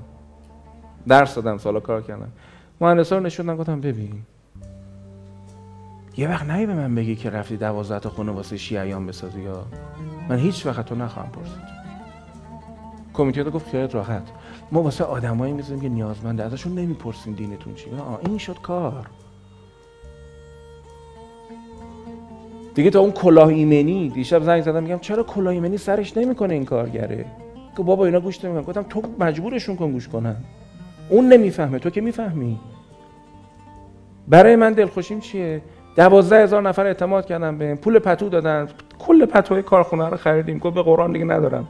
درس 1.07 1.35
دادم 1.35 1.57
سالا 1.57 1.79
کار 1.79 2.01
کردم. 2.01 2.31
مهندسا 2.81 3.17
رو 3.17 3.23
نشوندن 3.23 3.55
گفتم 3.55 3.81
ببین 3.81 4.13
یه 6.17 6.29
وقت 6.29 6.45
نهی 6.45 6.65
به 6.65 6.73
من 6.73 6.95
بگی 6.95 7.15
که 7.15 7.29
رفتی 7.29 7.57
دوازده 7.57 7.99
تا 7.99 8.09
خونه 8.09 8.31
واسه 8.31 8.57
شیعیان 8.57 9.07
بسازی 9.07 9.41
یا؟ 9.41 9.65
من 10.29 10.37
هیچ 10.37 10.65
وقت 10.65 10.85
تو 10.85 10.95
نخواهم 10.95 11.31
پرسید. 11.31 11.77
کمیته 13.13 13.43
گفت 13.43 13.69
خیالت 13.69 13.95
راحت. 13.95 14.23
ما 14.71 14.81
واسه 14.81 15.03
آدمایی 15.03 15.53
می‌ذاریم 15.53 15.81
که 15.81 15.89
نیازمنده 15.89 16.43
ازشون 16.43 16.75
نمی‌پرسیم 16.75 17.33
دینتون 17.33 17.75
چیه. 17.75 17.93
این 18.27 18.37
شد 18.37 18.61
کار. 18.61 19.07
دیگه 22.75 22.89
تا 22.89 22.99
اون 22.99 23.11
کلاه 23.11 23.47
ایمنی 23.47 24.09
دیشب 24.09 24.43
زنگ 24.43 24.61
زدم 24.61 24.83
میگم 24.83 24.99
چرا 24.99 25.23
کلاه 25.23 25.53
ایمنی 25.53 25.77
سرش 25.77 26.17
نمی‌کنه 26.17 26.53
این 26.53 26.65
کارگره؟ 26.65 27.25
که 27.77 27.83
بابا 27.83 28.05
اینا 28.05 28.19
گوش 28.19 28.45
نمی‌کنن. 28.45 28.63
گفتم 28.63 28.83
تو 28.83 29.01
مجبورشون 29.19 29.75
کن 29.75 29.91
گوش 29.91 30.07
کنن. 30.07 30.35
اون 31.09 31.33
نمی‌فهمه. 31.33 31.79
تو 31.79 31.89
که 31.89 32.01
می‌فهمی. 32.01 32.59
برای 34.27 34.55
من 34.55 34.73
دلخوشیم 34.73 35.19
چیه؟ 35.19 35.61
دوازده 35.97 36.43
هزار 36.43 36.61
نفر 36.61 36.85
اعتماد 36.85 37.25
کردن 37.25 37.57
به 37.57 37.75
پول 37.75 37.99
پتو 37.99 38.29
دادن. 38.29 38.67
کل 38.99 39.25
پتوهای 39.25 39.63
کارخونه 39.63 40.09
رو 40.09 40.17
خریدیم. 40.17 40.57
گفت 40.57 40.75
به 40.75 40.83
قرآن 40.83 41.11
دیگه 41.11 41.25
ندارم. 41.25 41.67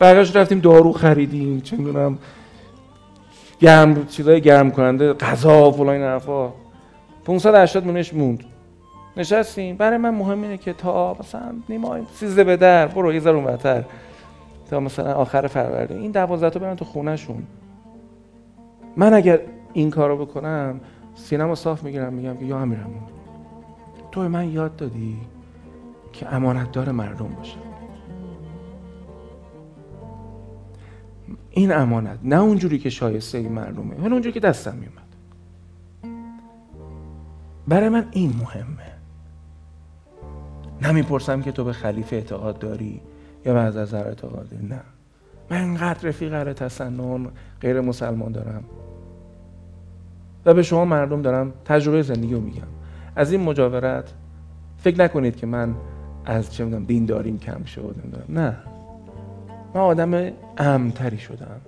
بقیهش 0.00 0.36
رفتیم 0.36 0.60
دارو 0.60 0.92
خریدیم. 0.92 1.60
چه 1.60 1.76
می‌دونم. 1.76 2.18
گرم 3.60 4.06
چیزای 4.06 4.40
گرم 4.40 4.70
کننده 4.70 5.12
غذا 5.12 5.70
فلان 5.70 5.88
این 5.88 6.02
حرفا. 6.02 6.52
580 7.24 7.84
میلیونش 7.84 8.14
موند. 8.14 8.44
نشستیم. 9.16 9.76
برای 9.76 9.98
من 9.98 10.14
مهم 10.14 10.42
اینه 10.42 10.56
که 10.56 10.72
تا 10.72 11.16
مثلا 11.20 11.52
نیمای 11.68 12.02
سیزده 12.14 12.44
به 12.44 12.56
در. 12.56 12.86
برو 12.86 13.12
یه 13.12 13.20
ذره 13.20 13.34
اونورتر 13.34 13.82
تا 14.70 14.80
مثلا 14.80 15.14
آخر 15.14 15.46
فروردین. 15.46 15.98
این 15.98 16.10
12 16.10 16.50
تا 16.50 16.60
برن 16.60 16.76
تو 16.76 16.84
خونهشون. 16.84 17.42
من 18.96 19.14
اگر 19.14 19.40
این 19.72 19.90
کارو 19.90 20.26
بکنم 20.26 20.80
سینما 21.14 21.54
صاف 21.54 21.82
می‌گیرم 21.84 22.12
میگم 22.12 22.36
که 22.36 22.44
یا 22.44 22.58
امیرم 22.58 22.90
تو 24.12 24.28
من 24.28 24.48
یاد 24.48 24.76
دادی 24.76 25.18
که 26.12 26.34
امانت 26.34 26.72
دار 26.72 26.92
مردم 26.92 27.28
باشه. 27.28 27.58
این 31.50 31.72
امانت 31.72 32.18
نه 32.24 32.36
اونجوری 32.36 32.78
که 32.78 32.90
شایسته 32.90 33.38
این 33.38 33.52
مردمه 33.52 33.94
ولی 33.94 34.12
اونجوری 34.12 34.32
که 34.32 34.40
دستم 34.40 34.74
میومد 34.74 35.02
برای 37.68 37.88
من 37.88 38.08
این 38.10 38.30
مهمه. 38.36 38.92
نمی‌پرسم 40.82 41.42
که 41.42 41.52
تو 41.52 41.64
به 41.64 41.72
خلیفه 41.72 42.16
اعتقاد 42.16 42.58
داری 42.58 43.00
یا 43.46 43.52
به 43.52 43.60
از 43.60 43.94
اعتقاد 43.94 44.48
داری 44.48 44.66
نه. 44.66 44.80
من 45.50 45.60
اینقدر 45.60 46.08
رفیق 46.08 46.32
اهل 46.32 46.52
تسنن 46.52 47.26
غیر 47.60 47.80
مسلمان 47.80 48.32
دارم. 48.32 48.64
و 50.46 50.54
به 50.54 50.62
شما 50.62 50.84
مردم 50.84 51.22
دارم 51.22 51.52
تجربه 51.64 52.02
زندگی 52.02 52.34
رو 52.34 52.40
میگم. 52.40 52.66
از 53.16 53.32
این 53.32 53.40
مجاورت 53.40 54.12
فکر 54.78 55.00
نکنید 55.00 55.36
که 55.36 55.46
من 55.46 55.74
از 56.24 56.52
چه 56.52 56.64
می‌دونم 56.64 56.84
دینداریم 56.84 57.38
کم 57.38 57.64
شد 57.64 57.96
نه. 58.28 58.56
من 59.74 59.80
آدم 59.80 60.32
امتری 60.58 61.18
شدم. 61.18 61.60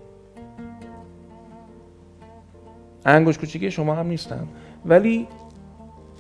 انگوش 3.07 3.39
کوچیکی 3.39 3.71
شما 3.71 3.95
هم 3.95 4.07
نیستم. 4.07 4.49
ولی 4.87 5.29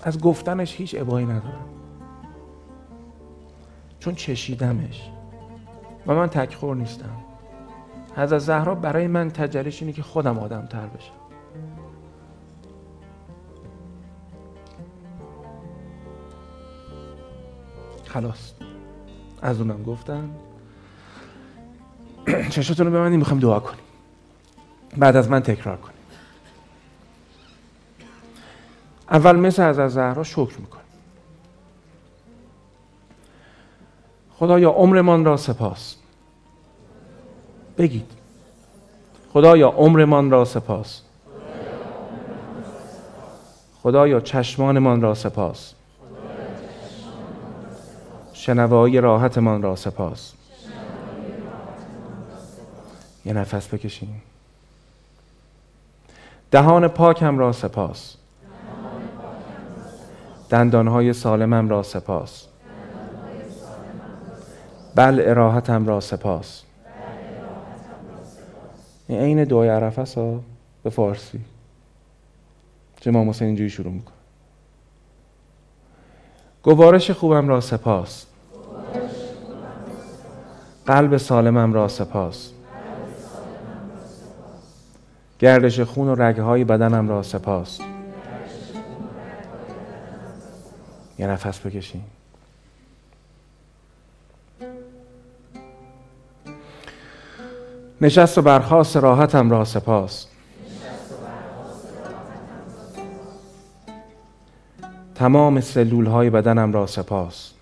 از 0.02 0.20
گفتنش 0.20 0.76
هیچ 0.76 0.96
ابایی 0.98 1.26
ندارم. 1.26 1.66
چون 3.98 4.14
چشیدمش. 4.14 5.10
و 6.06 6.14
من 6.14 6.26
تکخور 6.26 6.76
نیستم. 6.76 7.16
از 8.16 8.30
زهرا 8.30 8.74
برای 8.74 9.06
من 9.06 9.30
تجلیش 9.30 9.82
اینه 9.82 9.92
که 9.92 10.02
خودم 10.02 10.38
آدم 10.38 10.66
تر 10.66 10.86
بشم. 10.86 11.23
خلاص. 18.14 18.52
از 19.42 19.60
اونم 19.60 19.82
گفتم 19.82 20.30
چشتون 22.50 22.86
رو 22.86 22.92
ببندیم 22.92 23.18
می‌خوام 23.18 23.40
دعا 23.40 23.60
کنیم. 23.60 23.84
بعد 24.96 25.16
از 25.16 25.30
من 25.30 25.40
تکرار 25.40 25.76
کنیم. 25.76 25.94
اول 29.10 29.36
مثل 29.36 29.62
از 29.62 29.92
زهرا 29.92 30.24
شکر 30.24 30.58
می‌کنیم 30.58 30.84
خدایا 34.38 34.70
عمرمان 34.70 35.24
را 35.24 35.36
سپاس. 35.36 35.96
بگید. 37.78 38.10
خدایا 39.32 39.68
عمرمان 39.68 40.30
را 40.30 40.44
سپاس. 40.44 41.02
خدایا 43.82 44.20
چشمانمان 44.20 45.00
را 45.00 45.14
سپاس. 45.14 45.73
شنوایی 48.44 49.00
راحتمان 49.00 49.62
را 49.62 49.76
سپاس. 49.76 50.32
یه 53.24 53.32
نفس 53.32 53.74
بکشیم 53.74 54.22
دهان 56.50 56.88
پاکم 56.88 57.38
را 57.38 57.52
سپاس. 57.52 58.16
دندانهای 60.50 61.12
سالمم 61.12 61.68
را 61.68 61.82
سپاس. 61.82 62.46
بل 64.94 65.22
اراحتم 65.24 65.86
را 65.86 66.00
سپاس. 66.00 66.62
این 69.08 69.20
عین 69.20 69.44
دعای 69.44 69.68
عرفه 69.68 70.20
ها 70.20 70.40
به 70.82 70.90
فارسی. 70.90 71.40
چه 73.00 73.10
امام 73.10 73.30
حسین 73.30 73.46
اینجوری 73.46 73.70
شروع 73.70 73.92
می‌کنه. 73.92 74.14
گوارش 76.62 77.10
خوبم 77.10 77.48
را 77.48 77.60
سپاس. 77.60 78.26
قلب 80.86 81.16
سالمم 81.16 81.72
را 81.72 81.88
سپاس. 81.88 82.50
گردش 85.38 85.80
خون 85.80 86.08
و 86.08 86.14
رگهای 86.14 86.64
بدنم 86.64 87.08
را 87.08 87.22
سپاس. 87.22 87.80
یه 91.18 91.26
نفس 91.26 91.66
بکشیم 91.66 92.04
نشست 98.00 98.38
و 98.38 98.42
برخواست 98.42 98.96
راحتم 98.96 99.50
را 99.50 99.64
سپاس. 99.64 100.26
تمام 105.14 105.60
سلول 105.60 106.06
های 106.06 106.30
بدنم 106.30 106.72
را 106.72 106.86
سپاس. 106.86 107.53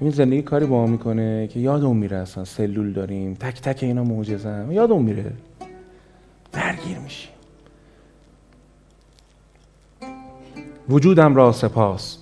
این 0.00 0.10
زندگی 0.10 0.42
کاری 0.42 0.66
با 0.66 0.76
ما 0.76 0.86
می‌کنه 0.86 1.46
که 1.46 1.60
یادمون 1.60 1.96
میره 1.96 2.16
اصلا 2.16 2.44
سلول 2.44 2.92
داریم 2.92 3.34
تک 3.34 3.60
تک 3.60 3.82
اینا 3.82 4.04
معجزه 4.04 4.66
یادمون 4.70 5.02
میره. 5.02 5.32
درگیر 6.52 6.98
میشیم. 6.98 7.30
وجودم 10.88 11.34
را 11.34 11.52
سپاس. 11.52 12.18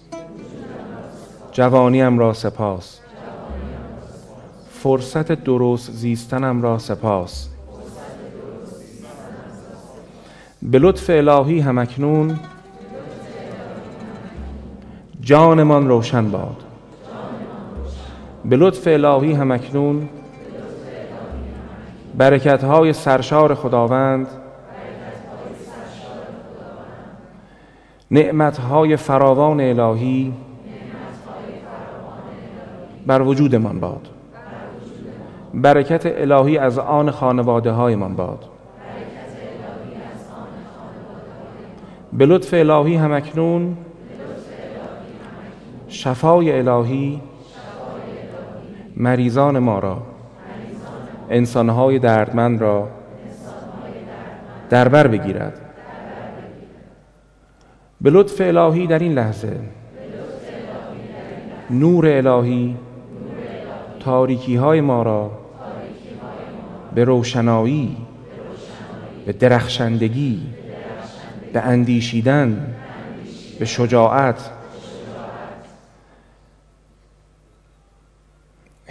جوانیم 1.53 2.19
را 2.19 2.33
سپاس. 2.33 3.01
فرصت 4.71 5.45
درست 5.45 5.93
زیستنم 5.93 6.63
را 6.63 6.79
سپاس. 6.79 7.49
به 10.63 10.79
لطف 10.79 11.11
الهی 11.11 11.61
همکنون 11.61 12.41
جانمان 15.21 15.89
روشن 15.89 16.31
باد. 16.31 16.68
به 18.45 18.57
لطف 18.57 18.87
الهی 18.87 19.33
همکنون. 19.33 20.09
برکت 22.15 22.65
های 22.65 22.93
سرشار 22.93 23.55
خداوند. 23.55 24.27
نعمت 28.11 28.59
های 28.59 28.97
فراوان 28.97 29.61
الهی. 29.61 30.33
بر 33.07 33.23
وجودمان 33.23 33.81
باد. 33.81 34.09
برکت 35.55 36.03
الهی 36.07 36.59
از 36.59 36.79
آن 36.79 37.11
خانواده 37.11 37.71
هایمان 37.71 38.17
باد. 38.17 38.45
به 42.13 42.27
لطف 42.27 42.55
الهی 42.55 42.95
همکنون. 42.95 43.77
شفای 45.89 46.59
الهی. 46.59 47.21
مریضان 48.99 49.59
ما 49.59 49.79
را 49.79 50.03
انسانهای 51.31 51.99
دردمند 51.99 52.61
را 52.61 52.89
در 54.71 54.89
بر 54.89 55.07
بگیرد. 55.07 55.61
به 58.01 58.11
لطف 58.11 58.41
الهی 58.41 58.87
در 58.87 58.99
این 58.99 59.13
لحظه 59.13 59.61
نور 61.71 62.07
الهی 62.07 62.77
تاریکی 64.01 64.57
های 64.57 64.81
ما 64.81 65.03
را 65.03 65.31
به 66.95 67.05
روشنایی 67.05 67.97
به 69.27 69.33
درخشندگی 69.33 70.43
به 71.53 71.61
اندیشیدن 71.61 72.75
به 73.59 73.65
شجاعت 73.65 74.51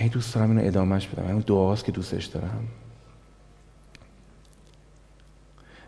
ای 0.08 0.14
دوست 0.14 0.36
دارم 0.36 0.50
اینو 0.50 0.68
ادامهش 0.68 1.08
بدم. 1.08 1.26
اون 1.26 1.44
دعاست 1.48 1.86
که 1.86 1.92
دوستش 1.92 2.26
دارم. 2.26 2.68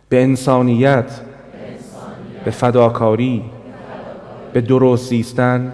به 0.10 0.24
انسانیت 0.24 1.22
به 2.46 2.52
فداکاری 2.52 3.44
به 4.54 4.62
درست 4.62 5.10
زیستن 5.10 5.74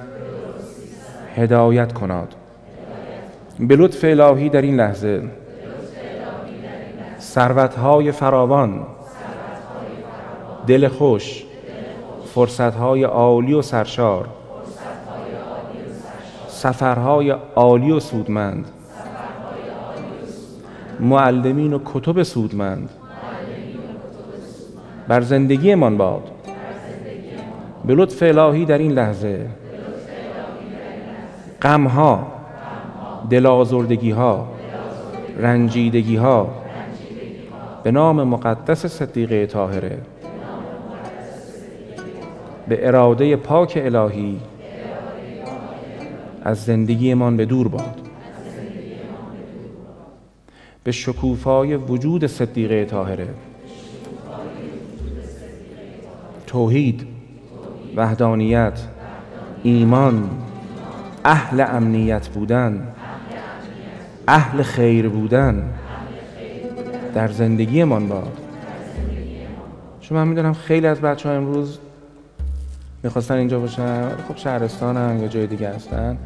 هدایت 1.35 1.93
کناد. 1.93 2.35
به 3.59 3.75
لطف 3.75 4.03
الهی 4.03 4.49
در 4.49 4.61
این 4.61 4.75
لحظه. 4.75 5.23
ثروتهای 7.19 8.11
فراوان. 8.11 8.85
دل 10.67 10.87
خوش. 10.87 11.43
فرصتهای 12.33 13.03
عالی 13.03 13.53
و 13.53 13.61
سرشار. 13.61 14.29
سفرهای 16.65 17.35
عالی 17.55 17.91
و 17.91 17.99
سودمند. 17.99 18.65
معلمین 20.99 21.73
و 21.73 21.79
کتب 21.85 22.23
سودمند. 22.23 22.89
بر 25.07 25.21
زندگیمان 25.21 25.97
باد. 25.97 26.31
به 27.85 27.95
لطف 27.95 28.23
الهی 28.23 28.65
در 28.65 28.77
این 28.77 28.91
لحظه. 28.91 29.47
غمها. 31.61 32.27
دلازردگی 33.29 34.11
ها 34.11 34.47
رنجیدگی 35.37 36.15
ها 36.15 36.47
به 37.83 37.91
نام 37.91 38.23
مقدس 38.23 38.85
صدیقه 38.85 39.45
طاهره. 39.45 39.97
به 42.67 42.87
اراده 42.87 43.35
پاک 43.35 43.81
الهی. 43.81 44.39
از 46.45 46.63
زندگیمان 46.63 47.37
به 47.37 47.45
دور 47.45 47.67
باد. 47.67 48.01
به 50.83 50.91
شکوفای 50.91 51.75
وجود 51.75 52.27
صدیقه 52.27 52.85
طاهره 52.85 53.27
توحید 56.47 57.07
وحدانیت 57.95 58.79
ایمان 59.63 60.29
اهل 61.25 61.65
امنیت 61.67 62.27
بودن 62.27 62.87
اهل 64.27 64.61
خیر 64.61 65.09
بودن 65.09 65.73
در 67.13 67.27
زندگیمان 67.27 68.07
باد. 68.07 68.37
شما 70.01 70.17
من 70.17 70.27
می‌دونم 70.27 70.53
خیلی 70.53 70.87
از 70.87 71.01
بچه 71.01 71.29
ها 71.29 71.35
امروز 71.35 71.79
می‌خواستن 73.03 73.35
اینجا 73.35 73.59
باشن 73.59 74.09
خب 74.09 74.37
شهرستان 74.37 74.97
هم 74.97 75.21
یا 75.21 75.27
جای 75.27 75.47
دیگه 75.47 75.69
هستن. 75.69 76.17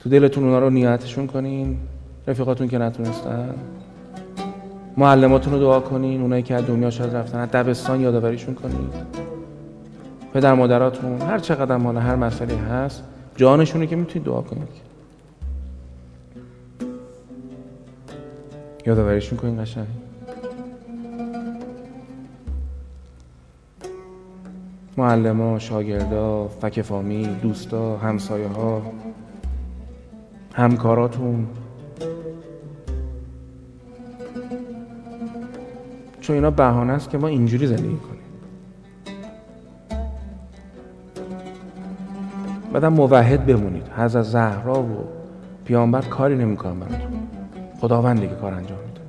تو 0.00 0.08
دلتون 0.08 0.44
اونا 0.44 0.58
رو 0.58 0.70
نیتشون 0.70 1.26
کنین 1.26 1.78
رفیقاتون 2.26 2.68
که 2.68 2.78
نتونستن. 2.78 3.54
معلماتون 4.96 5.52
رو 5.52 5.58
دعا 5.58 5.80
کنین 5.80 6.20
اونایی 6.22 6.42
که 6.42 6.54
از 6.54 6.66
دنیا 6.66 6.90
شاید 6.90 7.16
رفتن 7.16 7.46
دبستان 7.46 8.00
یادآوریشون 8.00 8.54
کنین. 8.54 8.90
پدر 10.34 10.54
مادراتون 10.54 11.22
هر 11.22 11.38
چقدر 11.38 11.76
مال 11.76 11.96
هر 11.96 12.16
مسئله 12.16 12.56
هست 12.56 13.02
جانشونه 13.36 13.86
که 13.86 13.96
می‌تونید 13.96 14.26
دعا 14.26 14.40
کنید. 14.40 14.68
یادآوریشون 18.86 19.38
کنین 19.38 19.62
قشنگ. 19.62 19.86
معلم 24.96 25.58
شاگردا 25.58 26.48
فک 26.48 26.82
فامی 26.82 27.28
دوستا 27.42 27.96
همسایه 27.96 28.48
ها 28.48 28.82
همکاراتون. 30.54 31.46
چون 36.20 36.36
اینا 36.36 36.50
بهانه 36.50 36.92
است 36.92 37.10
که 37.10 37.18
ما 37.18 37.28
اینجوری 37.28 37.66
زندگی 37.66 37.96
کنیم. 37.96 38.20
بعدم 42.72 42.92
موحد 42.92 43.46
بمونید. 43.46 43.88
حضرت 43.96 44.22
زهرا 44.22 44.82
و 44.82 45.04
پیامبر 45.64 46.00
کاری 46.00 46.36
نمی‌کنن 46.36 46.80
براتون. 46.80 47.10
خداوند 47.80 48.20
دیگه 48.20 48.34
کار 48.34 48.54
انجام 48.54 48.78
میده. 48.78 49.00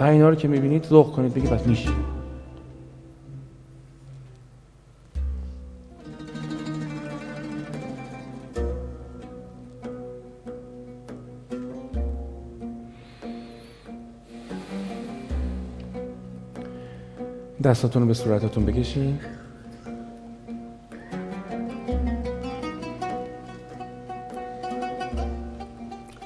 و 0.00 0.04
اینا 0.04 0.28
رو 0.28 0.34
که 0.34 0.48
می‌بینید 0.48 0.84
ذوق 0.84 1.12
کنید 1.12 1.34
بگید 1.34 1.50
بس 1.50 1.66
میشه. 1.66 1.90
دستاتون 17.62 18.02
رو 18.02 18.08
به 18.08 18.14
صورتاتون 18.14 18.66
بکشید 18.66 19.20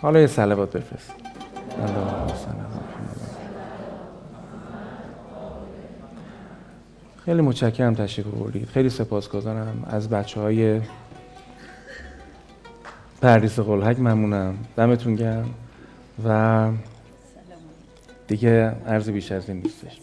حالا 0.03 0.21
یه 0.21 0.27
سلوات 0.27 0.77
بفرست. 0.77 1.13
خیلی 7.25 7.43
متشکرم 7.43 7.95
تشریف 7.95 8.27
بردید 8.27 8.69
خیلی 8.69 8.91
سپاسگزارم. 8.91 9.85
از 9.87 10.09
بچه 10.09 10.41
های 10.41 10.81
پردیس 13.23 13.61
قلحک 13.61 14.01
ممنونم. 14.01 14.55
دمتون 14.77 15.15
گرم. 15.15 15.55
و 16.25 16.71
دیگه 18.27 18.77
عرض 18.87 19.11
بیش 19.11 19.33
از 19.33 19.49
این 19.49 19.63
نیستش. 19.63 20.01